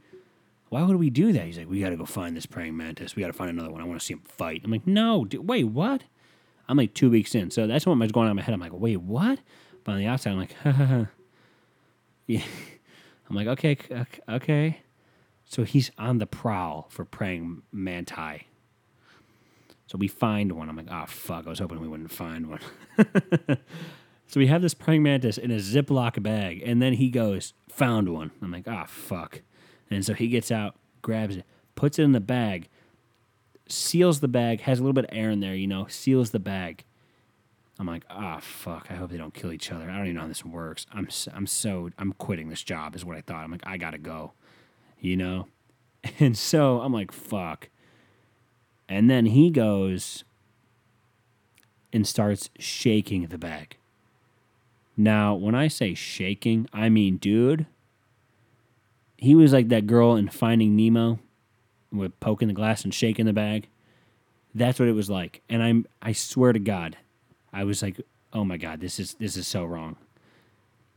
Why 0.71 0.85
would 0.85 0.97
we 0.97 1.11
do 1.11 1.33
that? 1.33 1.45
He's 1.47 1.59
like, 1.59 1.69
we 1.69 1.81
got 1.81 1.91
to 1.91 1.97
go 1.97 2.07
find 2.07 2.37
this 2.37 2.47
praying 2.47 2.77
mantis. 2.77 3.17
We 3.17 3.21
got 3.23 3.27
to 3.27 3.33
find 3.33 3.51
another 3.51 3.71
one. 3.71 3.81
I 3.81 3.85
want 3.85 4.01
to 4.01 4.07
see 4.07 4.15
him 4.15 4.23
fight. 4.23 4.63
I'm 4.65 4.71
like, 4.71 4.87
no, 4.87 5.25
dude, 5.25 5.49
wait, 5.49 5.65
what? 5.65 6.05
I'm 6.69 6.77
like 6.77 6.95
two 6.95 7.11
weeks 7.11 7.35
in. 7.35 7.51
So 7.51 7.67
that's 7.67 7.85
what 7.85 7.99
was 7.99 8.13
going 8.13 8.27
on 8.27 8.31
in 8.31 8.37
my 8.37 8.43
head. 8.43 8.55
I'm 8.55 8.61
like, 8.61 8.73
wait, 8.73 8.99
what? 8.99 9.41
But 9.83 9.93
on 9.93 9.99
the 9.99 10.07
outside, 10.07 10.31
I'm 10.31 10.39
like, 10.39 10.53
ha. 10.63 11.07
yeah. 12.29 12.43
I'm 13.29 13.37
like, 13.37 13.49
okay, 13.49 13.77
uh, 13.95 14.05
okay. 14.29 14.81
So 15.45 15.65
he's 15.65 15.91
on 15.99 16.19
the 16.19 16.27
prowl 16.27 16.87
for 16.89 17.05
praying 17.05 17.63
manti. 17.73 18.47
So 19.89 19.99
we 19.99 20.07
find 20.07 20.53
one. 20.53 20.69
I'm 20.69 20.77
like, 20.77 20.87
oh, 20.89 21.07
fuck. 21.09 21.47
I 21.47 21.51
was 21.51 21.59
hoping 21.59 21.81
we 21.81 21.89
wouldn't 21.89 22.13
find 22.13 22.47
one. 22.49 22.61
so 24.29 24.39
we 24.39 24.47
have 24.47 24.63
this 24.63 24.75
praying 24.75 25.03
mantis 25.03 25.37
in 25.37 25.51
a 25.51 25.57
Ziploc 25.57 26.23
bag. 26.23 26.63
And 26.65 26.81
then 26.81 26.93
he 26.93 27.11
goes, 27.11 27.55
found 27.69 28.09
one. 28.09 28.31
I'm 28.41 28.53
like, 28.53 28.69
oh, 28.69 28.85
fuck. 28.87 29.43
And 29.91 30.05
so 30.05 30.15
he 30.15 30.29
gets 30.29 30.51
out, 30.51 30.77
grabs 31.03 31.37
it, 31.37 31.45
puts 31.75 31.99
it 31.99 32.05
in 32.05 32.13
the 32.13 32.21
bag, 32.21 32.69
seals 33.69 34.21
the 34.21 34.29
bag, 34.29 34.61
has 34.63 34.79
a 34.79 34.83
little 34.83 34.93
bit 34.93 35.05
of 35.05 35.11
air 35.13 35.31
in 35.31 35.41
there, 35.41 35.55
you 35.55 35.67
know, 35.67 35.87
seals 35.89 36.31
the 36.31 36.39
bag. 36.39 36.85
I'm 37.79 37.87
like, 37.87 38.05
ah, 38.11 38.39
fuck. 38.41 38.89
I 38.91 38.95
hope 38.95 39.11
they 39.11 39.17
don't 39.17 39.33
kill 39.33 39.53
each 39.53 39.73
other. 39.73 39.91
I 39.91 39.97
don't 39.97 40.05
even 40.05 40.17
know 40.17 40.23
how 40.23 40.29
this 40.29 40.45
works. 40.45 40.87
I'm, 40.93 41.09
I'm 41.33 41.47
so, 41.47 41.91
I'm 41.99 42.13
quitting 42.13 42.51
this 42.51 42.63
job, 42.63 42.95
is 42.95 43.05
what 43.05 43.17
I 43.17 43.23
thought. 43.23 43.43
I'm 43.43 43.51
like, 43.51 43.67
I 43.67 43.79
gotta 43.79 43.99
go, 43.99 44.33
you 45.01 45.17
know? 45.17 45.49
And 46.19 46.37
so 46.37 46.81
I'm 46.81 46.95
like, 46.95 47.13
fuck. 47.13 47.69
And 48.89 49.11
then 49.11 49.27
he 49.27 49.51
goes 49.51 50.25
and 51.93 52.07
starts 52.07 52.51
shaking 52.59 53.27
the 53.27 53.39
bag. 53.39 53.77
Now, 54.97 55.35
when 55.35 55.55
I 55.55 55.69
say 55.69 55.95
shaking, 55.95 56.69
I 56.73 56.89
mean, 56.89 57.17
dude, 57.17 57.67
he 59.21 59.35
was 59.35 59.53
like 59.53 59.69
that 59.69 59.87
girl 59.87 60.17
in 60.17 60.29
Finding 60.29 60.75
Nemo, 60.75 61.19
with 61.93 62.19
poking 62.21 62.49
the 62.49 62.55
glass 62.55 62.85
and 62.85 62.95
shaking 62.95 63.27
the 63.27 63.33
bag. 63.33 63.69
That's 64.55 64.81
what 64.81 64.89
it 64.89 64.95
was 64.95 65.11
like, 65.11 65.43
and 65.49 65.63
I'm 65.63 65.87
I 66.03 66.13
swear 66.13 66.53
to 66.53 66.59
God, 66.59 66.97
I 67.53 67.65
was 67.65 67.83
like, 67.83 68.01
oh 68.33 68.45
my 68.45 68.57
God, 68.57 68.81
this 68.81 68.99
is 68.99 69.15
this 69.15 69.37
is 69.37 69.47
so 69.47 69.65
wrong. 69.65 69.97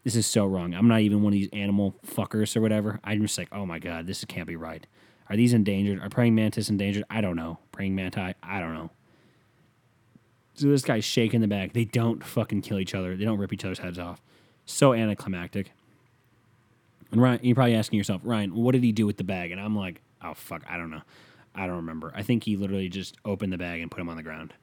This 0.03 0.15
is 0.15 0.25
so 0.25 0.45
wrong. 0.45 0.73
I'm 0.73 0.87
not 0.87 1.01
even 1.01 1.21
one 1.21 1.33
of 1.33 1.39
these 1.39 1.49
animal 1.53 1.95
fuckers 2.05 2.57
or 2.57 2.61
whatever. 2.61 2.99
I'm 3.03 3.21
just 3.21 3.37
like, 3.37 3.49
oh 3.51 3.65
my 3.65 3.79
God, 3.79 4.07
this 4.07 4.23
can't 4.25 4.47
be 4.47 4.55
right. 4.55 4.85
Are 5.29 5.37
these 5.37 5.53
endangered? 5.53 6.01
Are 6.01 6.09
praying 6.09 6.35
mantis 6.35 6.69
endangered? 6.69 7.03
I 7.09 7.21
don't 7.21 7.35
know. 7.35 7.59
Praying 7.71 7.95
manti? 7.95 8.33
I 8.43 8.59
don't 8.59 8.73
know. 8.73 8.89
So 10.55 10.67
this 10.67 10.83
guy's 10.83 11.05
shaking 11.05 11.41
the 11.41 11.47
bag. 11.47 11.73
They 11.73 11.85
don't 11.85 12.23
fucking 12.23 12.61
kill 12.61 12.79
each 12.79 12.93
other. 12.93 13.15
They 13.15 13.25
don't 13.25 13.39
rip 13.39 13.53
each 13.53 13.65
other's 13.65 13.79
heads 13.79 13.97
off. 13.97 14.21
So 14.65 14.93
anticlimactic. 14.93 15.71
And 17.13 17.21
Ryan, 17.21 17.39
you're 17.43 17.53
probably 17.53 17.75
asking 17.75 17.97
yourself, 17.97 18.21
Ryan, 18.23 18.55
what 18.55 18.71
did 18.71 18.83
he 18.83 18.91
do 18.91 19.05
with 19.05 19.17
the 19.17 19.23
bag? 19.23 19.51
And 19.51 19.61
I'm 19.61 19.75
like, 19.75 20.01
oh 20.23 20.33
fuck, 20.33 20.63
I 20.67 20.77
don't 20.77 20.89
know. 20.89 21.03
I 21.53 21.67
don't 21.67 21.75
remember. 21.75 22.11
I 22.15 22.23
think 22.23 22.43
he 22.43 22.57
literally 22.57 22.89
just 22.89 23.17
opened 23.23 23.53
the 23.53 23.57
bag 23.57 23.81
and 23.81 23.91
put 23.91 24.01
him 24.01 24.09
on 24.09 24.17
the 24.17 24.23
ground. 24.23 24.55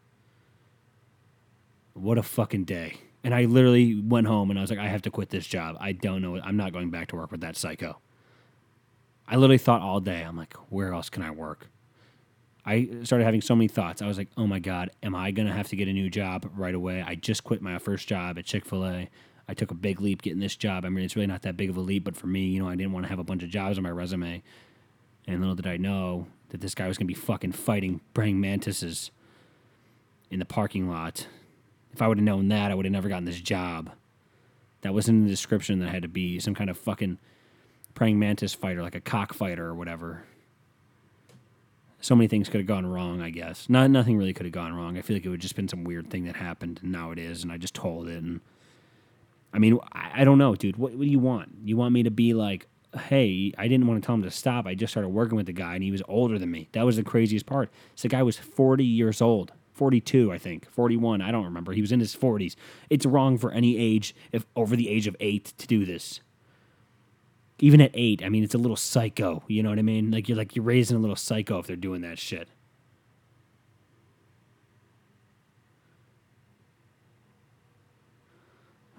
What 1.95 2.19
a 2.19 2.25
fucking 2.25 2.65
day. 2.65 2.97
And 3.23 3.33
I 3.33 3.45
literally 3.45 4.01
went 4.01 4.27
home 4.27 4.51
and 4.51 4.59
I 4.59 4.63
was 4.63 4.71
like, 4.71 4.81
I 4.81 4.89
have 4.89 5.03
to 5.03 5.11
quit 5.11 5.31
this 5.31 5.47
job. 5.47 5.77
I 5.79 5.93
don't 5.93 6.23
know. 6.23 6.41
I'm 6.41 6.57
not 6.57 6.73
going 6.73 6.91
back 6.91 7.09
to 7.09 7.17
work 7.17 7.31
with 7.31 7.43
that 7.43 7.57
psycho. 7.57 8.01
I 9.29 9.37
literally 9.37 9.59
thought 9.59 9.81
all 9.81 10.01
day, 10.01 10.23
I'm 10.23 10.37
like, 10.37 10.55
where 10.71 10.93
else 10.93 11.09
can 11.09 11.23
I 11.23 11.31
work? 11.31 11.69
I 12.67 12.89
started 13.05 13.27
having 13.27 13.43
so 13.43 13.55
many 13.55 13.69
thoughts. 13.69 14.03
I 14.03 14.09
was 14.09 14.19
like, 14.19 14.29
oh 14.37 14.49
my 14.49 14.59
God, 14.59 14.91
am 15.05 15.15
I 15.15 15.31
going 15.31 15.47
to 15.47 15.55
have 15.55 15.69
to 15.69 15.77
get 15.77 15.87
a 15.87 15.93
new 15.93 16.11
job 16.11 16.51
right 16.57 16.75
away? 16.75 17.01
I 17.01 17.15
just 17.15 17.45
quit 17.45 17.63
my 17.63 17.79
first 17.79 18.09
job 18.09 18.39
at 18.39 18.45
Chick 18.45 18.65
fil 18.65 18.85
A. 18.85 19.09
I 19.51 19.55
took 19.55 19.73
a 19.73 19.75
big 19.75 20.01
leap 20.01 20.23
getting 20.23 20.39
this 20.39 20.55
job. 20.55 20.85
I 20.85 20.91
mean, 20.91 21.05
it's 21.05 21.17
really 21.17 21.27
not 21.27 21.43
that 21.43 21.57
big 21.57 21.71
of 21.71 21.77
a 21.77 21.81
leap, 21.81 22.05
but 22.05 22.15
for 22.15 22.29
me, 22.29 22.47
you 22.47 22.63
know, 22.63 22.69
I 22.69 22.77
didn't 22.77 22.93
want 22.93 23.05
to 23.07 23.11
have 23.11 23.19
a 23.19 23.25
bunch 23.25 23.43
of 23.43 23.51
jobs 23.51 23.79
on 23.79 23.83
my 23.83 23.91
resume. 23.91 24.45
And 25.27 25.41
little 25.41 25.57
did 25.57 25.67
I 25.67 25.77
know 25.77 26.29
that 26.51 26.61
this 26.61 26.73
guy 26.73 26.87
was 26.87 26.97
going 26.97 27.09
to 27.09 27.13
be 27.13 27.21
fucking 27.21 27.51
fighting 27.51 28.01
praying 28.15 28.41
mantises 28.41 29.11
in 30.31 30.39
the 30.39 30.45
parking 30.45 30.89
lot. 30.89 31.27
If 31.93 32.01
I 32.01 32.07
would 32.07 32.19
have 32.19 32.25
known 32.25 32.47
that, 32.49 32.71
I 32.71 32.77
would 32.77 32.85
have 32.85 32.93
never 32.93 33.09
gotten 33.09 33.25
this 33.25 33.41
job. 33.41 33.91
That 34.83 34.95
wasn't 34.95 35.19
in 35.19 35.25
the 35.25 35.31
description 35.31 35.81
that 35.81 35.89
I 35.89 35.93
had 35.93 36.03
to 36.03 36.09
be 36.09 36.39
some 36.39 36.55
kind 36.55 36.71
of 36.71 36.79
fucking 36.79 37.19
praying 37.95 38.21
mantis 38.21 38.55
fighter, 38.55 38.83
like 38.83 38.95
a 38.95 39.01
cockfighter 39.01 39.67
or 39.67 39.75
whatever. 39.75 40.23
So 42.01 42.15
many 42.15 42.29
things 42.29 42.49
could 42.49 42.61
have 42.61 42.69
gone 42.69 42.87
wrong, 42.87 43.21
I 43.21 43.31
guess. 43.31 43.69
Not 43.69 43.91
nothing 43.91 44.17
really 44.17 44.33
could 44.33 44.47
have 44.47 44.53
gone 44.53 44.75
wrong. 44.75 44.97
I 44.97 45.03
feel 45.03 45.17
like 45.17 45.27
it 45.27 45.29
would 45.29 45.41
just 45.41 45.57
been 45.57 45.67
some 45.67 45.83
weird 45.83 46.09
thing 46.09 46.25
that 46.27 46.37
happened, 46.37 46.79
and 46.85 46.93
now 46.93 47.11
it 47.11 47.19
is, 47.19 47.43
and 47.43 47.51
I 47.51 47.57
just 47.59 47.75
told 47.75 48.07
it. 48.07 48.23
And 48.23 48.41
I 49.53 49.59
mean, 49.59 49.79
I, 49.93 50.23
I 50.23 50.25
don't 50.25 50.39
know, 50.39 50.55
dude. 50.55 50.77
What, 50.77 50.93
what 50.93 51.05
do 51.05 51.11
you 51.11 51.19
want? 51.19 51.51
You 51.65 51.77
want 51.77 51.93
me 51.93 52.03
to 52.03 52.11
be 52.11 52.35
like, 52.35 52.67
hey, 52.99 53.53
I 53.59 53.69
didn't 53.69 53.87
want 53.87 54.03
to 54.03 54.07
tell 54.07 54.15
him 54.15 54.23
to 54.23 54.31
stop. 54.31 54.67
I 54.67 54.75
just 54.75 54.93
started 54.93 55.09
working 55.09 55.37
with 55.37 55.47
the 55.47 55.53
guy, 55.53 55.75
and 55.75 55.83
he 55.83 55.91
was 55.91 56.03
older 56.09 56.39
than 56.39 56.51
me. 56.51 56.69
That 56.73 56.85
was 56.85 56.97
the 56.97 57.03
craziest 57.03 57.47
part. 57.47 57.71
So 57.95 58.09
the 58.09 58.13
guy 58.13 58.23
was 58.23 58.37
forty 58.37 58.85
years 58.85 59.21
old. 59.21 59.53
42, 59.73 60.31
I 60.31 60.37
think, 60.37 60.71
41, 60.71 61.23
I 61.23 61.31
don't 61.31 61.45
remember. 61.45 61.73
He 61.73 61.81
was 61.81 61.91
in 61.91 62.01
his 62.01 62.15
40s. 62.15 62.55
It's 62.91 63.07
wrong 63.07 63.39
for 63.39 63.51
any 63.51 63.79
age, 63.79 64.15
if 64.31 64.45
over 64.55 64.77
the 64.77 64.91
age 64.91 65.07
of 65.07 65.17
eight, 65.21 65.55
to 65.57 65.67
do 65.67 65.87
this 65.87 66.21
even 67.61 67.81
at 67.81 67.91
eight, 67.95 68.25
I 68.25 68.29
mean, 68.29 68.43
it's 68.43 68.55
a 68.55 68.59
little 68.59 68.77
psycho. 68.77 69.43
You 69.47 69.63
know 69.63 69.69
what 69.69 69.79
I 69.79 69.83
mean? 69.83 70.11
Like 70.11 70.29
you're 70.29 70.39
like 70.39 70.57
you're 70.57 70.65
raising 70.65 70.97
a 70.97 71.01
little 71.01 71.17
psycho 71.17 71.59
if 71.59 71.67
they're 71.67 71.77
doing 71.77 72.01
that 72.01 72.19
shit. 72.19 72.49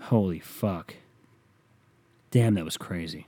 Holy 0.04 0.40
fuck. 0.40 0.96
Damn, 2.32 2.56
that 2.56 2.66
was 2.66 2.78
crazy. 2.78 3.28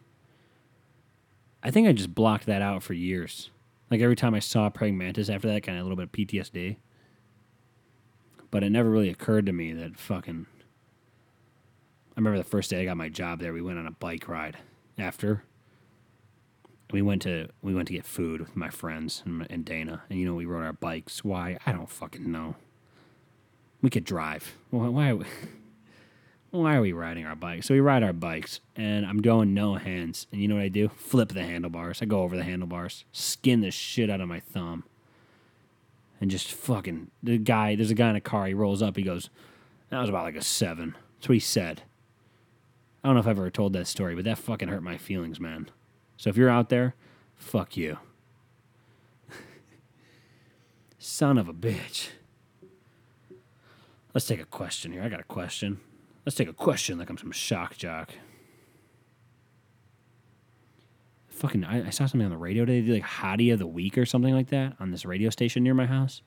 I 1.61 1.71
think 1.71 1.87
I 1.87 1.93
just 1.93 2.13
blocked 2.13 2.45
that 2.45 2.61
out 2.61 2.83
for 2.83 2.93
years. 2.93 3.49
Like 3.89 4.01
every 4.01 4.15
time 4.15 4.33
I 4.33 4.39
saw 4.39 4.69
praying 4.69 4.97
mantis 4.97 5.29
after 5.29 5.47
that, 5.49 5.63
kind 5.63 5.77
of 5.77 5.85
a 5.85 5.89
little 5.89 5.97
bit 5.97 6.05
of 6.05 6.11
PTSD. 6.11 6.77
But 8.51 8.63
it 8.63 8.69
never 8.69 8.89
really 8.89 9.09
occurred 9.09 9.45
to 9.45 9.53
me 9.53 9.71
that 9.73 9.97
fucking. 9.97 10.45
I 12.15 12.19
remember 12.19 12.37
the 12.37 12.43
first 12.43 12.69
day 12.69 12.81
I 12.81 12.85
got 12.85 12.97
my 12.97 13.09
job 13.09 13.39
there, 13.39 13.53
we 13.53 13.61
went 13.61 13.79
on 13.79 13.87
a 13.87 13.91
bike 13.91 14.27
ride 14.27 14.57
after 14.97 15.43
we 16.93 17.01
went 17.01 17.23
to 17.23 17.49
we 17.61 17.73
went 17.73 17.87
to 17.87 17.93
get 17.93 18.05
food 18.05 18.39
with 18.39 18.55
my 18.55 18.69
friends 18.69 19.23
and, 19.25 19.47
and 19.49 19.65
Dana, 19.65 20.03
and 20.09 20.19
you 20.19 20.25
know 20.25 20.35
we 20.35 20.45
rode 20.45 20.63
our 20.63 20.73
bikes. 20.73 21.23
Why 21.23 21.57
I 21.65 21.71
don't 21.71 21.89
fucking 21.89 22.31
know. 22.31 22.55
We 23.81 23.89
could 23.89 24.05
drive. 24.05 24.55
Why? 24.69 24.87
Why 24.87 25.17
why 26.53 26.75
are 26.75 26.81
we 26.81 26.93
riding 26.93 27.25
our 27.25 27.35
bikes? 27.35 27.65
So 27.65 27.73
we 27.73 27.79
ride 27.79 28.03
our 28.03 28.13
bikes, 28.13 28.59
and 28.75 29.07
I'm 29.07 29.23
going 29.23 29.55
no 29.55 29.73
hands. 29.73 30.27
And 30.31 30.39
you 30.39 30.47
know 30.47 30.53
what 30.55 30.63
I 30.63 30.67
do? 30.69 30.89
Flip 30.89 31.29
the 31.29 31.43
handlebars. 31.43 31.99
I 32.01 32.05
go 32.05 32.21
over 32.21 32.37
the 32.37 32.43
handlebars, 32.43 33.05
skin 33.11 33.61
the 33.61 33.71
shit 33.71 34.07
out 34.07 34.21
of 34.21 34.27
my 34.27 34.39
thumb, 34.39 34.83
and 36.21 36.29
just 36.29 36.51
fucking 36.51 37.09
the 37.23 37.39
guy. 37.39 37.75
There's 37.75 37.89
a 37.89 37.95
guy 37.95 38.11
in 38.11 38.15
a 38.15 38.21
car. 38.21 38.45
He 38.45 38.53
rolls 38.53 38.83
up. 38.83 38.95
He 38.95 39.01
goes, 39.01 39.31
"That 39.89 39.99
was 39.99 40.09
about 40.09 40.25
like 40.25 40.35
a 40.35 40.43
seven. 40.43 40.95
That's 41.17 41.27
what 41.27 41.33
he 41.33 41.39
said. 41.39 41.81
I 43.03 43.07
don't 43.07 43.15
know 43.15 43.21
if 43.21 43.27
I've 43.27 43.39
ever 43.39 43.49
told 43.49 43.73
that 43.73 43.87
story, 43.87 44.13
but 44.13 44.23
that 44.25 44.37
fucking 44.37 44.69
hurt 44.69 44.83
my 44.83 44.97
feelings, 44.97 45.39
man. 45.39 45.71
So 46.17 46.29
if 46.29 46.37
you're 46.37 46.51
out 46.51 46.69
there, 46.69 46.93
fuck 47.35 47.75
you. 47.75 47.97
Son 50.99 51.39
of 51.39 51.49
a 51.49 51.53
bitch. 51.53 52.09
Let's 54.13 54.27
take 54.27 54.39
a 54.39 54.45
question 54.45 54.91
here. 54.91 55.01
I 55.01 55.09
got 55.09 55.19
a 55.19 55.23
question. 55.23 55.79
Let's 56.25 56.35
take 56.35 56.47
a 56.49 56.53
question 56.53 56.97
like 56.97 57.09
I'm 57.09 57.17
some 57.17 57.31
shock 57.31 57.77
jock. 57.77 58.11
Fucking, 61.27 61.65
I, 61.65 61.87
I 61.87 61.89
saw 61.89 62.05
something 62.05 62.23
on 62.25 62.31
the 62.31 62.37
radio 62.37 62.63
today. 62.63 62.81
They 62.81 62.93
like 62.93 63.03
Hottie 63.03 63.51
of 63.51 63.59
the 63.59 63.67
Week 63.67 63.97
or 63.97 64.05
something 64.05 64.33
like 64.33 64.49
that 64.49 64.75
on 64.79 64.91
this 64.91 65.03
radio 65.05 65.29
station 65.29 65.63
near 65.63 65.73
my 65.73 65.85
house. 65.85 66.21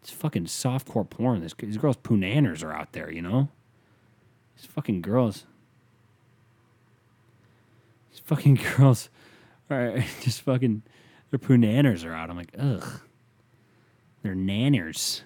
It's 0.00 0.10
fucking 0.10 0.44
softcore 0.44 1.08
porn. 1.08 1.40
This, 1.40 1.54
these 1.58 1.76
girls' 1.78 1.96
poonanners 1.96 2.62
are 2.62 2.72
out 2.72 2.92
there, 2.92 3.10
you 3.10 3.22
know? 3.22 3.48
These 4.56 4.66
fucking 4.66 5.00
girls 5.02 5.46
These 8.10 8.20
fucking 8.20 8.60
girls 8.76 9.08
are 9.70 9.98
just 10.20 10.42
fucking 10.42 10.82
their 11.30 11.38
poonanners 11.38 12.04
are 12.04 12.12
out. 12.12 12.30
I'm 12.30 12.36
like, 12.36 12.54
ugh. 12.58 13.00
They're 14.22 14.34
nanners. 14.34 15.22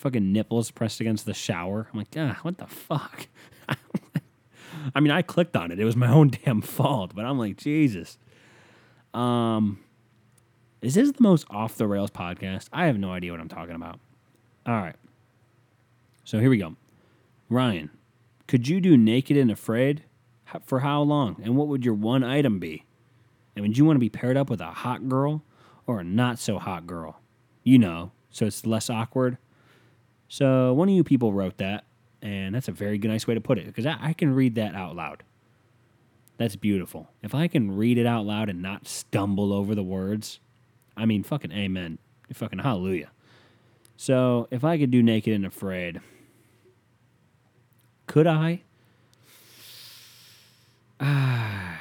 Fucking 0.00 0.32
nipples 0.32 0.70
pressed 0.70 1.00
against 1.00 1.26
the 1.26 1.34
shower. 1.34 1.88
I'm 1.92 1.98
like, 1.98 2.08
ah, 2.16 2.38
what 2.40 2.56
the 2.56 2.66
fuck? 2.66 3.28
I 4.94 5.00
mean, 5.00 5.10
I 5.10 5.20
clicked 5.20 5.54
on 5.56 5.70
it. 5.70 5.78
It 5.78 5.84
was 5.84 5.94
my 5.94 6.10
own 6.10 6.30
damn 6.44 6.62
fault, 6.62 7.12
but 7.14 7.26
I'm 7.26 7.38
like, 7.38 7.58
Jesus. 7.58 8.18
Um, 9.12 9.78
is 10.80 10.94
this 10.94 11.12
the 11.12 11.22
most 11.22 11.46
off 11.50 11.76
the 11.76 11.86
rails 11.86 12.10
podcast? 12.10 12.68
I 12.72 12.86
have 12.86 12.98
no 12.98 13.12
idea 13.12 13.30
what 13.32 13.40
I'm 13.40 13.48
talking 13.48 13.74
about. 13.74 14.00
All 14.66 14.80
right. 14.80 14.96
So 16.24 16.38
here 16.38 16.48
we 16.48 16.56
go. 16.56 16.76
Ryan, 17.50 17.90
could 18.48 18.68
you 18.68 18.80
do 18.80 18.96
Naked 18.96 19.36
and 19.36 19.50
Afraid? 19.50 20.04
For 20.64 20.80
how 20.80 21.02
long? 21.02 21.36
And 21.44 21.56
what 21.56 21.68
would 21.68 21.84
your 21.84 21.94
one 21.94 22.24
item 22.24 22.58
be? 22.58 22.84
And 23.54 23.62
would 23.62 23.76
you 23.76 23.84
want 23.84 23.96
to 23.96 24.00
be 24.00 24.08
paired 24.08 24.36
up 24.36 24.48
with 24.50 24.60
a 24.60 24.66
hot 24.66 25.08
girl 25.08 25.44
or 25.86 26.00
a 26.00 26.04
not 26.04 26.38
so 26.38 26.58
hot 26.58 26.86
girl? 26.86 27.20
You 27.62 27.78
know, 27.78 28.12
so 28.30 28.46
it's 28.46 28.66
less 28.66 28.88
awkward. 28.88 29.38
So 30.30 30.72
one 30.72 30.88
of 30.88 30.94
you 30.94 31.02
people 31.02 31.32
wrote 31.32 31.58
that, 31.58 31.84
and 32.22 32.54
that's 32.54 32.68
a 32.68 32.72
very 32.72 32.98
nice 32.98 33.26
way 33.26 33.34
to 33.34 33.40
put 33.40 33.58
it 33.58 33.66
because 33.66 33.84
I, 33.84 33.98
I 34.00 34.12
can 34.12 34.32
read 34.32 34.54
that 34.54 34.76
out 34.76 34.94
loud. 34.94 35.24
That's 36.38 36.54
beautiful. 36.54 37.08
If 37.20 37.34
I 37.34 37.48
can 37.48 37.76
read 37.76 37.98
it 37.98 38.06
out 38.06 38.24
loud 38.24 38.48
and 38.48 38.62
not 38.62 38.86
stumble 38.86 39.52
over 39.52 39.74
the 39.74 39.82
words, 39.82 40.38
I 40.96 41.04
mean, 41.04 41.24
fucking 41.24 41.50
amen. 41.50 41.98
Fucking 42.32 42.60
hallelujah. 42.60 43.10
So 43.96 44.46
if 44.52 44.62
I 44.62 44.78
could 44.78 44.92
do 44.92 45.02
Naked 45.02 45.34
and 45.34 45.44
Afraid, 45.44 46.00
could 48.06 48.28
I? 48.28 48.62
I 51.00 51.76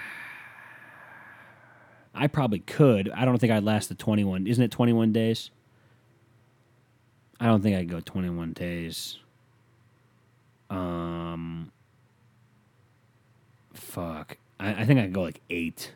probably 2.32 2.60
could. 2.60 3.12
I 3.12 3.26
don't 3.26 3.38
think 3.38 3.54
I'd 3.54 3.64
last 3.64 3.90
the 3.90 3.96
21. 3.96 4.48
Isn't 4.48 4.64
it 4.64 4.72
21 4.72 5.14
days? 5.14 5.52
I 7.40 7.46
don't 7.46 7.62
think 7.62 7.78
I'd 7.78 7.90
go 7.90 8.02
21 8.02 8.54
days. 8.54 9.18
Um, 10.70 11.72
fuck. 13.74 14.38
I, 14.60 14.82
I 14.82 14.86
think 14.86 15.00
I'd 15.00 15.14
go 15.14 15.22
like 15.22 15.42
eight. 15.50 15.94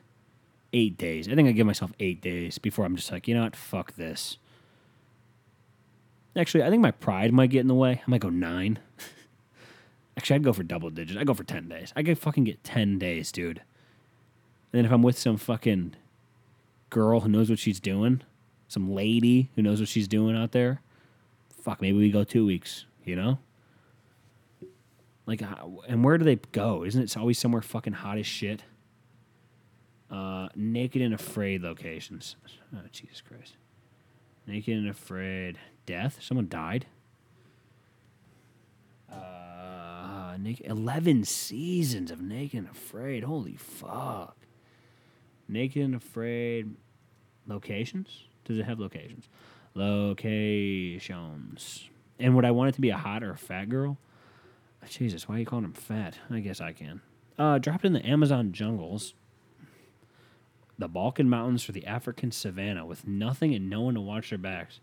Eight 0.71 0.97
days. 0.97 1.27
I 1.27 1.35
think 1.35 1.47
I'd 1.47 1.55
give 1.55 1.67
myself 1.67 1.91
eight 1.99 2.21
days 2.21 2.57
before 2.57 2.85
I'm 2.85 2.95
just 2.95 3.11
like, 3.11 3.27
you 3.27 3.35
know 3.35 3.43
what? 3.43 3.55
Fuck 3.55 3.95
this. 3.95 4.37
Actually, 6.35 6.63
I 6.63 6.69
think 6.69 6.81
my 6.81 6.91
pride 6.91 7.31
might 7.31 7.51
get 7.51 7.59
in 7.59 7.67
the 7.67 7.75
way. 7.75 8.01
I 8.05 8.09
might 8.09 8.21
go 8.21 8.29
nine. 8.29 8.79
Actually, 10.17 10.37
I'd 10.37 10.43
go 10.43 10.53
for 10.53 10.63
double 10.63 10.89
digits. 10.89 11.19
I'd 11.19 11.27
go 11.27 11.33
for 11.33 11.43
10 11.43 11.67
days. 11.69 11.93
I 11.95 12.01
could 12.01 12.17
fucking 12.17 12.45
get 12.45 12.63
10 12.63 12.97
days, 12.97 13.31
dude. 13.31 13.59
And 14.71 14.79
then 14.79 14.85
if 14.85 14.91
I'm 14.91 15.03
with 15.03 15.17
some 15.17 15.37
fucking 15.37 15.95
girl 16.89 17.19
who 17.19 17.29
knows 17.29 17.49
what 17.49 17.59
she's 17.59 17.79
doing, 17.79 18.21
some 18.67 18.91
lady 18.91 19.51
who 19.55 19.61
knows 19.61 19.79
what 19.79 19.89
she's 19.89 20.07
doing 20.07 20.35
out 20.35 20.53
there, 20.53 20.81
fuck, 21.63 21.81
maybe 21.81 21.97
we 21.97 22.11
go 22.11 22.23
two 22.23 22.45
weeks, 22.45 22.85
you 23.05 23.15
know? 23.15 23.39
Like, 25.25 25.41
and 25.87 26.03
where 26.03 26.17
do 26.17 26.25
they 26.25 26.35
go? 26.35 26.83
Isn't 26.83 27.01
it 27.01 27.17
always 27.17 27.39
somewhere 27.39 27.61
fucking 27.61 27.93
hot 27.93 28.17
as 28.17 28.27
shit? 28.27 28.63
Uh, 30.11 30.49
naked 30.55 31.01
and 31.01 31.13
afraid 31.13 31.61
locations. 31.61 32.35
Oh, 32.75 32.79
Jesus 32.91 33.21
Christ. 33.21 33.55
Naked 34.45 34.77
and 34.77 34.89
afraid. 34.89 35.57
Death? 35.85 36.19
Someone 36.21 36.49
died? 36.49 36.85
Uh, 39.09 40.35
naked, 40.37 40.65
11 40.65 41.23
seasons 41.23 42.11
of 42.11 42.21
Naked 42.21 42.59
and 42.59 42.69
Afraid. 42.69 43.23
Holy 43.23 43.55
fuck. 43.55 44.35
Naked 45.47 45.83
and 45.83 45.95
Afraid 45.95 46.75
locations? 47.47 48.25
Does 48.43 48.57
it 48.57 48.65
have 48.65 48.79
locations? 48.79 49.29
Locations. 49.75 51.09
And 52.19 52.35
would 52.35 52.45
I 52.45 52.51
want 52.51 52.69
it 52.69 52.75
to 52.75 52.81
be 52.81 52.89
a 52.89 52.97
hot 52.97 53.23
or 53.23 53.31
a 53.31 53.37
fat 53.37 53.69
girl? 53.69 53.97
Jesus, 54.89 55.27
why 55.27 55.35
are 55.35 55.39
you 55.39 55.45
calling 55.45 55.65
him 55.65 55.73
fat? 55.73 56.17
I 56.29 56.39
guess 56.39 56.61
I 56.61 56.73
can. 56.73 57.01
Uh, 57.37 57.57
dropped 57.57 57.85
in 57.85 57.93
the 57.93 58.05
Amazon 58.05 58.51
jungles, 58.51 59.13
the 60.77 60.87
Balkan 60.87 61.29
Mountains, 61.29 61.67
or 61.67 61.71
the 61.71 61.85
African 61.85 62.31
savannah 62.31 62.85
with 62.85 63.07
nothing 63.07 63.55
and 63.55 63.69
no 63.69 63.81
one 63.81 63.95
to 63.95 64.01
watch 64.01 64.29
their 64.29 64.37
backs. 64.37 64.79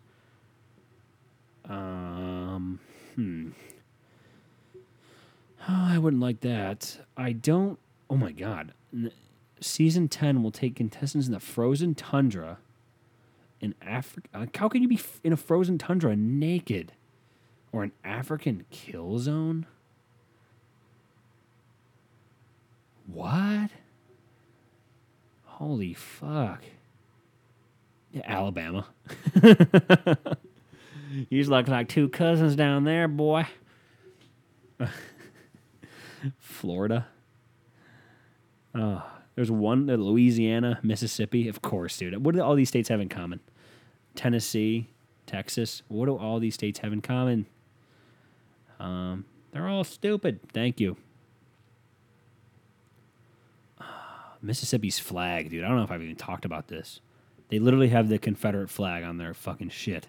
Um, 1.69 2.81
hmm. 3.15 3.51
Oh, 5.69 5.87
I 5.91 5.99
wouldn't 5.99 6.23
like 6.23 6.41
that. 6.41 6.99
I 7.17 7.33
don't. 7.33 7.79
Oh 8.09 8.17
my 8.17 8.33
god. 8.33 8.73
Season 9.61 10.09
10 10.09 10.43
will 10.43 10.51
take 10.51 10.75
contestants 10.75 11.27
in 11.27 11.33
the 11.33 11.41
frozen 11.41 11.95
tundra 11.95 12.59
in 13.61 13.75
Africa. 13.83 14.49
How 14.55 14.69
can 14.69 14.83
you 14.83 14.89
be 14.89 15.01
in 15.23 15.33
a 15.33 15.37
frozen 15.37 15.79
tundra 15.79 16.17
naked? 16.17 16.93
Or 17.73 17.85
an 17.85 17.93
African 18.05 18.65
kill 18.71 19.19
zone? 19.19 19.67
What? 23.07 23.71
Holy 25.45 25.95
fuck. 25.95 26.63
Yeah, 28.13 28.23
Alabama. 28.25 28.87
you 31.29 31.45
look 31.45 31.69
like 31.69 31.89
two 31.89 32.09
cousins 32.09 32.57
down 32.57 32.85
there, 32.85 33.07
boy. 33.07 33.47
Florida. 36.39 37.07
Oh, 38.75 39.03
there's 39.35 39.51
one 39.51 39.87
Louisiana, 39.87 40.81
Mississippi. 40.83 41.49
Of 41.49 41.63
course, 41.63 41.97
dude. 41.97 42.25
What 42.25 42.35
do 42.35 42.43
all 42.43 42.55
these 42.55 42.69
states 42.69 42.89
have 42.89 43.01
in 43.01 43.09
common? 43.09 43.41
Tennessee, 44.15 44.89
Texas. 45.27 45.83
What 45.89 46.07
do 46.07 46.17
all 46.17 46.39
these 46.41 46.55
states 46.55 46.81
have 46.81 46.93
in 46.93 47.01
common? 47.01 47.47
Um, 48.79 49.25
they're 49.53 49.69
all 49.69 49.85
stupid. 49.85 50.41
Thank 50.53 50.81
you. 50.81 50.97
Mississippi's 54.43 54.99
flag, 54.99 55.51
dude. 55.51 55.65
I 55.65 55.69
don't 55.69 55.77
know 55.77 55.85
if 55.85 55.91
I've 55.91 56.03
even 56.03 56.17
talked 56.17 56.45
about 56.45 56.69
this. 56.69 57.01
They 57.49 57.59
literally 57.59 57.89
have 57.89 58.09
the 58.09 58.19
Confederate 58.19 58.71
flag 58.71 59.03
on 59.03 59.19
their 59.19 59.35
fucking 59.35 59.71
shit. 59.71 60.09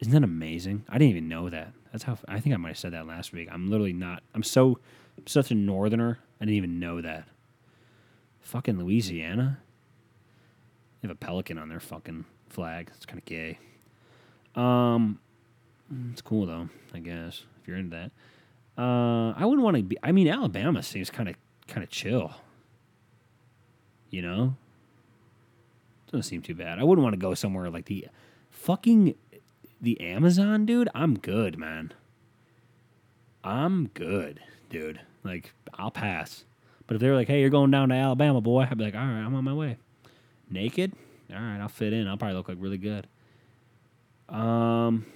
Isn't 0.00 0.12
that 0.12 0.24
amazing? 0.24 0.84
I 0.88 0.94
didn't 0.98 1.10
even 1.10 1.28
know 1.28 1.48
that. 1.50 1.72
That's 1.92 2.04
how 2.04 2.18
I 2.26 2.40
think 2.40 2.54
I 2.54 2.58
might 2.58 2.70
have 2.70 2.78
said 2.78 2.92
that 2.92 3.06
last 3.06 3.32
week. 3.32 3.48
I'm 3.52 3.70
literally 3.70 3.92
not. 3.92 4.22
I'm 4.34 4.42
so 4.42 4.78
I'm 5.16 5.26
such 5.26 5.50
a 5.50 5.54
northerner. 5.54 6.18
I 6.40 6.44
didn't 6.44 6.56
even 6.56 6.80
know 6.80 7.00
that. 7.00 7.28
Fucking 8.40 8.78
Louisiana. 8.78 9.60
They 11.00 11.08
have 11.08 11.16
a 11.16 11.18
pelican 11.18 11.58
on 11.58 11.68
their 11.68 11.80
fucking 11.80 12.24
flag. 12.54 12.90
It's 12.94 13.06
kind 13.06 13.18
of 13.18 13.24
gay. 13.24 13.58
Um, 14.54 15.18
it's 16.12 16.22
cool 16.22 16.46
though. 16.46 16.68
I 16.94 17.00
guess 17.00 17.42
if 17.60 17.68
you're 17.68 17.76
into 17.76 17.96
that. 17.96 18.10
Uh, 18.80 19.32
I 19.36 19.44
wouldn't 19.44 19.62
want 19.62 19.76
to 19.76 19.82
be. 19.82 19.96
I 20.02 20.12
mean, 20.12 20.28
Alabama 20.28 20.82
seems 20.82 21.10
kind 21.10 21.28
of 21.28 21.36
kind 21.68 21.82
of 21.84 21.90
chill. 21.90 22.32
You 24.10 24.22
know, 24.22 24.54
doesn't 26.06 26.22
seem 26.22 26.42
too 26.42 26.54
bad. 26.54 26.78
I 26.78 26.84
wouldn't 26.84 27.02
want 27.02 27.14
to 27.14 27.20
go 27.20 27.34
somewhere 27.34 27.70
like 27.70 27.86
the 27.86 28.08
fucking 28.50 29.14
the 29.80 30.00
Amazon, 30.00 30.66
dude. 30.66 30.88
I'm 30.94 31.18
good, 31.18 31.58
man. 31.58 31.92
I'm 33.42 33.88
good, 33.88 34.40
dude. 34.70 35.00
Like 35.22 35.52
I'll 35.74 35.90
pass. 35.90 36.44
But 36.86 36.94
if 36.96 37.00
they 37.00 37.08
were 37.08 37.16
like, 37.16 37.28
"Hey, 37.28 37.40
you're 37.40 37.50
going 37.50 37.70
down 37.70 37.88
to 37.90 37.94
Alabama, 37.94 38.40
boy," 38.40 38.66
I'd 38.70 38.78
be 38.78 38.84
like, 38.84 38.94
"All 38.94 39.00
right, 39.00 39.20
I'm 39.20 39.34
on 39.34 39.44
my 39.44 39.54
way." 39.54 39.76
Naked, 40.50 40.92
all 41.32 41.40
right, 41.40 41.60
I'll 41.60 41.68
fit 41.68 41.92
in. 41.92 42.06
I'll 42.06 42.16
probably 42.16 42.36
look 42.36 42.48
like 42.48 42.58
really 42.60 42.78
good. 42.78 43.06
Um, 44.28 45.06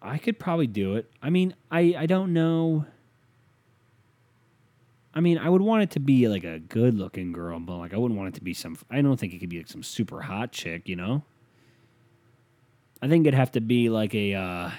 I 0.00 0.18
could 0.18 0.38
probably 0.38 0.66
do 0.66 0.96
it. 0.96 1.10
I 1.22 1.30
mean, 1.30 1.54
I 1.70 1.94
I 1.98 2.06
don't 2.06 2.32
know. 2.32 2.86
I 5.14 5.20
mean, 5.20 5.38
I 5.38 5.48
would 5.48 5.62
want 5.62 5.84
it 5.84 5.90
to 5.92 6.00
be 6.00 6.28
like 6.28 6.44
a 6.44 6.58
good 6.58 6.94
looking 6.94 7.32
girl, 7.32 7.60
but 7.60 7.76
like 7.76 7.94
I 7.94 7.96
wouldn't 7.96 8.18
want 8.18 8.34
it 8.34 8.38
to 8.38 8.44
be 8.44 8.52
some. 8.52 8.76
I 8.90 9.00
don't 9.00 9.18
think 9.18 9.32
it 9.32 9.38
could 9.38 9.48
be 9.48 9.58
like 9.58 9.68
some 9.68 9.82
super 9.82 10.22
hot 10.22 10.52
chick, 10.52 10.88
you 10.88 10.96
know. 10.96 11.22
I 13.00 13.08
think 13.08 13.26
it'd 13.26 13.38
have 13.38 13.52
to 13.52 13.60
be 13.60 13.88
like 13.88 14.14
a. 14.14 14.34
Uh, 14.34 14.70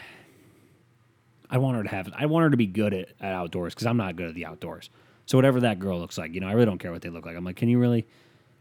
I 1.49 1.57
want 1.57 1.77
her 1.77 1.83
to 1.83 1.89
have. 1.89 2.11
I 2.15 2.25
want 2.25 2.43
her 2.43 2.49
to 2.49 2.57
be 2.57 2.67
good 2.67 2.93
at, 2.93 3.09
at 3.19 3.33
outdoors 3.33 3.73
because 3.73 3.87
I'm 3.87 3.97
not 3.97 4.15
good 4.15 4.29
at 4.29 4.35
the 4.35 4.45
outdoors. 4.45 4.89
So 5.25 5.37
whatever 5.37 5.59
that 5.61 5.79
girl 5.79 5.99
looks 5.99 6.17
like, 6.17 6.33
you 6.33 6.39
know, 6.39 6.47
I 6.47 6.53
really 6.53 6.65
don't 6.65 6.77
care 6.77 6.91
what 6.91 7.01
they 7.01 7.09
look 7.09 7.25
like. 7.25 7.35
I'm 7.35 7.43
like, 7.43 7.55
can 7.55 7.69
you 7.69 7.79
really? 7.79 8.07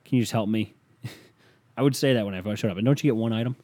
Can 0.05 0.17
you 0.17 0.23
just 0.23 0.33
help 0.33 0.49
me? 0.49 0.75
I 1.77 1.83
would 1.83 1.95
say 1.95 2.15
that 2.15 2.25
when 2.25 2.35
I 2.35 2.55
showed 2.55 2.71
up. 2.71 2.77
And 2.77 2.85
don't 2.85 3.03
you 3.03 3.09
get 3.09 3.17
one 3.17 3.33
item? 3.33 3.57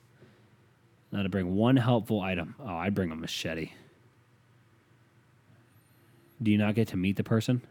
Now 1.13 1.23
to 1.23 1.29
bring 1.29 1.55
one 1.55 1.77
helpful 1.77 2.21
item. 2.21 2.55
Oh, 2.61 2.77
I'd 2.77 2.95
bring 2.95 3.11
a 3.11 3.17
machete. 3.17 3.73
Do 6.43 6.51
you 6.51 6.59
not 6.59 6.75
get 6.75 6.89
to 6.89 6.97
meet 6.97 7.17
the 7.17 7.25
person 7.25 7.63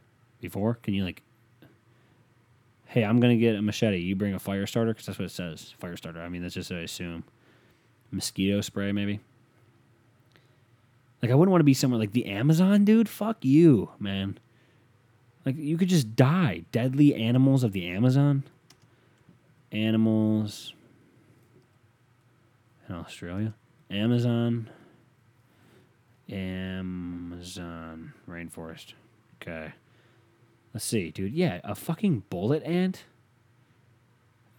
before? 0.41 0.75
Can 0.75 0.93
you 0.93 1.03
like, 1.03 1.23
hey, 2.85 3.03
I'm 3.03 3.19
gonna 3.19 3.37
get 3.37 3.55
a 3.55 3.61
machete. 3.61 3.99
You 3.99 4.15
bring 4.15 4.33
a 4.33 4.39
fire 4.39 4.65
starter 4.65 4.93
because 4.93 5.05
that's 5.05 5.19
what 5.19 5.25
it 5.25 5.31
says. 5.31 5.73
Fire 5.79 5.95
starter. 5.95 6.21
I 6.21 6.29
mean, 6.29 6.41
that's 6.41 6.53
just 6.55 6.69
what 6.69 6.79
I 6.79 6.83
assume. 6.83 7.23
Mosquito 8.11 8.61
spray, 8.61 8.91
maybe. 8.91 9.19
Like 11.21 11.31
I 11.31 11.35
wouldn't 11.35 11.51
want 11.51 11.61
to 11.61 11.65
be 11.65 11.73
somewhere 11.73 11.99
like 11.99 12.13
the 12.13 12.25
Amazon, 12.25 12.85
dude. 12.85 13.09
Fuck 13.09 13.43
you, 13.43 13.91
man. 13.99 14.37
Like 15.45 15.57
you 15.57 15.77
could 15.77 15.89
just 15.89 16.15
die. 16.15 16.65
Deadly 16.71 17.15
animals 17.15 17.63
of 17.63 17.71
the 17.71 17.87
Amazon. 17.87 18.43
Animals 19.71 20.73
in 22.87 22.95
Australia. 22.95 23.53
Amazon. 23.89 24.69
Amazon 26.29 28.13
rainforest. 28.29 28.93
Okay. 29.41 29.73
Let's 30.73 30.85
see, 30.85 31.11
dude. 31.11 31.33
Yeah, 31.33 31.61
a 31.63 31.73
fucking 31.73 32.23
bullet 32.29 32.63
ant. 32.63 33.05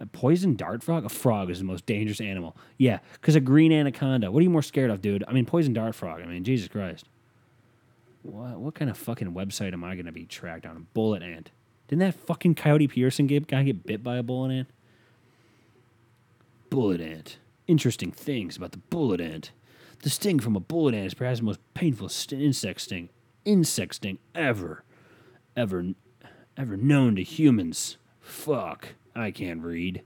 A 0.01 0.07
poison 0.07 0.57
dart 0.57 0.83
frog? 0.83 1.05
A 1.05 1.11
frog 1.11 1.51
is 1.51 1.59
the 1.59 1.65
most 1.65 1.85
dangerous 1.85 2.23
animal. 2.23 2.57
Yeah, 2.79 3.01
because 3.13 3.37
a 3.37 3.41
green 3.41 3.71
anaconda. 3.71 4.33
What 4.33 4.41
are 4.41 4.43
you 4.45 4.51
more 4.51 4.63
scared 4.63 4.91
of, 4.91 5.03
dude? 5.03 5.23
I 5.29 5.33
mean, 5.33 5.45
poison 5.45 5.75
dart 5.75 5.95
frog. 5.95 6.23
I 6.23 6.27
mean, 6.27 6.43
Jesus 6.43 6.69
Christ. 6.69 7.07
What, 8.23 8.59
what 8.59 8.75
kind 8.75 8.91
of 8.91 8.99
fucking 8.99 9.33
website 9.33 9.73
am 9.73 9.85
I 9.85 9.95
going 9.95 10.07
to 10.07 10.13
be 10.13 10.27
tracked 10.27 10.67
on? 10.67 10.77
A 10.77 10.81
bullet 10.81 11.23
ant. 11.23 11.51
Didn't 11.89 12.01
that 12.01 12.15
fucking 12.15 12.55
Coyote 12.55 12.89
Peterson 12.89 13.27
get, 13.27 13.47
guy 13.47 13.63
get 13.63 13.85
bit 13.87 14.03
by 14.03 14.17
a 14.17 14.23
bullet 14.23 14.53
ant? 14.53 14.69
Bullet 16.69 17.01
ant. 17.01 17.39
Interesting 17.67 18.13
things 18.13 18.57
about 18.57 18.73
the 18.73 18.79
bullet 18.79 19.21
ant. 19.21 19.51
The 20.03 20.11
sting 20.11 20.39
from 20.39 20.57
a 20.57 20.61
bullet 20.61 20.95
ant 20.95 21.07
is 21.07 21.15
perhaps 21.15 21.41
the 21.41 21.47
most 21.47 21.61
painful 21.75 22.09
st- 22.09 22.41
insect 22.41 22.83
sting, 22.83 23.09
insect 23.45 23.97
sting 23.97 24.19
ever, 24.35 24.85
ever, 25.57 25.85
ever 26.57 26.77
known 26.77 27.17
to 27.17 27.23
humans. 27.23 27.97
Fuck, 28.21 28.95
I 29.15 29.31
can't 29.31 29.63
read. 29.63 30.03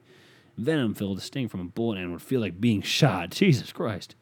Venom-filled 0.56 1.20
sting 1.20 1.48
from 1.48 1.60
a 1.60 1.64
bullet 1.64 1.98
ant 1.98 2.12
would 2.12 2.22
feel 2.22 2.40
like 2.40 2.60
being 2.60 2.80
shot. 2.80 3.30
Jesus 3.32 3.72
Christ. 3.72 4.14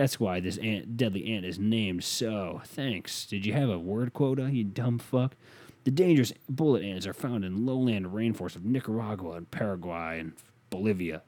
That's 0.00 0.18
why 0.18 0.40
this 0.40 0.56
ant, 0.56 0.96
deadly 0.96 1.30
ant 1.30 1.44
is 1.44 1.58
named 1.58 2.04
so. 2.04 2.62
Thanks. 2.64 3.26
Did 3.26 3.44
you 3.44 3.52
have 3.52 3.68
a 3.68 3.78
word 3.78 4.14
quota, 4.14 4.50
you 4.50 4.64
dumb 4.64 4.98
fuck? 4.98 5.36
The 5.84 5.90
dangerous 5.90 6.32
bullet 6.48 6.82
ants 6.82 7.06
are 7.06 7.12
found 7.12 7.44
in 7.44 7.66
lowland 7.66 8.06
rainforests 8.06 8.56
of 8.56 8.64
Nicaragua 8.64 9.32
and 9.32 9.50
Paraguay 9.50 10.20
and 10.20 10.32
Bolivia. 10.70 11.20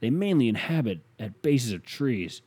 They 0.00 0.08
mainly 0.08 0.48
inhabit 0.48 1.00
at 1.18 1.42
bases 1.42 1.72
of 1.72 1.84
trees. 1.84 2.40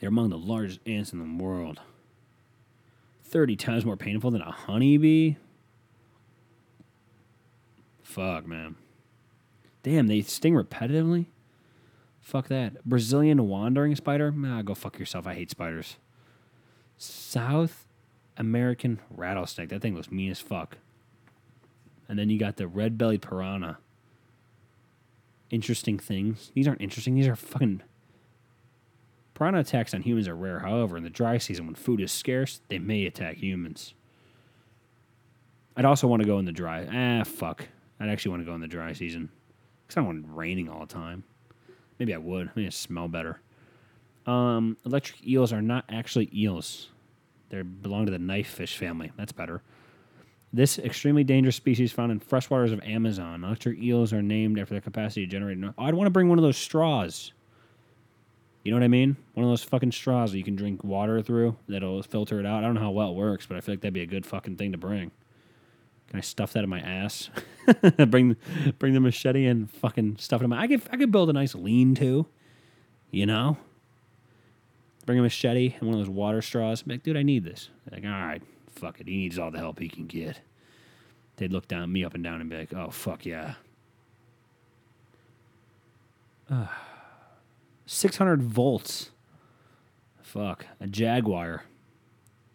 They're 0.00 0.08
among 0.08 0.30
the 0.30 0.38
largest 0.38 0.80
ants 0.84 1.12
in 1.12 1.20
the 1.20 1.44
world. 1.44 1.78
30 3.26 3.54
times 3.54 3.84
more 3.84 3.96
painful 3.96 4.32
than 4.32 4.42
a 4.42 4.50
honeybee? 4.50 5.36
Fuck, 8.02 8.44
man. 8.44 8.74
Damn, 9.84 10.08
they 10.08 10.20
sting 10.22 10.54
repetitively? 10.54 11.26
Fuck 12.22 12.48
that. 12.48 12.82
Brazilian 12.84 13.48
wandering 13.48 13.94
spider? 13.96 14.30
Nah, 14.30 14.62
go 14.62 14.74
fuck 14.74 14.98
yourself. 14.98 15.26
I 15.26 15.34
hate 15.34 15.50
spiders. 15.50 15.96
South 16.96 17.86
American 18.36 19.00
rattlesnake. 19.10 19.68
That 19.68 19.82
thing 19.82 19.96
looks 19.96 20.10
mean 20.10 20.30
as 20.30 20.40
fuck. 20.40 20.78
And 22.08 22.18
then 22.18 22.30
you 22.30 22.38
got 22.38 22.56
the 22.56 22.68
red 22.68 22.96
bellied 22.96 23.22
piranha. 23.22 23.78
Interesting 25.50 25.98
things. 25.98 26.52
These 26.54 26.68
aren't 26.68 26.80
interesting. 26.80 27.16
These 27.16 27.26
are 27.26 27.36
fucking. 27.36 27.82
Piranha 29.34 29.60
attacks 29.60 29.92
on 29.92 30.02
humans 30.02 30.28
are 30.28 30.36
rare. 30.36 30.60
However, 30.60 30.96
in 30.96 31.02
the 31.02 31.10
dry 31.10 31.38
season 31.38 31.66
when 31.66 31.74
food 31.74 32.00
is 32.00 32.12
scarce, 32.12 32.60
they 32.68 32.78
may 32.78 33.04
attack 33.04 33.38
humans. 33.38 33.94
I'd 35.76 35.84
also 35.84 36.06
want 36.06 36.22
to 36.22 36.26
go 36.26 36.38
in 36.38 36.44
the 36.44 36.52
dry. 36.52 36.86
Ah, 36.86 37.24
fuck. 37.24 37.66
I'd 37.98 38.08
actually 38.08 38.30
want 38.30 38.42
to 38.42 38.46
go 38.46 38.54
in 38.54 38.60
the 38.60 38.68
dry 38.68 38.92
season 38.92 39.30
because 39.86 39.96
I 39.96 40.00
don't 40.00 40.06
want 40.06 40.24
it 40.24 40.30
raining 40.30 40.68
all 40.68 40.80
the 40.80 40.92
time. 40.92 41.24
Maybe 42.02 42.14
I 42.14 42.18
would. 42.18 42.50
Maybe 42.56 42.66
it 42.66 42.74
smell 42.74 43.06
better. 43.06 43.40
Um, 44.26 44.76
electric 44.84 45.24
eels 45.24 45.52
are 45.52 45.62
not 45.62 45.84
actually 45.88 46.28
eels. 46.34 46.88
They 47.48 47.62
belong 47.62 48.06
to 48.06 48.10
the 48.10 48.18
knife 48.18 48.48
fish 48.48 48.76
family. 48.76 49.12
That's 49.16 49.30
better. 49.30 49.62
This 50.52 50.80
extremely 50.80 51.22
dangerous 51.22 51.54
species 51.54 51.92
found 51.92 52.10
in 52.10 52.18
freshwaters 52.18 52.72
of 52.72 52.82
Amazon. 52.82 53.44
Electric 53.44 53.78
eels 53.78 54.12
are 54.12 54.20
named 54.20 54.58
after 54.58 54.74
their 54.74 54.80
capacity 54.80 55.24
to 55.24 55.30
generate. 55.30 55.58
No- 55.58 55.74
oh, 55.78 55.84
I'd 55.84 55.94
want 55.94 56.08
to 56.08 56.10
bring 56.10 56.28
one 56.28 56.38
of 56.38 56.42
those 56.42 56.56
straws. 56.56 57.30
You 58.64 58.72
know 58.72 58.78
what 58.78 58.84
I 58.84 58.88
mean? 58.88 59.16
One 59.34 59.44
of 59.44 59.50
those 59.52 59.62
fucking 59.62 59.92
straws 59.92 60.32
that 60.32 60.38
you 60.38 60.44
can 60.44 60.56
drink 60.56 60.82
water 60.82 61.22
through 61.22 61.56
that'll 61.68 62.02
filter 62.02 62.40
it 62.40 62.46
out. 62.46 62.64
I 62.64 62.66
don't 62.66 62.74
know 62.74 62.80
how 62.80 62.90
well 62.90 63.10
it 63.10 63.14
works, 63.14 63.46
but 63.46 63.56
I 63.56 63.60
feel 63.60 63.74
like 63.74 63.82
that'd 63.82 63.94
be 63.94 64.02
a 64.02 64.06
good 64.06 64.26
fucking 64.26 64.56
thing 64.56 64.72
to 64.72 64.78
bring. 64.78 65.12
Can 66.12 66.18
I 66.18 66.20
stuff 66.20 66.52
that 66.52 66.62
in 66.62 66.68
my 66.68 66.80
ass? 66.80 67.30
bring 68.08 68.36
bring 68.78 68.92
the 68.92 69.00
machete 69.00 69.46
and 69.46 69.70
fucking 69.70 70.18
stuff 70.18 70.42
it 70.42 70.44
in 70.44 70.50
my. 70.50 70.60
I 70.60 70.66
could 70.66 70.82
I 70.92 70.98
could 70.98 71.10
build 71.10 71.30
a 71.30 71.32
nice 71.32 71.54
lean 71.54 71.94
to, 71.94 72.26
you 73.10 73.24
know. 73.24 73.56
Bring 75.06 75.18
a 75.18 75.22
machete 75.22 75.74
and 75.80 75.88
one 75.88 75.98
of 75.98 76.00
those 76.04 76.14
water 76.14 76.42
straws. 76.42 76.84
Like, 76.86 77.02
dude, 77.02 77.16
I 77.16 77.22
need 77.22 77.44
this. 77.44 77.70
Like, 77.90 78.04
all 78.04 78.10
right, 78.10 78.42
fuck 78.68 79.00
it. 79.00 79.08
He 79.08 79.16
needs 79.16 79.38
all 79.38 79.50
the 79.50 79.56
help 79.56 79.78
he 79.78 79.88
can 79.88 80.06
get. 80.06 80.42
They'd 81.36 81.50
look 81.50 81.66
down 81.66 81.90
me 81.90 82.04
up 82.04 82.12
and 82.12 82.22
down 82.22 82.42
and 82.42 82.50
be 82.50 82.58
like, 82.58 82.74
oh 82.74 82.90
fuck 82.90 83.24
yeah. 83.24 83.54
Six 87.86 88.18
hundred 88.18 88.42
volts. 88.42 89.12
Fuck 90.20 90.66
a 90.78 90.86
jaguar. 90.86 91.64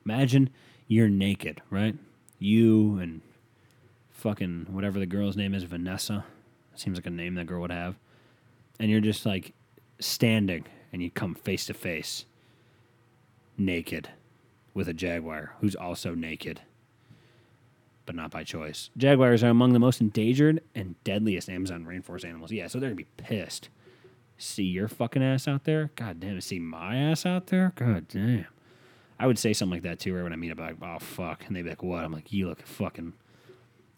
Imagine 0.05 0.51
you're 0.87 1.09
naked, 1.09 1.63
right? 1.71 1.95
You 2.37 2.99
and 2.99 3.21
fucking 4.17 4.65
whatever 4.71 4.99
the 4.99 5.05
girl's 5.05 5.37
name 5.37 5.53
is, 5.53 5.63
Vanessa. 5.63 6.25
Seems 6.75 6.97
like 6.97 7.05
a 7.05 7.11
name 7.11 7.35
that 7.35 7.45
girl 7.47 7.61
would 7.61 7.71
have. 7.71 7.95
And 8.79 8.91
you're 8.91 8.99
just 8.99 9.25
like 9.25 9.53
standing 9.99 10.65
and 10.91 11.01
you 11.01 11.09
come 11.09 11.35
face 11.35 11.65
to 11.67 11.73
face 11.73 12.25
naked 13.57 14.09
with 14.73 14.87
a 14.87 14.93
jaguar 14.93 15.53
who's 15.59 15.75
also 15.75 16.13
naked, 16.13 16.61
but 18.05 18.15
not 18.15 18.31
by 18.31 18.43
choice. 18.43 18.89
Jaguars 18.97 19.43
are 19.43 19.49
among 19.49 19.73
the 19.73 19.79
most 19.79 20.01
endangered 20.01 20.61
and 20.75 21.01
deadliest 21.03 21.49
Amazon 21.49 21.85
rainforest 21.85 22.25
animals. 22.25 22.51
Yeah, 22.51 22.67
so 22.67 22.79
they're 22.79 22.89
gonna 22.89 22.95
be 22.95 23.07
pissed. 23.17 23.69
See 24.37 24.63
your 24.63 24.87
fucking 24.87 25.23
ass 25.23 25.47
out 25.47 25.63
there? 25.63 25.91
God 25.95 26.19
damn, 26.19 26.39
see 26.41 26.59
my 26.59 26.95
ass 26.95 27.25
out 27.25 27.47
there? 27.47 27.73
God 27.75 28.07
damn. 28.07 28.45
I 29.19 29.25
would 29.25 29.39
say 29.39 29.53
something 29.53 29.77
like 29.77 29.83
that 29.83 29.99
too, 29.99 30.13
right 30.13 30.21
when 30.23 30.33
I 30.33 30.35
meet 30.35 30.51
up, 30.51 30.59
like, 30.59 30.77
oh 30.81 30.99
fuck, 30.99 31.45
and 31.47 31.55
they'd 31.55 31.63
be 31.63 31.69
like, 31.69 31.81
what? 31.81 32.03
I'm 32.03 32.11
like, 32.11 32.31
you 32.31 32.47
look 32.47 32.61
fucking, 32.61 33.13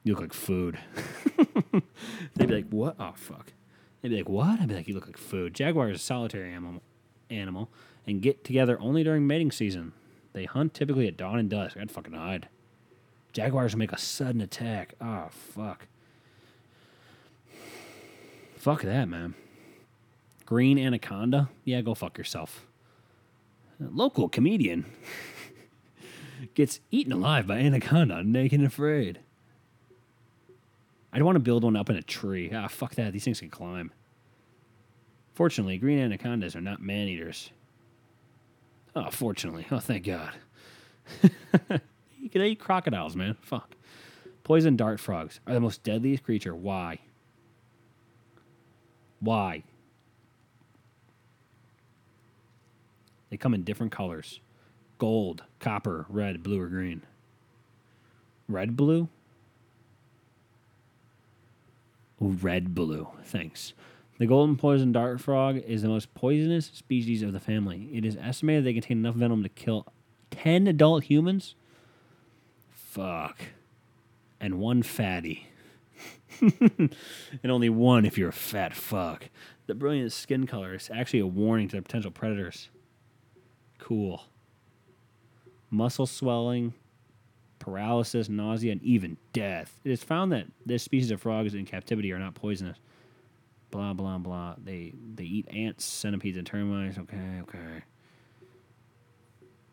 you 0.03 0.13
look 0.13 0.21
like 0.21 0.33
food. 0.33 0.79
they'd 2.35 2.47
be 2.47 2.55
like, 2.55 2.69
what? 2.69 2.95
Oh 2.99 3.13
fuck. 3.15 3.53
They'd 4.01 4.09
be 4.09 4.17
like, 4.17 4.29
what? 4.29 4.59
I'd 4.59 4.67
be 4.67 4.75
like, 4.75 4.87
you 4.87 4.95
look 4.95 5.07
like 5.07 5.17
food. 5.17 5.53
Jaguar 5.53 5.89
is 5.89 5.97
a 5.97 6.03
solitary 6.03 6.53
animal, 6.53 6.81
animal, 7.29 7.69
and 8.07 8.21
get 8.21 8.43
together 8.43 8.77
only 8.79 9.03
during 9.03 9.27
mating 9.27 9.51
season. 9.51 9.93
They 10.33 10.45
hunt 10.45 10.73
typically 10.73 11.07
at 11.07 11.17
dawn 11.17 11.39
and 11.39 11.49
dusk. 11.49 11.77
I'd 11.77 11.91
fucking 11.91 12.13
hide. 12.13 12.47
Jaguars 13.33 13.75
make 13.75 13.91
a 13.91 13.97
sudden 13.97 14.41
attack. 14.41 14.95
Oh 15.01 15.27
fuck. 15.31 15.87
Fuck 18.55 18.81
that, 18.81 19.07
man. 19.07 19.35
Green 20.45 20.79
anaconda? 20.79 21.49
Yeah, 21.63 21.81
go 21.81 21.93
fuck 21.93 22.17
yourself. 22.17 22.65
A 23.79 23.87
local 23.89 24.27
comedian 24.27 24.85
gets 26.55 26.79
eaten 26.91 27.13
alive 27.13 27.47
by 27.47 27.59
anaconda, 27.59 28.23
naked 28.23 28.59
and 28.59 28.67
afraid. 28.67 29.19
I'd 31.11 31.23
want 31.23 31.35
to 31.35 31.39
build 31.39 31.63
one 31.63 31.75
up 31.75 31.89
in 31.89 31.95
a 31.95 32.01
tree. 32.01 32.51
Ah, 32.53 32.67
fuck 32.67 32.95
that. 32.95 33.13
These 33.13 33.23
things 33.23 33.39
can 33.39 33.49
climb. 33.49 33.91
Fortunately, 35.33 35.77
green 35.77 35.99
anacondas 35.99 36.55
are 36.55 36.61
not 36.61 36.81
man 36.81 37.07
eaters. 37.07 37.51
Oh, 38.95 39.09
fortunately. 39.09 39.65
Oh, 39.71 39.79
thank 39.79 40.05
God. 40.05 40.33
you 42.19 42.29
can 42.29 42.41
eat 42.41 42.59
crocodiles, 42.59 43.15
man. 43.15 43.37
Fuck. 43.41 43.75
Poison 44.43 44.75
dart 44.75 44.99
frogs 44.99 45.39
are 45.47 45.53
the 45.53 45.59
most 45.59 45.83
deadliest 45.83 46.23
creature. 46.23 46.55
Why? 46.55 46.99
Why? 49.19 49.63
They 53.29 53.37
come 53.37 53.53
in 53.53 53.63
different 53.63 53.91
colors 53.91 54.39
gold, 54.97 55.43
copper, 55.59 56.05
red, 56.09 56.43
blue, 56.43 56.59
or 56.59 56.67
green. 56.67 57.03
Red, 58.49 58.75
blue? 58.75 59.07
Red, 62.19 62.75
blue. 62.75 63.09
Thanks. 63.23 63.73
The 64.17 64.25
golden 64.25 64.57
poison 64.57 64.91
dart 64.91 65.21
frog 65.21 65.57
is 65.57 65.81
the 65.81 65.87
most 65.87 66.13
poisonous 66.13 66.65
species 66.65 67.21
of 67.21 67.31
the 67.31 67.39
family. 67.39 67.89
It 67.93 68.03
is 68.03 68.17
estimated 68.17 68.65
they 68.65 68.73
contain 68.73 68.97
enough 68.97 69.15
venom 69.15 69.43
to 69.43 69.49
kill 69.49 69.87
10 70.31 70.67
adult 70.67 71.05
humans. 71.05 71.55
Fuck. 72.69 73.39
And 74.41 74.59
one 74.59 74.83
fatty. 74.83 75.47
and 76.41 76.91
only 77.45 77.69
one 77.69 78.05
if 78.05 78.17
you're 78.17 78.29
a 78.29 78.33
fat 78.33 78.73
fuck. 78.73 79.29
The 79.67 79.75
brilliant 79.75 80.11
skin 80.11 80.47
color 80.47 80.73
is 80.73 80.89
actually 80.93 81.19
a 81.19 81.27
warning 81.27 81.69
to 81.69 81.81
potential 81.81 82.11
predators. 82.11 82.69
Cool. 83.77 84.23
Muscle 85.69 86.07
swelling, 86.07 86.73
paralysis, 87.69 88.29
nausea, 88.29 88.71
and 88.71 88.81
even 88.83 89.17
death. 89.33 89.79
It 89.83 89.91
is 89.91 90.03
found 90.03 90.31
that 90.31 90.47
this 90.65 90.83
species 90.83 91.11
of 91.11 91.21
frogs 91.21 91.53
in 91.53 91.65
captivity 91.65 92.11
are 92.11 92.19
not 92.19 92.33
poisonous. 92.35 92.77
Blah 93.71 93.93
blah 93.93 94.17
blah. 94.17 94.55
They 94.63 94.93
they 95.15 95.23
eat 95.23 95.47
ants, 95.53 95.85
centipedes, 95.85 96.37
and 96.37 96.47
termites. 96.47 96.97
Okay, 96.97 97.39
okay. 97.41 97.83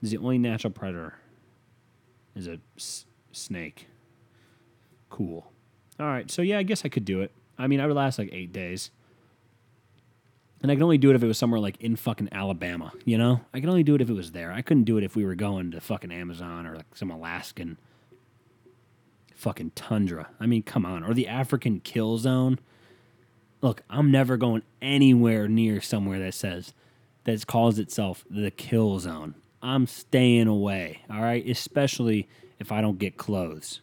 Is 0.02 0.10
the 0.10 0.18
only 0.18 0.38
natural 0.38 0.72
predator. 0.72 1.14
Is 2.34 2.46
a 2.46 2.58
s- 2.76 3.06
snake. 3.32 3.86
Cool. 5.08 5.50
All 5.98 6.06
right, 6.06 6.30
so 6.30 6.42
yeah, 6.42 6.58
I 6.58 6.62
guess 6.62 6.84
I 6.84 6.88
could 6.90 7.06
do 7.06 7.22
it. 7.22 7.32
I 7.56 7.66
mean, 7.68 7.80
I 7.80 7.86
would 7.86 7.96
last 7.96 8.18
like 8.18 8.28
eight 8.32 8.52
days. 8.52 8.90
And 10.62 10.70
I 10.70 10.74
could 10.74 10.82
only 10.82 10.98
do 10.98 11.10
it 11.10 11.16
if 11.16 11.22
it 11.22 11.26
was 11.26 11.38
somewhere 11.38 11.60
like 11.60 11.80
in 11.80 11.96
fucking 11.96 12.30
Alabama, 12.32 12.92
you 13.04 13.16
know? 13.18 13.40
I 13.54 13.60
could 13.60 13.68
only 13.68 13.82
do 13.82 13.94
it 13.94 14.00
if 14.00 14.10
it 14.10 14.14
was 14.14 14.32
there. 14.32 14.50
I 14.52 14.62
couldn't 14.62 14.84
do 14.84 14.96
it 14.98 15.04
if 15.04 15.14
we 15.14 15.24
were 15.24 15.34
going 15.34 15.70
to 15.70 15.80
fucking 15.80 16.10
Amazon 16.10 16.66
or 16.66 16.76
like 16.76 16.96
some 16.96 17.10
Alaskan 17.10 17.78
fucking 19.36 19.72
tundra. 19.74 20.28
I 20.40 20.46
mean, 20.46 20.62
come 20.62 20.84
on. 20.84 21.04
Or 21.04 21.14
the 21.14 21.28
African 21.28 21.80
kill 21.80 22.18
zone. 22.18 22.58
Look, 23.60 23.82
I'm 23.88 24.10
never 24.10 24.36
going 24.36 24.62
anywhere 24.82 25.48
near 25.48 25.80
somewhere 25.80 26.18
that 26.18 26.34
says 26.34 26.72
that 27.24 27.46
calls 27.46 27.78
itself 27.78 28.24
the 28.30 28.50
kill 28.50 28.98
zone. 28.98 29.34
I'm 29.62 29.86
staying 29.86 30.46
away, 30.46 31.02
all 31.10 31.22
right? 31.22 31.46
Especially 31.48 32.28
if 32.58 32.70
I 32.70 32.80
don't 32.80 32.98
get 32.98 33.16
clothes. 33.16 33.80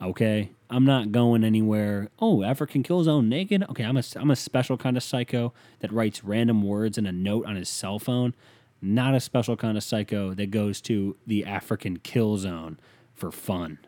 Okay, 0.00 0.50
I'm 0.68 0.84
not 0.84 1.12
going 1.12 1.44
anywhere. 1.44 2.08
Oh, 2.18 2.42
African 2.42 2.82
kill 2.82 3.04
zone 3.04 3.28
naked. 3.28 3.64
Okay, 3.70 3.84
I'm 3.84 3.96
a 3.96 4.02
I'm 4.16 4.30
a 4.30 4.36
special 4.36 4.76
kind 4.76 4.96
of 4.96 5.02
psycho 5.02 5.52
that 5.78 5.92
writes 5.92 6.24
random 6.24 6.62
words 6.62 6.98
in 6.98 7.06
a 7.06 7.12
note 7.12 7.46
on 7.46 7.54
his 7.54 7.68
cell 7.68 7.98
phone. 8.00 8.34
Not 8.80 9.14
a 9.14 9.20
special 9.20 9.56
kind 9.56 9.76
of 9.76 9.84
psycho 9.84 10.34
that 10.34 10.50
goes 10.50 10.80
to 10.82 11.16
the 11.24 11.44
African 11.44 11.98
kill 11.98 12.36
zone 12.36 12.80
for 13.14 13.30
fun, 13.30 13.78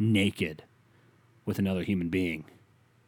naked, 0.00 0.64
with 1.44 1.58
another 1.58 1.82
human 1.82 2.08
being, 2.08 2.44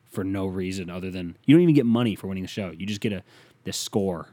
for 0.09 0.23
no 0.23 0.47
reason 0.47 0.91
other 0.91 1.11
than 1.11 1.37
you 1.45 1.55
don't 1.55 1.63
even 1.63 1.75
get 1.75 1.87
money 1.87 2.15
for 2.15 2.27
winning 2.29 2.45
the 2.45 2.49
show. 2.49 2.71
You 2.71 2.87
just 2.87 3.01
get 3.01 3.13
a 3.13 3.23
the 3.65 3.73
score. 3.73 4.29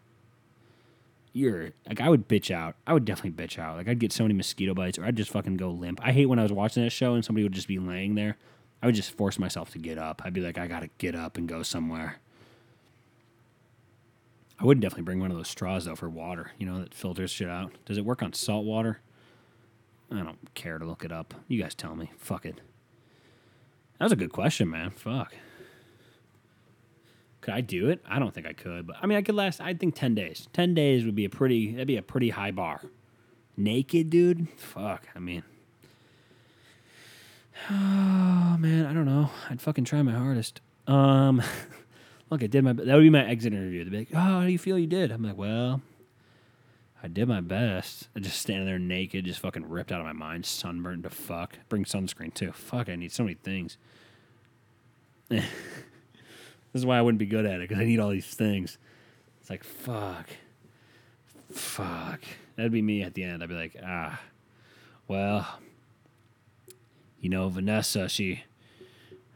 You're 1.31 1.71
like 1.87 2.01
I 2.01 2.09
would 2.09 2.27
bitch 2.27 2.51
out. 2.51 2.75
I 2.85 2.93
would 2.93 3.05
definitely 3.05 3.43
bitch 3.43 3.59
out. 3.59 3.77
Like 3.77 3.87
I'd 3.87 3.99
get 3.99 4.11
so 4.11 4.23
many 4.23 4.33
mosquito 4.33 4.73
bites, 4.73 4.97
or 4.99 5.05
I'd 5.05 5.15
just 5.15 5.31
fucking 5.31 5.57
go 5.57 5.69
limp. 5.69 5.99
I 6.03 6.11
hate 6.11 6.25
when 6.25 6.39
I 6.39 6.43
was 6.43 6.51
watching 6.51 6.83
that 6.83 6.89
show 6.91 7.13
and 7.13 7.23
somebody 7.23 7.43
would 7.43 7.53
just 7.53 7.67
be 7.67 7.79
laying 7.79 8.15
there. 8.15 8.37
I 8.81 8.85
would 8.85 8.95
just 8.95 9.11
force 9.11 9.37
myself 9.37 9.71
to 9.71 9.77
get 9.77 9.97
up. 9.97 10.21
I'd 10.23 10.33
be 10.33 10.41
like, 10.41 10.57
I 10.57 10.67
gotta 10.67 10.89
get 10.97 11.15
up 11.15 11.37
and 11.37 11.47
go 11.47 11.63
somewhere. 11.63 12.19
I 14.59 14.65
would 14.65 14.81
definitely 14.81 15.03
bring 15.03 15.19
one 15.19 15.31
of 15.31 15.37
those 15.37 15.47
straws 15.47 15.85
though 15.85 15.95
for 15.95 16.09
water. 16.09 16.51
You 16.57 16.65
know 16.65 16.79
that 16.79 16.93
filters 16.93 17.31
shit 17.31 17.49
out. 17.49 17.71
Does 17.85 17.97
it 17.97 18.05
work 18.05 18.21
on 18.21 18.33
salt 18.33 18.65
water? 18.65 18.99
I 20.11 20.23
don't 20.23 20.53
care 20.55 20.77
to 20.77 20.85
look 20.85 21.03
it 21.03 21.11
up. 21.11 21.33
You 21.47 21.61
guys 21.61 21.75
tell 21.75 21.95
me. 21.95 22.11
Fuck 22.17 22.45
it. 22.45 22.61
That 23.99 24.05
was 24.05 24.11
a 24.11 24.15
good 24.15 24.31
question, 24.31 24.69
man. 24.69 24.91
Fuck. 24.91 25.35
Could 27.41 27.53
I 27.53 27.61
do 27.61 27.89
it? 27.89 28.01
I 28.07 28.19
don't 28.19 28.33
think 28.33 28.47
I 28.47 28.53
could, 28.53 28.87
but 28.87 28.97
I 29.01 29.05
mean, 29.05 29.17
I 29.17 29.21
could 29.21 29.35
last. 29.35 29.61
I 29.61 29.73
think 29.73 29.95
ten 29.95 30.15
days. 30.15 30.47
Ten 30.51 30.73
days 30.73 31.05
would 31.05 31.15
be 31.15 31.25
a 31.25 31.29
pretty. 31.29 31.71
That'd 31.71 31.87
be 31.87 31.97
a 31.97 32.01
pretty 32.01 32.29
high 32.29 32.51
bar. 32.51 32.81
Naked, 33.55 34.09
dude. 34.09 34.47
Fuck. 34.57 35.07
I 35.15 35.19
mean, 35.19 35.43
oh 37.69 38.57
man, 38.59 38.85
I 38.85 38.93
don't 38.93 39.05
know. 39.05 39.29
I'd 39.49 39.61
fucking 39.61 39.85
try 39.85 40.01
my 40.01 40.13
hardest. 40.13 40.61
Um, 40.87 41.41
look, 42.29 42.43
I 42.43 42.47
did 42.47 42.63
my. 42.63 42.73
That 42.73 42.95
would 42.95 43.01
be 43.01 43.09
my 43.09 43.25
exit 43.25 43.53
interview. 43.53 43.83
They'd 43.83 43.91
be 43.91 43.97
like, 43.99 44.09
"Oh, 44.13 44.17
how 44.17 44.41
do 44.41 44.51
you 44.51 44.59
feel 44.59 44.77
you 44.77 44.87
did?" 44.87 45.11
I'm 45.11 45.23
like, 45.23 45.37
"Well, 45.37 45.81
I 47.01 47.07
did 47.07 47.27
my 47.27 47.41
best. 47.41 48.09
I 48.15 48.19
just 48.19 48.39
standing 48.39 48.65
there 48.65 48.79
naked, 48.79 49.25
just 49.25 49.39
fucking 49.39 49.69
ripped 49.69 49.91
out 49.91 50.01
of 50.01 50.05
my 50.05 50.13
mind, 50.13 50.45
sunburned 50.45 51.03
to 51.03 51.09
fuck. 51.09 51.57
Bring 51.69 51.85
sunscreen 51.85 52.33
too. 52.33 52.51
Fuck, 52.51 52.89
I 52.89 52.95
need 52.95 53.11
so 53.11 53.23
many 53.23 53.35
things. 53.35 53.77
this 55.29 55.43
is 56.73 56.85
why 56.85 56.97
I 56.97 57.01
wouldn't 57.01 57.19
be 57.19 57.25
good 57.25 57.45
at 57.45 57.61
it 57.61 57.69
because 57.69 57.81
I 57.81 57.85
need 57.85 57.99
all 57.99 58.09
these 58.09 58.33
things. 58.33 58.77
It's 59.39 59.49
like 59.49 59.63
fuck, 59.63 60.29
fuck. 61.51 62.21
That'd 62.55 62.73
be 62.73 62.81
me 62.81 63.03
at 63.03 63.13
the 63.13 63.23
end. 63.23 63.41
I'd 63.41 63.49
be 63.49 63.55
like, 63.55 63.77
ah, 63.85 64.19
well, 65.07 65.47
you 67.21 67.29
know, 67.29 67.47
Vanessa. 67.47 68.09
She, 68.09 68.43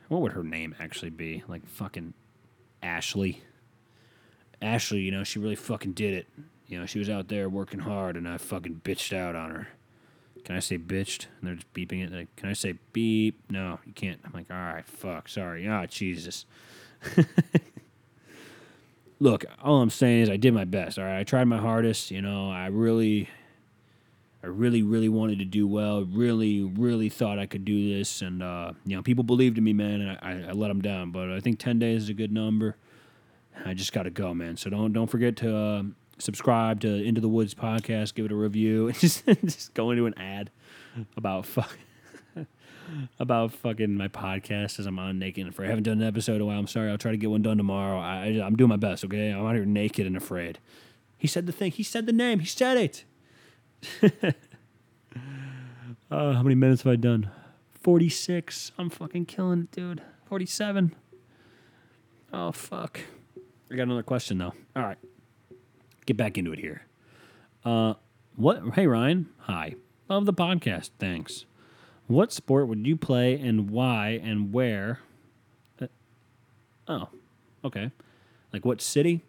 what 0.09 0.21
would 0.21 0.33
her 0.33 0.43
name 0.43 0.75
actually 0.79 1.11
be? 1.11 1.43
Like 1.47 1.65
fucking 1.65 2.13
Ashley. 2.81 3.41
Ashley, 4.61 4.99
you 4.99 5.11
know, 5.11 5.23
she 5.23 5.39
really 5.39 5.55
fucking 5.55 5.93
did 5.93 6.13
it. 6.13 6.27
You 6.73 6.79
know, 6.79 6.87
she 6.87 6.97
was 6.97 7.07
out 7.07 7.27
there 7.27 7.47
working 7.49 7.81
hard, 7.81 8.17
and 8.17 8.27
I 8.27 8.39
fucking 8.39 8.81
bitched 8.83 9.15
out 9.15 9.35
on 9.35 9.51
her. 9.51 9.67
Can 10.43 10.55
I 10.55 10.59
say 10.59 10.79
bitched? 10.79 11.27
And 11.39 11.47
they're 11.47 11.53
just 11.53 11.71
beeping 11.71 12.03
it. 12.03 12.11
Like, 12.11 12.35
can 12.35 12.49
I 12.49 12.53
say 12.53 12.79
beep? 12.93 13.39
No, 13.47 13.77
you 13.85 13.93
can't. 13.93 14.19
I'm 14.25 14.31
like, 14.33 14.49
all 14.49 14.57
right, 14.57 14.83
fuck, 14.83 15.29
sorry. 15.29 15.67
Ah, 15.67 15.85
Jesus. 15.85 16.47
Look, 19.19 19.45
all 19.61 19.83
I'm 19.83 19.91
saying 19.91 20.23
is 20.23 20.29
I 20.31 20.37
did 20.37 20.55
my 20.55 20.65
best. 20.65 20.97
All 20.97 21.05
right, 21.05 21.19
I 21.19 21.23
tried 21.23 21.43
my 21.43 21.59
hardest. 21.59 22.09
You 22.09 22.23
know, 22.23 22.49
I 22.49 22.65
really, 22.69 23.29
I 24.43 24.47
really, 24.47 24.81
really 24.81 25.09
wanted 25.09 25.37
to 25.37 25.45
do 25.45 25.67
well. 25.67 26.03
Really, 26.03 26.63
really 26.63 27.07
thought 27.07 27.37
I 27.37 27.45
could 27.45 27.65
do 27.65 27.95
this, 27.95 28.23
and 28.23 28.41
uh, 28.41 28.71
you 28.83 28.95
know, 28.95 29.03
people 29.03 29.23
believed 29.23 29.59
in 29.59 29.63
me, 29.63 29.73
man, 29.73 30.01
and 30.01 30.09
I, 30.23 30.49
I 30.49 30.53
let 30.53 30.69
them 30.69 30.81
down. 30.81 31.11
But 31.11 31.29
I 31.29 31.39
think 31.39 31.59
ten 31.59 31.77
days 31.77 32.01
is 32.01 32.09
a 32.09 32.15
good 32.15 32.31
number. 32.31 32.77
I 33.63 33.75
just 33.75 33.93
got 33.93 34.03
to 34.03 34.09
go, 34.09 34.33
man. 34.33 34.57
So 34.57 34.71
don't 34.71 34.91
don't 34.91 35.05
forget 35.05 35.37
to 35.37 35.55
uh, 35.55 35.83
subscribe 36.17 36.81
to 36.81 36.87
Into 36.87 37.21
the 37.21 37.29
Woods 37.29 37.53
podcast, 37.53 38.13
give 38.13 38.25
it 38.25 38.31
a 38.31 38.35
review, 38.35 38.87
and 38.87 38.97
just 38.97 39.25
just 39.25 39.73
go 39.73 39.91
into 39.91 40.05
an 40.05 40.17
ad 40.17 40.51
about 41.17 41.45
fuck 41.45 41.77
about 43.19 43.53
fucking 43.53 43.95
my 43.95 44.07
podcast 44.07 44.79
as 44.79 44.85
I'm 44.85 44.99
on 44.99 45.19
naked 45.19 45.41
and 45.45 45.53
afraid. 45.53 45.67
I 45.67 45.69
haven't 45.69 45.83
done 45.83 46.01
an 46.01 46.07
episode 46.07 46.35
in 46.35 46.41
a 46.41 46.45
while. 46.45 46.59
I'm 46.59 46.67
sorry. 46.67 46.89
I'll 46.89 46.97
try 46.97 47.11
to 47.11 47.17
get 47.17 47.29
one 47.29 47.41
done 47.41 47.57
tomorrow. 47.57 47.99
I, 47.99 48.25
I'm 48.45 48.55
doing 48.55 48.69
my 48.69 48.77
best. 48.77 49.03
Okay, 49.05 49.29
I'm 49.29 49.45
out 49.45 49.55
here 49.55 49.65
naked 49.65 50.07
and 50.07 50.17
afraid. 50.17 50.59
He 51.17 51.27
said 51.27 51.45
the 51.45 51.53
thing. 51.53 51.71
He 51.71 51.83
said 51.83 52.05
the 52.05 52.13
name. 52.13 52.39
He 52.39 52.45
said 52.45 52.77
it. 52.77 53.05
uh, 56.11 56.33
how 56.33 56.43
many 56.43 56.55
minutes 56.55 56.83
have 56.83 56.91
I 56.91 56.95
done? 56.95 57.29
Forty 57.71 58.09
six. 58.09 58.71
I'm 58.77 58.89
fucking 58.89 59.25
killing 59.25 59.61
it, 59.61 59.71
dude. 59.71 60.01
Forty 60.25 60.45
seven. 60.45 60.95
Oh 62.31 62.51
fuck. 62.51 62.99
I 63.71 63.75
got 63.75 63.83
another 63.83 64.03
question 64.03 64.37
though. 64.37 64.53
All 64.75 64.83
right, 64.83 64.97
get 66.05 66.17
back 66.17 66.37
into 66.37 66.51
it 66.51 66.59
here. 66.59 66.83
Uh, 67.65 67.95
what? 68.35 68.61
Hey 68.73 68.87
Ryan, 68.87 69.29
hi. 69.39 69.75
Love 70.09 70.25
the 70.25 70.33
podcast. 70.33 70.91
Thanks. 70.99 71.45
What 72.07 72.31
sport 72.33 72.67
would 72.67 72.85
you 72.85 72.97
play 72.97 73.39
and 73.39 73.69
why 73.69 74.19
and 74.21 74.51
where? 74.53 74.99
Uh, 75.81 75.87
oh, 76.87 77.09
okay. 77.63 77.91
Like 78.51 78.65
what 78.65 78.81
city? 78.81 79.21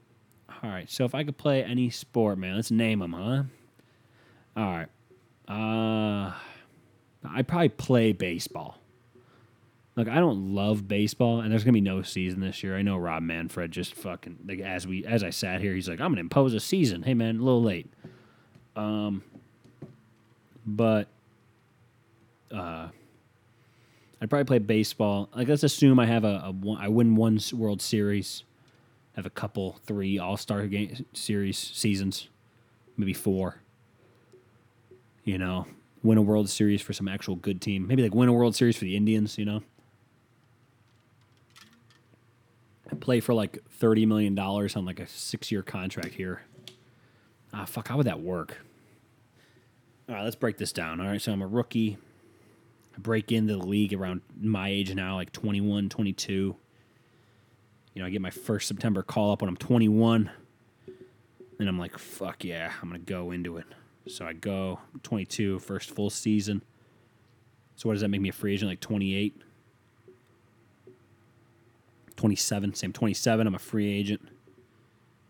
All 0.63 0.71
right. 0.71 0.91
So 0.91 1.05
if 1.05 1.15
I 1.15 1.25
could 1.25 1.37
play 1.37 1.63
any 1.63 1.91
sport, 1.91 2.39
man, 2.39 2.57
let's 2.57 2.71
name 2.71 2.99
them, 2.99 3.13
huh? 3.13 3.43
All 4.57 4.65
right. 4.65 4.89
Uh, 5.49 6.33
I'd 7.29 7.47
probably 7.49 7.69
play 7.69 8.13
baseball. 8.13 8.79
Look, 9.97 10.09
I 10.09 10.17
don't 10.17 10.55
love 10.55 10.89
baseball, 10.89 11.41
and 11.41 11.53
there's 11.53 11.63
gonna 11.63 11.73
be 11.73 11.81
no 11.81 12.03
season 12.03 12.41
this 12.41 12.65
year. 12.65 12.77
I 12.77 12.83
know 12.83 12.97
Rob 12.97 13.23
Manfred 13.23 13.71
just 13.71 13.95
fucking 13.95 14.39
like 14.47 14.59
as 14.59 14.87
we 14.87 15.05
as 15.05 15.23
I 15.23 15.31
sat 15.31 15.61
here, 15.61 15.73
he's 15.73 15.89
like, 15.89 16.01
I'm 16.01 16.11
gonna 16.11 16.21
impose 16.21 16.53
a 16.53 16.61
season. 16.61 17.03
Hey 17.03 17.15
man, 17.15 17.37
a 17.37 17.43
little 17.43 17.63
late. 17.63 17.89
Um, 18.75 19.23
but 20.67 21.07
uh, 22.53 22.89
I'd 24.21 24.31
probably 24.31 24.45
play 24.45 24.59
baseball. 24.59 25.29
Like 25.35 25.47
let's 25.47 25.63
assume 25.63 26.01
I 26.01 26.07
have 26.07 26.25
a, 26.25 26.43
a 26.47 26.51
one, 26.51 26.81
I 26.81 26.89
win 26.89 27.15
one 27.15 27.39
World 27.53 27.81
Series, 27.81 28.43
have 29.15 29.27
a 29.27 29.31
couple 29.31 29.79
three 29.87 30.19
All 30.19 30.37
Star 30.37 30.67
game 30.67 31.07
series 31.13 31.57
seasons, 31.57 32.29
maybe 32.97 33.13
four. 33.13 33.61
You 35.23 35.39
know, 35.39 35.69
win 36.03 36.19
a 36.19 36.23
World 36.23 36.51
Series 36.51 36.83
for 36.83 36.93
some 36.93 37.07
actual 37.07 37.37
good 37.37 37.61
team. 37.61 37.87
Maybe 37.87 38.03
like 38.03 38.15
win 38.15 38.29
a 38.29 38.33
World 38.33 38.57
Series 38.57 38.77
for 38.77 38.87
the 38.87 38.97
Indians. 38.97 39.39
You 39.39 39.45
know. 39.45 39.63
Play 43.01 43.21
for 43.21 43.35
like 43.35 43.65
thirty 43.71 44.07
million 44.07 44.35
dollars 44.35 44.77
on 44.77 44.85
like 44.85 45.01
a 45.01 45.07
six 45.07 45.51
year 45.51 45.63
contract 45.63 46.15
here. 46.15 46.43
Ah, 47.53 47.65
fuck, 47.65 47.89
how 47.89 47.97
would 47.97 48.07
that 48.07 48.21
work? 48.21 48.59
All 50.09 50.15
right, 50.15 50.25
let's 50.25 50.37
break 50.37 50.59
this 50.59 50.73
down. 50.73 51.01
All 51.01 51.07
right, 51.07 51.21
so 51.21 51.33
I'm 51.33 51.41
a 51.41 51.47
rookie. 51.47 51.97
I 52.95 52.99
break 52.99 53.33
into 53.33 53.57
the 53.57 53.65
league 53.65 53.95
around 53.95 54.21
my 54.41 54.69
age 54.69 54.95
now, 54.95 55.17
like 55.17 55.33
21, 55.33 55.89
22. 55.89 56.33
You 57.95 58.03
know, 58.03 58.07
I 58.07 58.11
get 58.11 58.21
my 58.21 58.31
first 58.31 58.69
September 58.69 59.03
call 59.03 59.33
up 59.33 59.41
when 59.41 59.49
I'm 59.49 59.57
21. 59.57 60.31
And 61.59 61.69
I'm 61.69 61.79
like, 61.79 61.97
fuck 61.99 62.45
yeah, 62.45 62.73
I'm 62.83 62.89
going 62.89 63.01
to 63.01 63.07
go 63.07 63.31
into 63.31 63.57
it. 63.57 63.67
So 64.07 64.27
I 64.27 64.33
go 64.33 64.81
22, 65.03 65.61
first 65.61 65.91
full 65.91 66.11
season. 66.11 66.63
So 67.77 67.89
what 67.89 67.95
does 67.95 68.03
that 68.03 68.09
make 68.09 68.21
me 68.21 68.29
a 68.29 68.33
free 68.33 68.53
agent? 68.53 68.71
Like 68.71 68.81
28? 68.81 69.41
27, 72.17 72.75
same 72.75 72.93
27. 72.93 73.47
I'm 73.47 73.55
a 73.55 73.59
free 73.59 73.93
agent. 73.93 74.29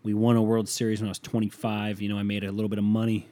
We 0.03 0.13
won 0.13 0.35
a 0.35 0.41
World 0.41 0.69
Series 0.69 1.01
when 1.01 1.07
I 1.07 1.11
was 1.11 1.19
25. 1.19 2.01
You 2.01 2.09
know, 2.09 2.17
I 2.17 2.23
made 2.23 2.43
a 2.43 2.51
little 2.51 2.69
bit 2.69 2.77
of 2.77 2.85
money. 2.85 3.27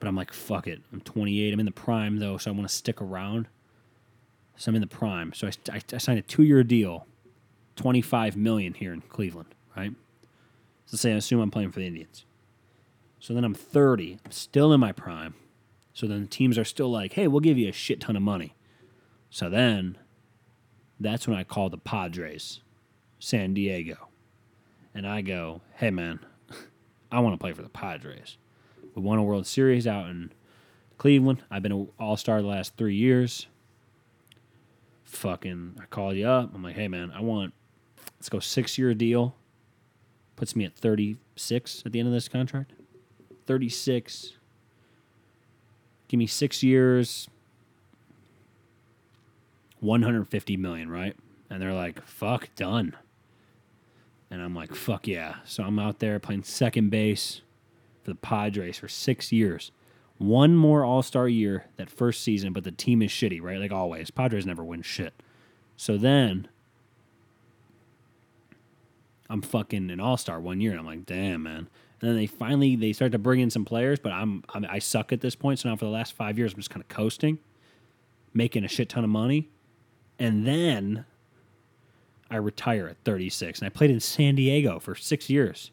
But 0.00 0.08
I'm 0.08 0.16
like, 0.16 0.32
fuck 0.32 0.66
it. 0.66 0.80
I'm 0.92 1.00
28. 1.00 1.52
I'm 1.52 1.60
in 1.60 1.66
the 1.66 1.72
prime, 1.72 2.18
though, 2.18 2.38
so 2.38 2.50
I 2.50 2.54
want 2.54 2.68
to 2.68 2.74
stick 2.74 3.02
around. 3.02 3.48
So 4.56 4.70
I'm 4.70 4.74
in 4.76 4.80
the 4.80 4.86
prime. 4.86 5.32
So 5.34 5.46
I, 5.46 5.52
I, 5.72 5.80
I 5.92 5.98
signed 5.98 6.18
a 6.18 6.22
two 6.22 6.42
year 6.42 6.62
deal, 6.64 7.06
25 7.76 8.36
million 8.36 8.74
here 8.74 8.92
in 8.92 9.02
Cleveland, 9.02 9.54
right? 9.76 9.92
So 10.86 10.96
say 10.96 11.12
I 11.12 11.16
assume 11.16 11.40
I'm 11.40 11.50
playing 11.50 11.72
for 11.72 11.80
the 11.80 11.86
Indians. 11.86 12.24
So 13.20 13.34
then 13.34 13.44
I'm 13.44 13.54
30. 13.54 14.18
I'm 14.24 14.30
still 14.30 14.72
in 14.72 14.80
my 14.80 14.92
prime. 14.92 15.34
So 15.92 16.06
then 16.06 16.22
the 16.22 16.28
teams 16.28 16.56
are 16.58 16.64
still 16.64 16.90
like, 16.90 17.14
hey, 17.14 17.28
we'll 17.28 17.40
give 17.40 17.58
you 17.58 17.68
a 17.68 17.72
shit 17.72 18.00
ton 18.00 18.16
of 18.16 18.22
money. 18.22 18.54
So 19.30 19.50
then 19.50 19.98
that's 21.00 21.26
when 21.26 21.36
I 21.36 21.44
call 21.44 21.70
the 21.70 21.78
Padres, 21.78 22.60
San 23.18 23.54
Diego. 23.54 24.08
And 24.94 25.06
I 25.06 25.20
go, 25.20 25.60
hey, 25.76 25.90
man, 25.90 26.20
I 27.12 27.20
want 27.20 27.34
to 27.34 27.38
play 27.38 27.52
for 27.52 27.62
the 27.62 27.68
Padres. 27.68 28.36
We 28.94 29.02
won 29.02 29.18
a 29.18 29.22
World 29.22 29.46
Series 29.46 29.86
out 29.86 30.08
in 30.08 30.32
Cleveland. 30.96 31.42
I've 31.50 31.62
been 31.62 31.72
an 31.72 31.88
all 31.98 32.16
star 32.16 32.42
the 32.42 32.48
last 32.48 32.76
three 32.76 32.96
years. 32.96 33.46
Fucking, 35.04 35.76
I 35.80 35.86
call 35.86 36.12
you 36.12 36.26
up. 36.26 36.54
I'm 36.54 36.62
like, 36.62 36.74
hey, 36.74 36.88
man, 36.88 37.12
I 37.14 37.20
want, 37.20 37.54
let's 38.16 38.28
go 38.28 38.40
six 38.40 38.76
year 38.76 38.92
deal. 38.94 39.34
Puts 40.36 40.54
me 40.54 40.64
at 40.64 40.74
36 40.74 41.82
at 41.86 41.92
the 41.92 41.98
end 41.98 42.08
of 42.08 42.14
this 42.14 42.28
contract. 42.28 42.72
36. 43.46 44.34
Give 46.08 46.18
me 46.18 46.26
six 46.26 46.62
years, 46.62 47.28
150 49.80 50.56
million, 50.56 50.90
right? 50.90 51.16
And 51.50 51.62
they're 51.62 51.74
like, 51.74 52.04
fuck, 52.06 52.48
done. 52.54 52.96
And 54.30 54.42
I'm 54.42 54.54
like, 54.54 54.74
fuck 54.74 55.06
yeah. 55.06 55.36
So 55.44 55.62
I'm 55.62 55.78
out 55.78 56.00
there 56.00 56.18
playing 56.18 56.42
second 56.42 56.90
base 56.90 57.40
for 58.02 58.10
the 58.10 58.16
Padres 58.16 58.78
for 58.78 58.88
six 58.88 59.32
years. 59.32 59.72
One 60.18 60.56
more 60.56 60.84
All 60.84 61.02
Star 61.02 61.28
year 61.28 61.66
that 61.76 61.88
first 61.88 62.22
season, 62.22 62.52
but 62.52 62.64
the 62.64 62.72
team 62.72 63.02
is 63.02 63.10
shitty, 63.10 63.40
right? 63.40 63.58
Like 63.58 63.72
always. 63.72 64.10
Padres 64.10 64.44
never 64.44 64.64
win 64.64 64.82
shit. 64.82 65.14
So 65.76 65.96
then 65.96 66.48
I'm 69.30 69.42
fucking 69.42 69.90
an 69.90 70.00
All 70.00 70.16
Star 70.16 70.40
one 70.40 70.60
year, 70.60 70.72
and 70.72 70.80
I'm 70.80 70.86
like, 70.86 71.06
damn, 71.06 71.44
man. 71.44 71.68
And 72.00 72.10
then 72.10 72.16
they 72.16 72.26
finally 72.26 72.76
they 72.76 72.92
start 72.92 73.12
to 73.12 73.18
bring 73.18 73.40
in 73.40 73.50
some 73.50 73.64
players, 73.64 73.98
but 73.98 74.12
I'm, 74.12 74.44
I'm 74.54 74.66
I 74.68 74.80
suck 74.80 75.12
at 75.12 75.20
this 75.20 75.34
point. 75.34 75.60
So 75.60 75.68
now 75.68 75.76
for 75.76 75.84
the 75.84 75.90
last 75.90 76.12
five 76.12 76.36
years, 76.36 76.52
I'm 76.52 76.58
just 76.58 76.70
kind 76.70 76.82
of 76.82 76.88
coasting, 76.88 77.38
making 78.34 78.64
a 78.64 78.68
shit 78.68 78.88
ton 78.88 79.04
of 79.04 79.10
money, 79.10 79.48
and 80.18 80.46
then 80.46 81.04
I 82.30 82.36
retire 82.36 82.88
at 82.88 82.96
36, 83.04 83.60
and 83.60 83.66
I 83.66 83.70
played 83.70 83.90
in 83.90 84.00
San 84.00 84.34
Diego 84.34 84.78
for 84.78 84.94
six 84.94 85.30
years. 85.30 85.70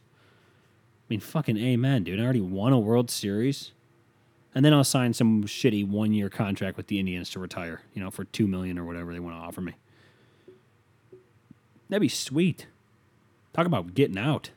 I 1.06 1.06
mean, 1.10 1.20
fucking 1.20 1.58
amen, 1.58 2.04
dude. 2.04 2.20
I 2.20 2.24
already 2.24 2.41
won 2.41 2.74
a 2.74 2.80
World 2.80 3.12
Series. 3.12 3.72
And 4.56 4.64
then 4.64 4.74
I'll 4.74 4.86
sign 4.86 5.14
some 5.14 5.43
shitty 5.43 5.86
one 5.86 6.14
year 6.14 6.30
contract 6.30 6.78
with 6.78 6.88
the 6.88 6.98
Indians 6.98 7.30
to 7.32 7.39
retire, 7.39 7.82
you 7.93 8.02
know, 8.02 8.10
for 8.10 8.24
two 8.24 8.48
million 8.48 8.80
or 8.80 8.86
whatever 8.86 9.12
they 9.12 9.20
want 9.20 9.36
to 9.36 9.46
offer 9.46 9.60
me. 9.60 9.74
That'd 11.89 12.02
be 12.02 12.08
sweet. 12.08 12.68
Talk 13.54 13.68
about 13.68 13.93
getting 13.93 14.18
out. 14.18 14.52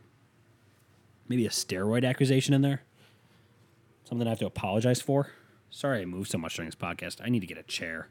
Maybe 1.29 1.45
a 1.47 1.51
steroid 1.51 2.09
accusation 2.09 2.55
in 2.55 2.63
there. 2.63 2.83
Something 4.05 4.27
I 4.27 4.31
have 4.31 4.39
to 4.39 4.47
apologize 4.47 5.03
for. 5.03 5.33
Sorry 5.69 6.01
I 6.01 6.05
moved 6.05 6.31
so 6.31 6.39
much 6.39 6.55
during 6.55 6.69
this 6.69 6.77
podcast. 6.77 7.21
I 7.23 7.29
need 7.29 7.41
to 7.41 7.47
get 7.47 7.59
a 7.59 7.63
chair. 7.65 8.09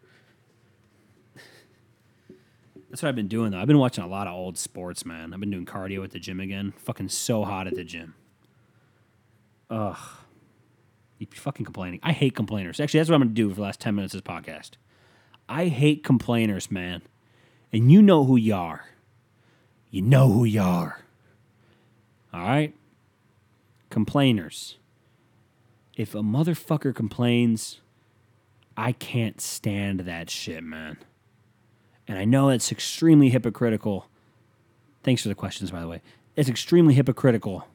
That's 2.89 3.01
what 3.01 3.09
I've 3.09 3.15
been 3.15 3.27
doing 3.27 3.51
though. 3.51 3.59
I've 3.59 3.67
been 3.67 3.79
watching 3.79 4.03
a 4.03 4.07
lot 4.07 4.27
of 4.27 4.33
old 4.33 4.57
sports, 4.57 5.05
man. 5.05 5.33
I've 5.33 5.39
been 5.39 5.51
doing 5.51 5.65
cardio 5.65 6.03
at 6.03 6.11
the 6.11 6.19
gym 6.19 6.39
again. 6.39 6.73
Fucking 6.77 7.09
so 7.09 7.43
hot 7.43 7.67
at 7.67 7.75
the 7.75 7.83
gym. 7.83 8.15
Ugh. 9.69 9.97
You 11.19 11.27
fucking 11.31 11.65
complaining. 11.65 11.99
I 12.03 12.11
hate 12.11 12.35
complainers. 12.35 12.79
Actually, 12.79 12.99
that's 12.99 13.09
what 13.09 13.15
I'm 13.15 13.27
to 13.27 13.33
do 13.33 13.49
for 13.49 13.55
the 13.55 13.61
last 13.61 13.79
10 13.79 13.95
minutes 13.95 14.13
of 14.13 14.23
this 14.23 14.31
podcast. 14.31 14.71
I 15.49 15.67
hate 15.67 16.03
complainers, 16.03 16.69
man. 16.69 17.01
And 17.73 17.91
you 17.91 18.01
know 18.01 18.23
who 18.23 18.37
you 18.37 18.53
are. 18.53 18.85
You 19.89 20.01
know 20.01 20.29
who 20.29 20.43
you 20.45 20.61
are. 20.61 21.01
All 22.33 22.41
right? 22.41 22.75
Complainers. 23.89 24.77
If 25.95 26.13
a 26.13 26.21
motherfucker 26.21 26.93
complains, 26.93 27.81
I 28.75 28.91
can't 28.91 29.41
stand 29.41 30.01
that 30.01 30.29
shit, 30.29 30.63
man. 30.63 30.97
And 32.07 32.17
I 32.17 32.25
know 32.25 32.49
it's 32.49 32.71
extremely 32.71 33.29
hypocritical. 33.29 34.07
Thanks 35.03 35.21
for 35.21 35.27
the 35.27 35.35
questions, 35.35 35.71
by 35.71 35.81
the 35.81 35.87
way. 35.87 36.01
It's 36.35 36.49
extremely 36.49 36.93
hypocritical 36.93 37.67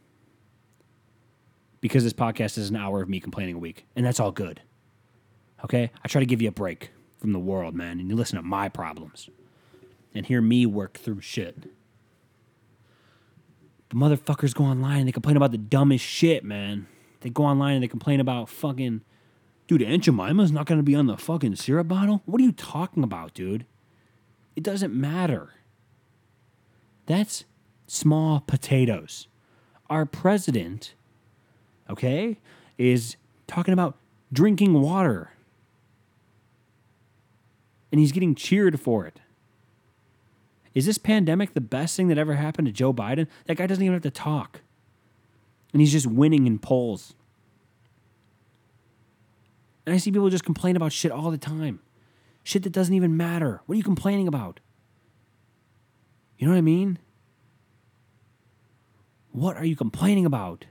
because 1.81 2.05
this 2.05 2.13
podcast 2.13 2.57
is 2.57 2.71
an 2.71 2.77
hour 2.77 3.03
of 3.03 3.09
me 3.09 3.21
complaining 3.21 3.57
a 3.57 3.59
week, 3.59 3.87
and 3.95 4.07
that's 4.07 4.21
all 4.21 4.31
good. 4.31 4.63
Okay? 5.65 5.91
I 6.03 6.09
try 6.09 6.21
to 6.21 6.27
give 6.27 6.41
you 6.41 6.49
a 6.49 6.53
break 6.53 6.91
from 7.19 7.33
the 7.33 7.39
world, 7.39 7.75
man, 7.75 8.01
and 8.01 8.09
you 8.09 8.17
listen 8.17 8.37
to 8.37 8.43
my 8.43 8.69
problems 8.69 9.29
and 10.15 10.27
hear 10.27 10.41
me 10.41 10.65
work 10.65 10.99
through 10.99 11.21
shit. 11.21 11.69
The 13.91 13.97
motherfuckers 13.97 14.55
go 14.55 14.65
online 14.65 15.01
and 15.01 15.09
they 15.09 15.13
complain 15.13 15.37
about 15.37 15.53
the 15.53 15.59
dumbest 15.59 16.05
shit, 16.05 16.45
man. 16.45 16.87
They 17.21 17.31
go 17.31 17.45
online 17.45 17.75
and 17.75 17.83
they 17.83 17.89
complain 17.89 18.21
about 18.21 18.49
fucking, 18.49 19.03
dude, 19.67 19.83
Aunt 19.83 20.05
Jemima's 20.05 20.51
not 20.51 20.67
gonna 20.67 20.83
be 20.83 20.95
on 20.95 21.07
the 21.07 21.17
fucking 21.17 21.57
syrup 21.57 21.89
bottle? 21.89 22.23
What 22.25 22.41
are 22.41 22.45
you 22.45 22.53
talking 22.53 23.03
about, 23.03 23.35
dude? 23.35 23.67
It 24.55 24.63
doesn't 24.63 24.95
matter. 24.95 25.51
That's 27.07 27.45
small 27.87 28.41
potatoes. 28.41 29.29
Our 29.89 30.07
president, 30.07 30.95
okay, 31.91 32.39
is 32.79 33.17
talking 33.47 33.73
about 33.73 33.97
drinking 34.33 34.81
water. 34.81 35.31
And 37.91 38.01
he's 38.01 38.13
getting 38.13 38.35
cheered 38.35 38.81
for 38.81 39.07
it. 39.07 39.21
Is 40.75 40.87
this 40.87 40.97
pandemic 40.97 41.53
the 41.53 41.61
best 41.61 41.97
thing 41.97 42.09
that 42.09 42.17
ever 42.17 42.35
happened 42.35 42.67
to 42.67 42.73
Joe 42.73 42.95
Biden? 42.95 43.27
That 43.47 43.57
guy 43.57 43.67
doesn't 43.67 43.85
even 43.85 43.93
have 43.93 44.03
to 44.03 44.11
talk. 44.11 44.63
And 45.73 45.81
he's 45.81 45.93
just 45.93 46.07
winning 46.07 46.47
in 46.47 46.59
polls. 46.59 47.15
And 49.85 49.95
I 49.95 49.99
see 49.99 50.11
people 50.11 50.31
just 50.31 50.45
complain 50.45 50.77
about 50.77 50.93
shit 50.93 51.13
all 51.13 51.31
the 51.31 51.39
time. 51.39 51.81
Shit 52.43 52.65
that 52.65 52.73
doesn't 52.73 52.95
even 52.95 53.17
matter. 53.17 53.63
What 53.67 53.75
are 53.75 53.77
you 53.77 53.85
complaining 53.85 54.29
about? 54.29 54.61
You 56.39 56.47
know 56.47 56.53
what 56.53 56.59
I 56.59 56.63
mean? 56.63 56.99
What 59.31 59.57
are 59.57 59.65
you 59.65 59.77
complaining 59.77 60.27
about? 60.27 60.67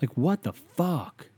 Like, 0.00 0.16
what 0.16 0.42
the 0.42 0.52
fuck? 0.52 1.28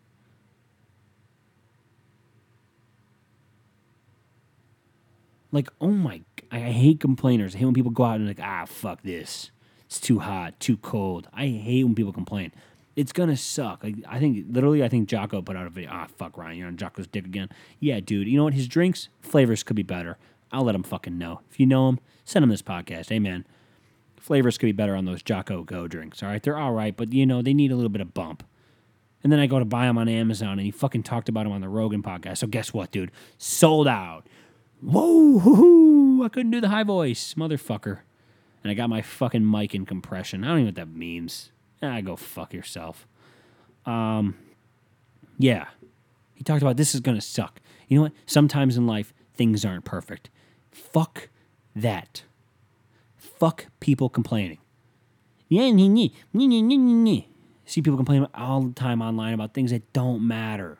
Like, 5.52 5.68
oh 5.80 5.90
my, 5.90 6.22
I 6.50 6.58
hate 6.58 6.98
complainers. 6.98 7.54
I 7.54 7.58
hate 7.58 7.64
when 7.66 7.74
people 7.74 7.92
go 7.92 8.04
out 8.04 8.16
and 8.16 8.26
like, 8.26 8.40
ah, 8.42 8.64
fuck 8.66 9.02
this. 9.02 9.50
It's 9.86 9.98
too 9.98 10.18
hot, 10.18 10.60
too 10.60 10.76
cold. 10.76 11.28
I 11.32 11.46
hate 11.46 11.84
when 11.84 11.94
people 11.94 12.12
complain. 12.12 12.52
It's 12.94 13.12
gonna 13.12 13.36
suck. 13.36 13.82
Like, 13.82 13.96
I 14.08 14.18
think 14.18 14.46
literally, 14.50 14.84
I 14.84 14.88
think 14.88 15.08
Jocko 15.08 15.42
put 15.42 15.56
out 15.56 15.66
a 15.66 15.70
video. 15.70 15.90
Ah, 15.92 16.06
fuck 16.16 16.36
Ryan, 16.36 16.58
you're 16.58 16.68
on 16.68 16.76
Jocko's 16.76 17.06
dick 17.06 17.24
again. 17.24 17.48
Yeah, 17.80 18.00
dude. 18.00 18.26
You 18.26 18.36
know 18.36 18.44
what? 18.44 18.54
His 18.54 18.68
drinks 18.68 19.08
flavors 19.20 19.62
could 19.62 19.76
be 19.76 19.82
better. 19.82 20.18
I'll 20.52 20.64
let 20.64 20.74
him 20.74 20.82
fucking 20.82 21.18
know. 21.18 21.40
If 21.50 21.58
you 21.60 21.66
know 21.66 21.88
him, 21.88 22.00
send 22.24 22.42
him 22.42 22.50
this 22.50 22.62
podcast. 22.62 23.10
Man. 23.20 23.46
Flavors 24.18 24.58
could 24.58 24.66
be 24.66 24.72
better 24.72 24.96
on 24.96 25.04
those 25.04 25.22
Jocko 25.22 25.62
Go 25.62 25.86
drinks. 25.86 26.20
All 26.20 26.28
right, 26.28 26.42
they're 26.42 26.56
all 26.56 26.72
right, 26.72 26.96
but 26.96 27.12
you 27.12 27.26
know 27.26 27.42
they 27.42 27.54
need 27.54 27.70
a 27.70 27.76
little 27.76 27.90
bit 27.90 28.00
of 28.00 28.12
bump. 28.12 28.42
And 29.22 29.32
then 29.32 29.38
I 29.38 29.46
go 29.46 29.60
to 29.60 29.64
buy 29.64 29.86
them 29.86 29.98
on 29.98 30.08
Amazon, 30.08 30.52
and 30.52 30.62
he 30.62 30.72
fucking 30.72 31.04
talked 31.04 31.28
about 31.28 31.44
them 31.44 31.52
on 31.52 31.60
the 31.60 31.68
Rogan 31.68 32.02
podcast. 32.02 32.38
So 32.38 32.48
guess 32.48 32.72
what, 32.72 32.90
dude? 32.90 33.12
Sold 33.38 33.86
out. 33.86 34.26
Whoa, 34.80 35.38
hoo-hoo, 35.38 36.24
I 36.24 36.28
couldn't 36.28 36.50
do 36.50 36.60
the 36.60 36.70
high 36.70 36.82
voice, 36.82 37.34
motherfucker. 37.34 38.00
And 38.66 38.70
I 38.72 38.74
got 38.74 38.90
my 38.90 39.00
fucking 39.00 39.48
mic 39.48 39.76
in 39.76 39.86
compression. 39.86 40.42
I 40.42 40.48
don't 40.48 40.56
even 40.56 40.64
know 40.64 40.68
what 40.70 40.74
that 40.74 40.88
means. 40.88 41.52
Ah, 41.80 42.00
go 42.00 42.16
fuck 42.16 42.52
yourself. 42.52 43.06
Um, 43.84 44.36
yeah. 45.38 45.66
He 46.34 46.42
talked 46.42 46.62
about 46.62 46.76
this 46.76 46.92
is 46.92 47.00
gonna 47.00 47.20
suck. 47.20 47.60
You 47.86 47.96
know 47.96 48.02
what? 48.02 48.12
Sometimes 48.26 48.76
in 48.76 48.84
life, 48.84 49.14
things 49.36 49.64
aren't 49.64 49.84
perfect. 49.84 50.30
Fuck 50.72 51.28
that. 51.76 52.24
Fuck 53.16 53.66
people 53.78 54.08
complaining. 54.08 54.58
Yeah. 55.48 55.70
See 57.66 57.82
people 57.82 57.96
complaining 57.96 58.26
all 58.34 58.62
the 58.62 58.74
time 58.74 59.00
online 59.00 59.32
about 59.32 59.54
things 59.54 59.70
that 59.70 59.92
don't 59.92 60.26
matter. 60.26 60.78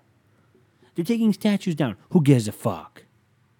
They're 0.96 1.04
taking 1.04 1.32
statues 1.32 1.76
down. 1.76 1.94
Who 2.10 2.20
gives 2.20 2.48
a 2.48 2.52
fuck? 2.52 3.04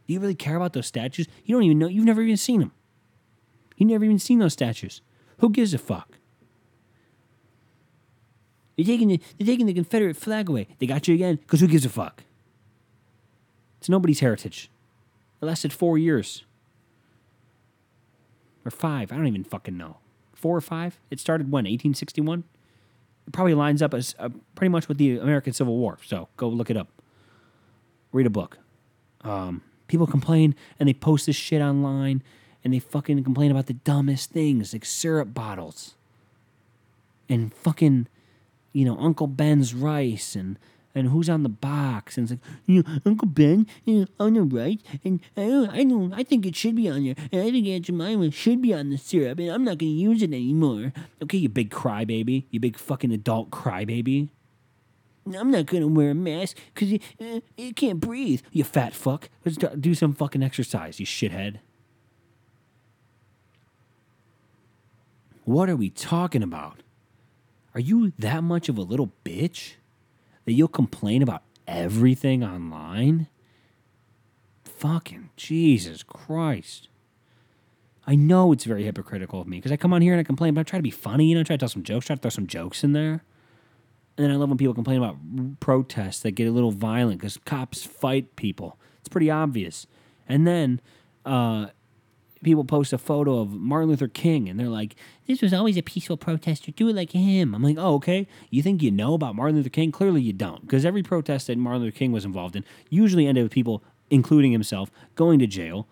Do 0.09 0.15
you 0.15 0.19
really 0.19 0.35
care 0.35 0.57
about 0.57 0.73
those 0.73 0.89
statues? 0.89 1.29
You 1.45 1.55
don't 1.55 1.63
even 1.63 1.79
know. 1.79 1.87
You've 1.87 2.05
never 2.05 2.23
even 2.23 2.37
seen 2.37 2.59
them. 2.59 2.73
You've 3.77 3.91
never 3.91 4.05
even 4.05 4.19
seen 4.19 4.39
those 4.39 4.53
statues. 4.53 5.03
Who 5.39 5.51
gives 5.51 5.75
a 5.75 5.79
fuck? 5.79 6.19
They're 8.77 8.87
taking 8.87 9.09
the, 9.09 9.21
they're 9.39 9.47
taking 9.47 9.67
the 9.67 9.75
Confederate 9.75 10.17
flag 10.17 10.49
away. 10.49 10.69
They 10.79 10.87
got 10.87 11.09
you 11.09 11.15
again 11.15 11.37
because 11.37 11.61
who 11.61 11.67
gives 11.67 11.85
a 11.85 11.89
fuck? 11.89 12.25
It's 13.79 13.89
nobody's 13.89 14.21
heritage. 14.21 14.71
It 15.41 15.47
lasted 15.47 15.73
four 15.73 15.99
years. 15.99 16.45
Or 18.65 18.71
five. 18.71 19.13
I 19.13 19.17
don't 19.17 19.27
even 19.27 19.45
fucking 19.45 19.77
know. 19.77 19.99
Four 20.35 20.57
or 20.57 20.61
five? 20.61 20.99
It 21.11 21.21
started 21.21 21.47
when? 21.47 21.65
1861? 21.65 22.45
It 23.27 23.33
probably 23.33 23.55
lines 23.55 23.81
up 23.81 23.95
as 23.95 24.15
uh, 24.19 24.29
pretty 24.55 24.71
much 24.71 24.89
with 24.89 24.99
the 24.99 25.19
American 25.19 25.53
Civil 25.53 25.77
War. 25.77 25.99
So 26.05 26.29
go 26.37 26.49
look 26.49 26.71
it 26.71 26.77
up. 26.77 26.89
Read 28.13 28.27
a 28.27 28.31
book. 28.31 28.59
Um, 29.23 29.63
people 29.89 30.07
complain 30.07 30.55
and 30.79 30.89
they 30.89 30.95
post 30.95 31.27
this 31.27 31.37
shit 31.37 31.63
online 31.63 32.23
and 32.67 32.75
they 32.75 32.81
fucking 32.81 33.23
complain 33.23 33.53
about 33.53 33.67
the 33.67 33.75
dumbest 33.75 34.31
things 34.31 34.73
like 34.73 34.85
syrup 34.85 35.33
bottles 35.33 35.95
and 37.29 37.55
fucking 37.55 38.09
you 38.73 38.85
know 38.85 38.99
Uncle 38.99 39.29
Ben's 39.29 39.73
rice 39.73 40.35
and 40.35 40.59
and 40.93 41.11
who's 41.11 41.31
on 41.31 41.45
the 41.45 41.49
box 41.49 42.19
and 42.19 42.25
it's 42.25 42.33
like 42.33 42.53
you 42.67 42.83
know 42.83 42.99
Uncle 43.07 43.29
Ben 43.29 43.69
you 43.85 44.01
know, 44.01 44.07
on 44.19 44.35
the 44.35 44.43
right 44.43 44.81
and 45.05 45.21
I 45.37 45.47
don't 45.47 45.71
I 45.71 45.85
don't 45.85 46.13
I 46.13 46.25
think 46.25 46.45
it 46.45 46.57
should 46.57 46.75
be 46.75 46.89
on 46.89 47.05
there 47.05 47.15
and 47.31 47.43
I 47.43 47.53
think 47.53 47.69
Aunt 47.69 47.85
Jemima 47.85 48.33
should 48.33 48.61
be 48.61 48.75
on 48.75 48.91
the 48.91 48.99
syrup 48.99 49.39
and 49.39 49.49
I'm 49.49 49.63
not 49.63 49.79
gonna 49.79 49.93
use 49.93 50.21
it 50.21 50.33
anymore. 50.33 50.93
Okay, 51.23 51.39
you 51.39 51.49
big 51.49 51.71
crybaby, 51.71 52.47
you 52.51 52.59
big 52.59 52.77
fucking 52.77 53.13
adult 53.13 53.51
crybaby. 53.51 54.31
I'm 55.33 55.53
not 55.53 55.67
gonna 55.67 55.87
wear 55.87 56.11
a 56.11 56.15
mask 56.17 56.57
because 56.75 56.91
you, 56.91 56.99
uh, 57.21 57.39
you 57.57 57.73
can't 57.75 58.01
breathe. 58.01 58.43
You 58.51 58.65
fat 58.65 58.93
fuck. 58.93 59.29
Let's 59.45 59.57
do 59.57 59.95
some 59.95 60.15
fucking 60.15 60.43
exercise, 60.43 60.99
you 60.99 61.07
shithead. 61.07 61.61
What 65.47 65.71
are 65.71 65.77
we 65.77 65.91
talking 65.91 66.43
about? 66.43 66.83
Are 67.73 67.79
you 67.79 68.13
that 68.19 68.43
much 68.43 68.69
of 68.69 68.77
a 68.77 68.83
little 68.83 69.13
bitch 69.25 69.75
that 70.45 70.55
you'll 70.55 70.67
complain 70.67 71.23
about 71.23 71.45
everything 71.69 72.43
online? 72.43 73.29
Fucking 74.65 75.31
Jesus 75.37 76.03
Christ. 76.03 76.89
I 78.09 78.17
know 78.17 78.51
it's 78.51 78.65
very 78.65 78.83
hypocritical 78.83 79.41
of 79.41 79.47
me 79.47 79.59
because 79.59 79.71
I 79.71 79.77
come 79.77 79.93
on 79.93 80.03
here 80.03 80.13
and 80.13 80.19
I 80.19 80.25
complain, 80.25 80.53
but 80.53 80.63
I 80.63 80.65
try 80.65 80.81
to 80.81 80.83
be 80.83 80.91
funny, 80.91 81.27
you 81.27 81.37
know, 81.37 81.43
I 81.43 81.45
try 81.45 81.55
to 81.55 81.61
tell 81.61 81.69
some 81.69 81.85
jokes, 81.85 82.07
try 82.07 82.17
to 82.17 82.23
throw 82.23 82.29
some 82.29 82.49
jokes 82.49 82.83
in 82.83 82.93
there. 82.93 83.23
And 84.17 84.25
then 84.25 84.33
I 84.33 84.35
love 84.35 84.49
when 84.49 84.59
people 84.59 84.75
complain 84.75 84.99
about 84.99 85.17
protests 85.61 86.21
that 86.21 86.33
get 86.33 86.49
a 86.49 86.53
little 86.53 86.73
violent 86.73 87.21
because 87.21 87.37
cops 87.37 87.85
fight 87.85 88.35
people. 88.35 88.81
It's 88.99 89.09
pretty 89.09 89.31
obvious. 89.31 89.87
And 90.29 90.45
then 90.45 90.81
uh, 91.25 91.69
people 92.43 92.65
post 92.65 92.93
a 92.93 92.99
photo 92.99 93.41
of 93.41 93.51
Martin 93.51 93.89
Luther 93.89 94.09
King 94.09 94.49
and 94.49 94.59
they're 94.59 94.69
like, 94.69 94.95
this 95.27 95.43
was 95.43 95.53
always 95.55 95.77
a 95.77 95.83
peaceful 95.83 96.17
protester. 96.17 96.71
Do 96.71 96.89
it 96.89 96.97
like 96.97 97.13
him. 97.13 97.55
I'm 97.55 97.63
like, 97.63 97.79
oh, 97.79 97.95
okay. 97.95 98.27
You 98.51 98.63
think 98.63 98.83
you 98.83 98.91
know 98.91 99.15
about 99.15 99.35
Martin 99.35 99.57
Luther 99.57 99.69
King? 99.69 99.91
Clearly 99.93 100.23
you 100.23 100.33
don't. 100.33 100.61
Because 100.63 100.85
every 100.85 101.03
protest 101.03 101.47
that 101.47 101.59
Martin 101.59 101.83
Luther 101.83 101.97
King 101.97 102.13
was 102.13 102.25
involved 102.25 102.57
in 102.57 102.65
usually 102.91 103.27
ended 103.27 103.45
with 103.45 103.53
people, 103.53 103.83
including 104.11 104.53
himself, 104.53 104.91
going 105.15 105.39
to 105.39 105.47
jail. 105.47 105.87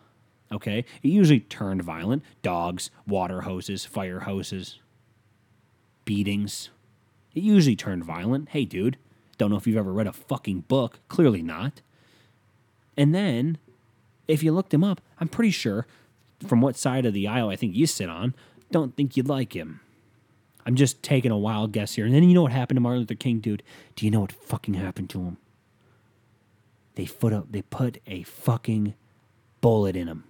Okay? 0.52 0.84
It 1.02 1.08
usually 1.08 1.40
turned 1.40 1.82
violent. 1.82 2.22
Dogs, 2.42 2.90
water 3.06 3.42
hoses, 3.42 3.84
fire 3.84 4.20
hoses, 4.20 4.78
beatings. 6.04 6.70
It 7.34 7.42
usually 7.42 7.76
turned 7.76 8.04
violent. 8.04 8.50
Hey, 8.50 8.64
dude, 8.64 8.98
don't 9.38 9.50
know 9.50 9.56
if 9.56 9.66
you've 9.66 9.76
ever 9.76 9.92
read 9.92 10.06
a 10.06 10.12
fucking 10.12 10.60
book. 10.62 11.00
Clearly 11.08 11.42
not. 11.42 11.80
And 12.96 13.14
then, 13.14 13.58
if 14.28 14.42
you 14.42 14.52
looked 14.52 14.72
him 14.72 14.84
up, 14.84 15.00
I'm 15.18 15.28
pretty 15.28 15.50
sure, 15.50 15.86
from 16.44 16.60
what 16.60 16.76
side 16.76 17.06
of 17.06 17.14
the 17.14 17.26
aisle 17.28 17.48
I 17.48 17.56
think 17.56 17.74
you 17.74 17.86
sit 17.86 18.08
on, 18.08 18.34
don't 18.70 18.96
think 18.96 19.16
you'd 19.16 19.28
like 19.28 19.54
him. 19.54 19.80
I'm 20.66 20.76
just 20.76 21.02
taking 21.02 21.30
a 21.30 21.36
wild 21.38 21.72
guess 21.72 21.94
here. 21.94 22.06
And 22.06 22.14
then 22.14 22.22
you 22.24 22.34
know 22.34 22.42
what 22.42 22.52
happened 22.52 22.76
to 22.76 22.80
Martin 22.80 23.00
Luther 23.00 23.14
King, 23.14 23.40
dude? 23.40 23.62
Do 23.96 24.04
you 24.04 24.10
know 24.10 24.20
what 24.20 24.32
fucking 24.32 24.74
happened 24.74 25.10
to 25.10 25.20
him? 25.22 25.36
They 26.94 27.06
put 27.06 27.32
up, 27.32 27.50
they 27.50 27.62
put 27.62 27.98
a 28.06 28.22
fucking 28.22 28.94
bullet 29.60 29.96
in 29.96 30.08
him. 30.08 30.24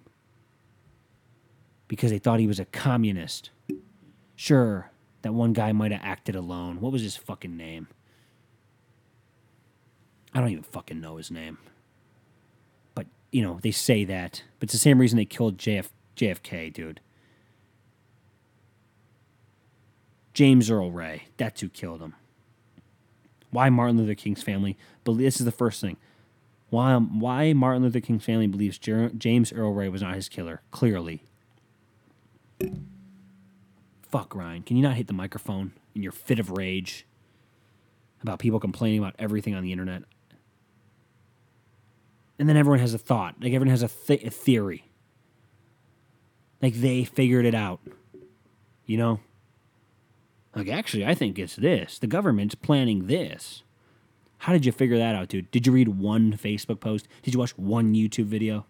because 1.88 2.10
they 2.10 2.18
thought 2.18 2.40
he 2.40 2.46
was 2.46 2.58
a 2.58 2.64
communist. 2.66 3.50
Sure, 4.36 4.90
that 5.22 5.32
one 5.32 5.52
guy 5.52 5.72
might 5.72 5.92
have 5.92 6.00
acted 6.02 6.34
alone. 6.34 6.80
What 6.80 6.92
was 6.92 7.02
his 7.02 7.16
fucking 7.16 7.56
name? 7.56 7.88
I 10.32 10.40
don't 10.40 10.50
even 10.50 10.64
fucking 10.64 11.00
know 11.00 11.16
his 11.16 11.30
name. 11.30 11.58
But, 12.94 13.06
you 13.30 13.42
know, 13.42 13.60
they 13.62 13.70
say 13.70 14.04
that. 14.04 14.42
But 14.58 14.66
it's 14.66 14.72
the 14.72 14.78
same 14.78 14.98
reason 14.98 15.16
they 15.16 15.24
killed 15.24 15.56
JF, 15.58 15.88
JFK, 16.16 16.72
dude. 16.72 17.00
James 20.32 20.70
Earl 20.70 20.90
Ray. 20.90 21.24
That's 21.36 21.60
who 21.60 21.68
killed 21.68 22.00
him. 22.00 22.14
Why 23.50 23.70
Martin 23.70 23.96
Luther 23.96 24.16
King's 24.16 24.42
family? 24.42 24.76
But 25.04 25.16
this 25.18 25.38
is 25.38 25.44
the 25.44 25.52
first 25.52 25.80
thing. 25.80 25.96
Why, 26.70 26.92
um, 26.92 27.20
why 27.20 27.52
Martin 27.52 27.84
Luther 27.84 28.00
King's 28.00 28.24
family 28.24 28.48
believes 28.48 28.78
Jer- 28.78 29.12
James 29.16 29.52
Earl 29.52 29.72
Ray 29.72 29.88
was 29.88 30.02
not 30.02 30.16
his 30.16 30.28
killer? 30.28 30.60
Clearly. 30.72 31.22
Fuck, 34.02 34.34
Ryan. 34.34 34.62
Can 34.62 34.76
you 34.76 34.82
not 34.82 34.96
hit 34.96 35.06
the 35.06 35.12
microphone 35.12 35.72
in 35.94 36.02
your 36.02 36.10
fit 36.10 36.40
of 36.40 36.50
rage 36.50 37.06
about 38.22 38.40
people 38.40 38.58
complaining 38.58 38.98
about 38.98 39.14
everything 39.20 39.54
on 39.54 39.62
the 39.62 39.70
internet? 39.70 40.02
And 42.40 42.48
then 42.48 42.56
everyone 42.56 42.80
has 42.80 42.92
a 42.92 42.98
thought. 42.98 43.36
Like 43.40 43.52
everyone 43.52 43.68
has 43.68 43.84
a, 43.84 43.88
th- 43.88 44.24
a 44.24 44.30
theory. 44.30 44.90
Like 46.62 46.74
they 46.74 47.04
figured 47.04 47.46
it 47.46 47.54
out. 47.54 47.80
You 48.86 48.98
know? 48.98 49.20
Like, 50.54 50.68
actually, 50.68 51.04
I 51.04 51.14
think 51.14 51.38
it's 51.38 51.56
this. 51.56 51.98
The 51.98 52.06
government's 52.06 52.54
planning 52.54 53.06
this. 53.06 53.62
How 54.38 54.52
did 54.52 54.64
you 54.64 54.72
figure 54.72 54.98
that 54.98 55.14
out, 55.14 55.28
dude? 55.28 55.50
Did 55.50 55.66
you 55.66 55.72
read 55.72 55.88
one 55.88 56.36
Facebook 56.36 56.80
post? 56.80 57.08
Did 57.22 57.34
you 57.34 57.40
watch 57.40 57.56
one 57.58 57.94
YouTube 57.94 58.26
video? 58.26 58.66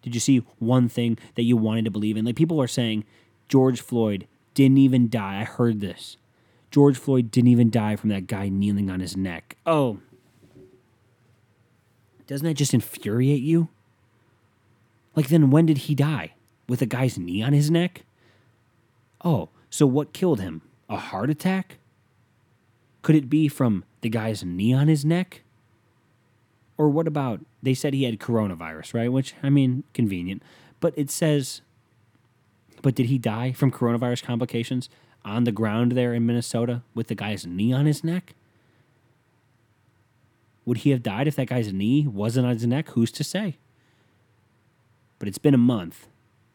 Did 0.00 0.14
you 0.14 0.20
see 0.20 0.38
one 0.58 0.88
thing 0.88 1.16
that 1.36 1.42
you 1.42 1.56
wanted 1.56 1.84
to 1.84 1.90
believe 1.90 2.16
in? 2.16 2.24
Like, 2.24 2.34
people 2.34 2.60
are 2.60 2.66
saying 2.66 3.04
George 3.48 3.80
Floyd 3.80 4.26
didn't 4.54 4.78
even 4.78 5.08
die. 5.08 5.40
I 5.40 5.44
heard 5.44 5.80
this. 5.80 6.16
George 6.70 6.96
Floyd 6.96 7.30
didn't 7.30 7.50
even 7.50 7.70
die 7.70 7.94
from 7.94 8.08
that 8.08 8.26
guy 8.26 8.48
kneeling 8.48 8.90
on 8.90 9.00
his 9.00 9.16
neck. 9.16 9.56
Oh. 9.64 9.98
Doesn't 12.26 12.46
that 12.46 12.54
just 12.54 12.74
infuriate 12.74 13.42
you? 13.42 13.68
Like, 15.14 15.28
then 15.28 15.50
when 15.50 15.66
did 15.66 15.78
he 15.78 15.94
die? 15.94 16.34
With 16.68 16.82
a 16.82 16.86
guy's 16.86 17.18
knee 17.18 17.42
on 17.42 17.52
his 17.52 17.70
neck? 17.70 18.04
Oh, 19.24 19.50
so 19.68 19.86
what 19.86 20.12
killed 20.12 20.40
him? 20.40 20.62
A 20.88 20.96
heart 20.96 21.30
attack? 21.30 21.78
Could 23.02 23.16
it 23.16 23.28
be 23.28 23.48
from 23.48 23.84
the 24.00 24.08
guy's 24.08 24.44
knee 24.44 24.72
on 24.72 24.88
his 24.88 25.04
neck? 25.04 25.42
Or 26.78 26.88
what 26.88 27.06
about 27.06 27.40
they 27.62 27.74
said 27.74 27.94
he 27.94 28.04
had 28.04 28.18
coronavirus, 28.18 28.94
right? 28.94 29.12
Which 29.12 29.34
I 29.42 29.50
mean, 29.50 29.84
convenient. 29.92 30.42
But 30.80 30.94
it 30.96 31.10
says 31.10 31.62
but 32.82 32.96
did 32.96 33.06
he 33.06 33.16
die 33.16 33.52
from 33.52 33.70
coronavirus 33.70 34.24
complications 34.24 34.90
on 35.24 35.44
the 35.44 35.52
ground 35.52 35.92
there 35.92 36.12
in 36.12 36.26
Minnesota 36.26 36.82
with 36.94 37.06
the 37.06 37.14
guy's 37.14 37.46
knee 37.46 37.72
on 37.72 37.86
his 37.86 38.02
neck? 38.04 38.34
Would 40.64 40.78
he 40.78 40.90
have 40.90 41.02
died 41.02 41.28
if 41.28 41.36
that 41.36 41.48
guy's 41.48 41.72
knee 41.72 42.06
wasn't 42.06 42.46
on 42.46 42.54
his 42.54 42.66
neck? 42.66 42.90
Who's 42.90 43.12
to 43.12 43.24
say? 43.24 43.56
But 45.22 45.28
it's 45.28 45.38
been 45.38 45.54
a 45.54 45.56
month, 45.56 46.08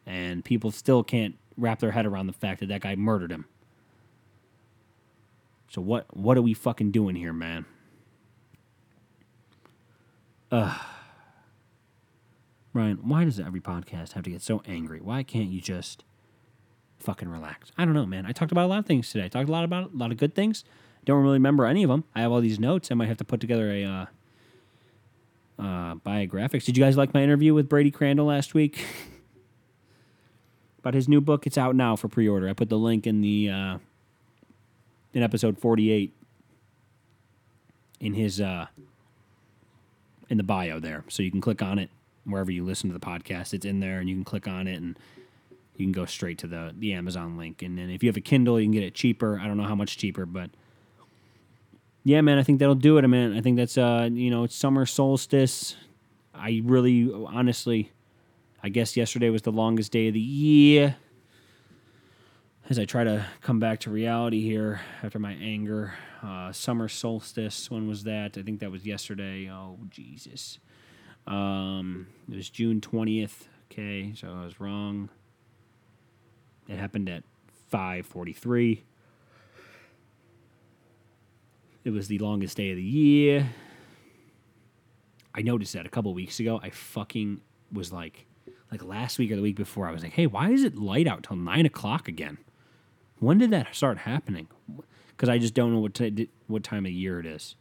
and 0.05 0.43
people 0.43 0.71
still 0.71 1.01
can't 1.01 1.35
wrap 1.55 1.79
their 1.79 1.91
head 1.91 2.05
around 2.05 2.27
the 2.27 2.33
fact 2.33 2.59
that 2.59 2.67
that 2.67 2.81
guy 2.81 2.97
murdered 2.97 3.31
him. 3.31 3.45
So 5.69 5.81
what 5.81 6.05
what 6.13 6.37
are 6.37 6.41
we 6.41 6.53
fucking 6.53 6.91
doing 6.91 7.15
here, 7.15 7.31
man? 7.31 7.63
Ugh. 10.51 10.81
Ryan, 12.73 12.97
why 13.03 13.23
does 13.23 13.39
every 13.39 13.61
podcast 13.61 14.11
have 14.11 14.23
to 14.23 14.31
get 14.31 14.41
so 14.41 14.61
angry? 14.67 14.99
Why 14.99 15.23
can't 15.23 15.47
you 15.47 15.61
just 15.61 16.03
fucking 16.99 17.29
relax? 17.29 17.71
I 17.77 17.85
don't 17.85 17.93
know, 17.93 18.05
man. 18.05 18.25
I 18.25 18.33
talked 18.33 18.51
about 18.51 18.65
a 18.65 18.67
lot 18.67 18.79
of 18.79 18.85
things 18.85 19.09
today. 19.09 19.23
I 19.23 19.29
talked 19.29 19.47
a 19.47 19.51
lot 19.53 19.63
about 19.63 19.93
a 19.93 19.97
lot 19.97 20.11
of 20.11 20.17
good 20.17 20.35
things. 20.35 20.65
Don't 21.05 21.23
really 21.23 21.35
remember 21.35 21.65
any 21.65 21.83
of 21.83 21.89
them. 21.89 22.03
I 22.13 22.19
have 22.19 22.33
all 22.33 22.41
these 22.41 22.59
notes. 22.59 22.91
I 22.91 22.95
might 22.95 23.07
have 23.07 23.17
to 23.19 23.23
put 23.23 23.39
together 23.39 23.71
a 23.71 23.85
uh, 23.85 24.05
uh, 25.59 25.95
biographics. 25.95 26.65
Did 26.65 26.77
you 26.77 26.83
guys 26.83 26.97
like 26.97 27.13
my 27.13 27.23
interview 27.23 27.53
with 27.53 27.67
Brady 27.69 27.91
Crandall 27.91 28.27
last 28.27 28.53
week? 28.53 28.85
about 30.87 30.93
his 30.93 31.09
new 31.09 31.19
book. 31.19 31.45
It's 31.45 31.57
out 31.57 31.75
now 31.75 31.97
for 31.97 32.07
pre-order. 32.07 32.47
I 32.47 32.53
put 32.53 32.69
the 32.69 32.77
link 32.77 33.05
in 33.05 33.19
the 33.19 33.49
uh, 33.49 33.77
in 35.13 35.21
episode 35.21 35.59
forty-eight 35.59 36.13
in 37.99 38.13
his 38.13 38.39
uh, 38.39 38.67
in 40.29 40.37
the 40.37 40.43
bio 40.43 40.79
there, 40.79 41.03
so 41.09 41.23
you 41.23 41.29
can 41.29 41.41
click 41.41 41.61
on 41.61 41.77
it 41.77 41.89
wherever 42.23 42.51
you 42.51 42.63
listen 42.63 42.89
to 42.89 42.93
the 42.93 43.05
podcast. 43.05 43.53
It's 43.53 43.65
in 43.65 43.81
there, 43.81 43.99
and 43.99 44.07
you 44.07 44.15
can 44.15 44.23
click 44.23 44.47
on 44.47 44.65
it, 44.65 44.75
and 44.75 44.97
you 45.75 45.85
can 45.85 45.91
go 45.91 46.05
straight 46.05 46.37
to 46.37 46.47
the 46.47 46.73
the 46.77 46.93
Amazon 46.93 47.37
link. 47.37 47.61
And 47.61 47.77
then 47.77 47.89
if 47.89 48.01
you 48.01 48.07
have 48.07 48.15
a 48.15 48.21
Kindle, 48.21 48.57
you 48.57 48.65
can 48.65 48.71
get 48.71 48.83
it 48.83 48.95
cheaper. 48.95 49.39
I 49.39 49.47
don't 49.47 49.57
know 49.57 49.63
how 49.67 49.75
much 49.75 49.97
cheaper, 49.97 50.25
but 50.25 50.51
yeah, 52.07 52.21
man, 52.21 52.37
I 52.37 52.43
think 52.43 52.59
that'll 52.59 52.73
do 52.73 52.97
it. 52.97 53.03
I 53.03 53.07
mean, 53.07 53.37
I 53.37 53.41
think 53.41 53.57
that's 53.57 53.77
uh, 53.77 54.07
you 54.09 54.31
know, 54.31 54.45
it's 54.45 54.55
summer 54.55 54.85
solstice. 54.85 55.75
I 56.33 56.61
really, 56.63 57.11
honestly, 57.11 57.91
I 58.63 58.69
guess 58.69 58.95
yesterday 58.95 59.29
was 59.29 59.41
the 59.41 59.51
longest 59.51 59.91
day 59.91 60.07
of 60.07 60.13
the 60.13 60.19
year. 60.21 60.95
As 62.69 62.79
I 62.79 62.85
try 62.85 63.03
to 63.03 63.25
come 63.41 63.59
back 63.59 63.81
to 63.81 63.89
reality 63.89 64.41
here 64.41 64.79
after 65.03 65.19
my 65.19 65.33
anger, 65.33 65.95
uh, 66.23 66.53
summer 66.53 66.87
solstice. 66.87 67.69
When 67.69 67.89
was 67.89 68.05
that? 68.05 68.37
I 68.37 68.41
think 68.41 68.61
that 68.61 68.71
was 68.71 68.85
yesterday. 68.85 69.49
Oh 69.51 69.77
Jesus! 69.89 70.59
Um, 71.27 72.07
it 72.31 72.37
was 72.37 72.49
June 72.49 72.79
twentieth. 72.79 73.49
Okay, 73.69 74.13
so 74.15 74.29
I 74.29 74.45
was 74.45 74.61
wrong. 74.61 75.09
It 76.69 76.77
happened 76.77 77.09
at 77.09 77.23
five 77.67 78.05
forty-three. 78.05 78.85
It 81.87 81.93
was 81.93 82.09
the 82.09 82.19
longest 82.19 82.57
day 82.57 82.71
of 82.71 82.75
the 82.75 82.83
year. 82.83 83.49
I 85.33 85.41
noticed 85.41 85.71
that 85.71 85.85
a 85.85 85.89
couple 85.89 86.13
weeks 86.13 86.37
ago. 86.37 86.59
I 86.61 86.69
fucking 86.69 87.39
was 87.71 87.93
like, 87.93 88.25
like 88.69 88.83
last 88.83 89.17
week 89.17 89.31
or 89.31 89.37
the 89.37 89.41
week 89.41 89.55
before. 89.55 89.87
I 89.87 89.93
was 89.93 90.03
like, 90.03 90.11
hey, 90.11 90.27
why 90.27 90.49
is 90.49 90.65
it 90.65 90.75
light 90.75 91.07
out 91.07 91.23
till 91.23 91.37
nine 91.37 91.65
o'clock 91.65 92.09
again? 92.09 92.39
When 93.19 93.37
did 93.37 93.51
that 93.51 93.73
start 93.73 93.99
happening? 93.99 94.49
Because 95.11 95.29
I 95.29 95.37
just 95.37 95.53
don't 95.53 95.71
know 95.71 95.79
what 95.79 95.93
t- 95.93 96.29
what 96.47 96.61
time 96.61 96.85
of 96.85 96.91
year 96.91 97.21
it 97.21 97.25
is. 97.25 97.55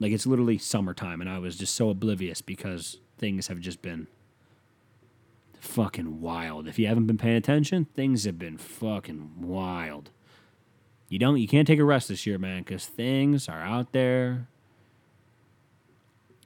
Like 0.00 0.10
it's 0.10 0.26
literally 0.26 0.58
summertime, 0.58 1.20
and 1.20 1.30
I 1.30 1.38
was 1.38 1.56
just 1.56 1.76
so 1.76 1.88
oblivious 1.88 2.42
because 2.42 2.98
things 3.16 3.46
have 3.46 3.60
just 3.60 3.80
been 3.80 4.08
fucking 5.60 6.20
wild. 6.20 6.66
If 6.66 6.80
you 6.80 6.88
haven't 6.88 7.06
been 7.06 7.16
paying 7.16 7.36
attention, 7.36 7.84
things 7.94 8.24
have 8.24 8.40
been 8.40 8.58
fucking 8.58 9.34
wild. 9.40 10.10
You 11.10 11.18
don't, 11.18 11.38
you 11.38 11.48
can't 11.48 11.66
take 11.66 11.80
a 11.80 11.84
rest 11.84 12.08
this 12.08 12.24
year, 12.24 12.38
man, 12.38 12.62
because 12.62 12.86
things 12.86 13.48
are 13.48 13.60
out 13.60 13.90
there, 13.90 14.46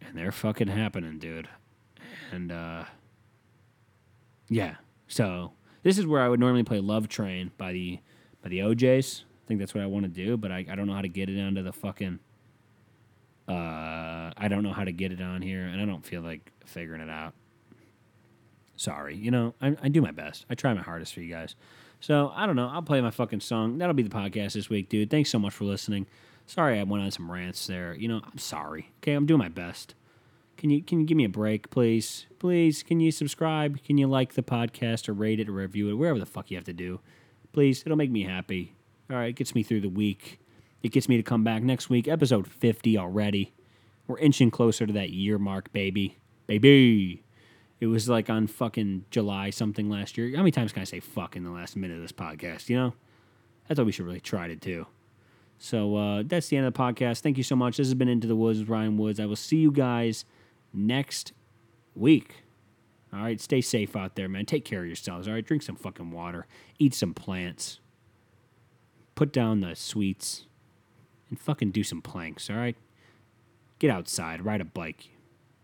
and 0.00 0.16
they're 0.16 0.32
fucking 0.32 0.68
happening, 0.68 1.18
dude. 1.18 1.50
And 2.32 2.50
uh, 2.50 2.84
yeah, 4.48 4.76
so 5.06 5.52
this 5.82 5.98
is 5.98 6.06
where 6.06 6.22
I 6.22 6.28
would 6.28 6.40
normally 6.40 6.62
play 6.62 6.80
Love 6.80 7.08
Train 7.08 7.52
by 7.58 7.72
the 7.72 8.00
by 8.42 8.48
the 8.48 8.62
O'Jays. 8.62 9.24
I 9.44 9.46
think 9.46 9.60
that's 9.60 9.74
what 9.74 9.82
I 9.82 9.86
want 9.86 10.04
to 10.04 10.08
do, 10.08 10.38
but 10.38 10.50
I, 10.50 10.64
I 10.70 10.74
don't 10.74 10.86
know 10.86 10.94
how 10.94 11.02
to 11.02 11.08
get 11.08 11.28
it 11.28 11.38
onto 11.38 11.62
the 11.62 11.72
fucking. 11.72 12.18
Uh, 13.46 14.32
I 14.34 14.48
don't 14.48 14.62
know 14.62 14.72
how 14.72 14.84
to 14.84 14.92
get 14.92 15.12
it 15.12 15.20
on 15.20 15.42
here, 15.42 15.60
and 15.66 15.78
I 15.78 15.84
don't 15.84 16.06
feel 16.06 16.22
like 16.22 16.52
figuring 16.64 17.02
it 17.02 17.10
out. 17.10 17.34
Sorry, 18.76 19.14
you 19.14 19.30
know 19.30 19.52
I, 19.60 19.76
I 19.82 19.88
do 19.90 20.00
my 20.00 20.10
best. 20.10 20.46
I 20.48 20.54
try 20.54 20.72
my 20.72 20.80
hardest 20.80 21.12
for 21.12 21.20
you 21.20 21.30
guys. 21.30 21.54
So 22.05 22.30
I 22.36 22.44
don't 22.44 22.55
know. 22.55 22.68
I'll 22.68 22.82
play 22.82 23.00
my 23.00 23.11
fucking 23.11 23.40
song. 23.40 23.78
That'll 23.78 23.94
be 23.94 24.02
the 24.02 24.11
podcast 24.11 24.52
this 24.52 24.68
week, 24.68 24.90
dude. 24.90 25.09
Thanks 25.09 25.30
so 25.30 25.38
much 25.38 25.55
for 25.55 25.64
listening. 25.64 26.07
Sorry 26.44 26.78
I 26.78 26.82
went 26.82 27.02
on 27.02 27.11
some 27.11 27.32
rants 27.32 27.66
there. 27.66 27.94
You 27.94 28.09
know 28.09 28.20
I'm 28.22 28.36
sorry. 28.36 28.90
Okay, 28.98 29.14
I'm 29.14 29.24
doing 29.24 29.38
my 29.38 29.48
best. 29.48 29.94
Can 30.59 30.68
you 30.68 30.82
can 30.82 31.00
you 31.00 31.07
give 31.07 31.16
me 31.16 31.24
a 31.24 31.30
break, 31.30 31.70
please? 31.70 32.26
Please, 32.38 32.82
can 32.82 33.00
you 33.00 33.11
subscribe? 33.11 33.82
Can 33.84 33.96
you 33.96 34.07
like 34.07 34.34
the 34.34 34.42
podcast 34.42 35.09
or 35.09 35.14
rate 35.14 35.40
it 35.40 35.48
or 35.48 35.52
review 35.52 35.88
it? 35.88 35.94
Wherever 35.94 36.18
the 36.18 36.26
fuck 36.26 36.50
you 36.50 36.59
have 36.59 36.66
to 36.66 36.74
do. 36.74 37.00
Please, 37.55 37.82
it'll 37.86 37.96
make 37.96 38.11
me 38.11 38.24
happy. 38.24 38.74
All 39.11 39.16
right, 39.16 39.30
it 39.30 39.36
gets 39.36 39.55
me 39.55 39.62
through 39.62 39.80
the 39.80 39.88
week. 39.88 40.40
It 40.82 40.92
gets 40.92 41.09
me 41.09 41.16
to 41.16 41.22
come 41.22 41.42
back 41.42 41.62
next 41.62 41.88
week, 41.88 42.07
episode 42.07 42.46
50 42.46 42.98
already. 42.98 43.55
We're 44.07 44.18
inching 44.18 44.50
closer 44.50 44.86
to 44.86 44.92
that 44.92 45.09
year 45.09 45.38
mark, 45.38 45.72
baby. 45.72 46.18
Baby. 46.46 47.23
It 47.85 47.89
was 47.89 48.09
like 48.09 48.30
on 48.30 48.47
fucking 48.47 49.05
July 49.11 49.51
something 49.51 49.91
last 49.91 50.16
year. 50.16 50.30
How 50.35 50.39
many 50.39 50.53
times 50.53 50.72
can 50.72 50.80
I 50.80 50.87
say 50.87 51.01
fuck 51.01 51.37
in 51.37 51.45
the 51.45 51.51
last 51.51 51.76
minute 51.76 51.97
of 51.97 52.01
this 52.01 52.12
podcast, 52.12 52.70
you 52.70 52.78
know? 52.78 52.95
I 53.68 53.74
thought 53.74 53.85
we 53.85 53.93
should 53.93 54.07
really 54.07 54.20
try 54.20 54.49
to 54.49 54.57
do. 54.57 54.87
So 55.59 55.95
uh, 55.95 56.22
that's 56.24 56.49
the 56.49 56.57
end 56.57 56.64
of 56.64 56.72
the 56.72 56.78
podcast. 56.78 57.20
Thank 57.20 57.37
you 57.37 57.43
so 57.43 57.55
much. 57.55 57.76
This 57.76 57.87
has 57.89 57.93
been 57.93 58.09
Into 58.09 58.26
the 58.26 58.37
Woods 58.37 58.59
with 58.59 58.70
Ryan 58.70 58.97
Woods. 58.97 59.20
I 59.20 59.26
will 59.26 59.37
see 59.37 59.59
you 59.59 59.70
guys 59.70 60.24
next 60.72 61.35
week. 61.95 62.45
All 63.12 63.20
right, 63.20 63.39
stay 63.39 63.61
safe 63.61 63.95
out 63.95 64.16
there, 64.16 64.30
man. 64.30 64.47
Take 64.47 64.64
care 64.64 64.80
of 64.80 64.87
yourselves. 64.87 65.28
All 65.28 65.35
right, 65.35 65.45
drink 65.45 65.62
some 65.62 65.76
fucking 65.76 66.11
water, 66.11 66.47
eat 66.78 66.95
some 66.95 67.12
plants, 67.12 67.80
put 69.14 69.30
down 69.30 69.61
the 69.61 69.76
sweets, 69.76 70.47
and 71.28 71.39
fucking 71.39 71.70
do 71.72 71.85
some 71.85 72.01
planks. 72.01 72.49
All 72.49 72.57
right, 72.57 72.76
get 73.78 73.91
outside, 73.91 74.43
ride 74.43 74.62
a 74.62 74.64
bike. 74.64 75.11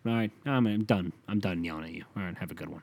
All 0.06 0.12
right, 0.14 0.30
I'm, 0.46 0.66
I'm 0.66 0.84
done. 0.84 1.12
I'm 1.28 1.40
done 1.40 1.62
yelling 1.62 1.84
at 1.84 1.92
you. 1.92 2.04
All 2.16 2.22
right, 2.22 2.36
have 2.38 2.50
a 2.50 2.54
good 2.54 2.68
one. 2.68 2.82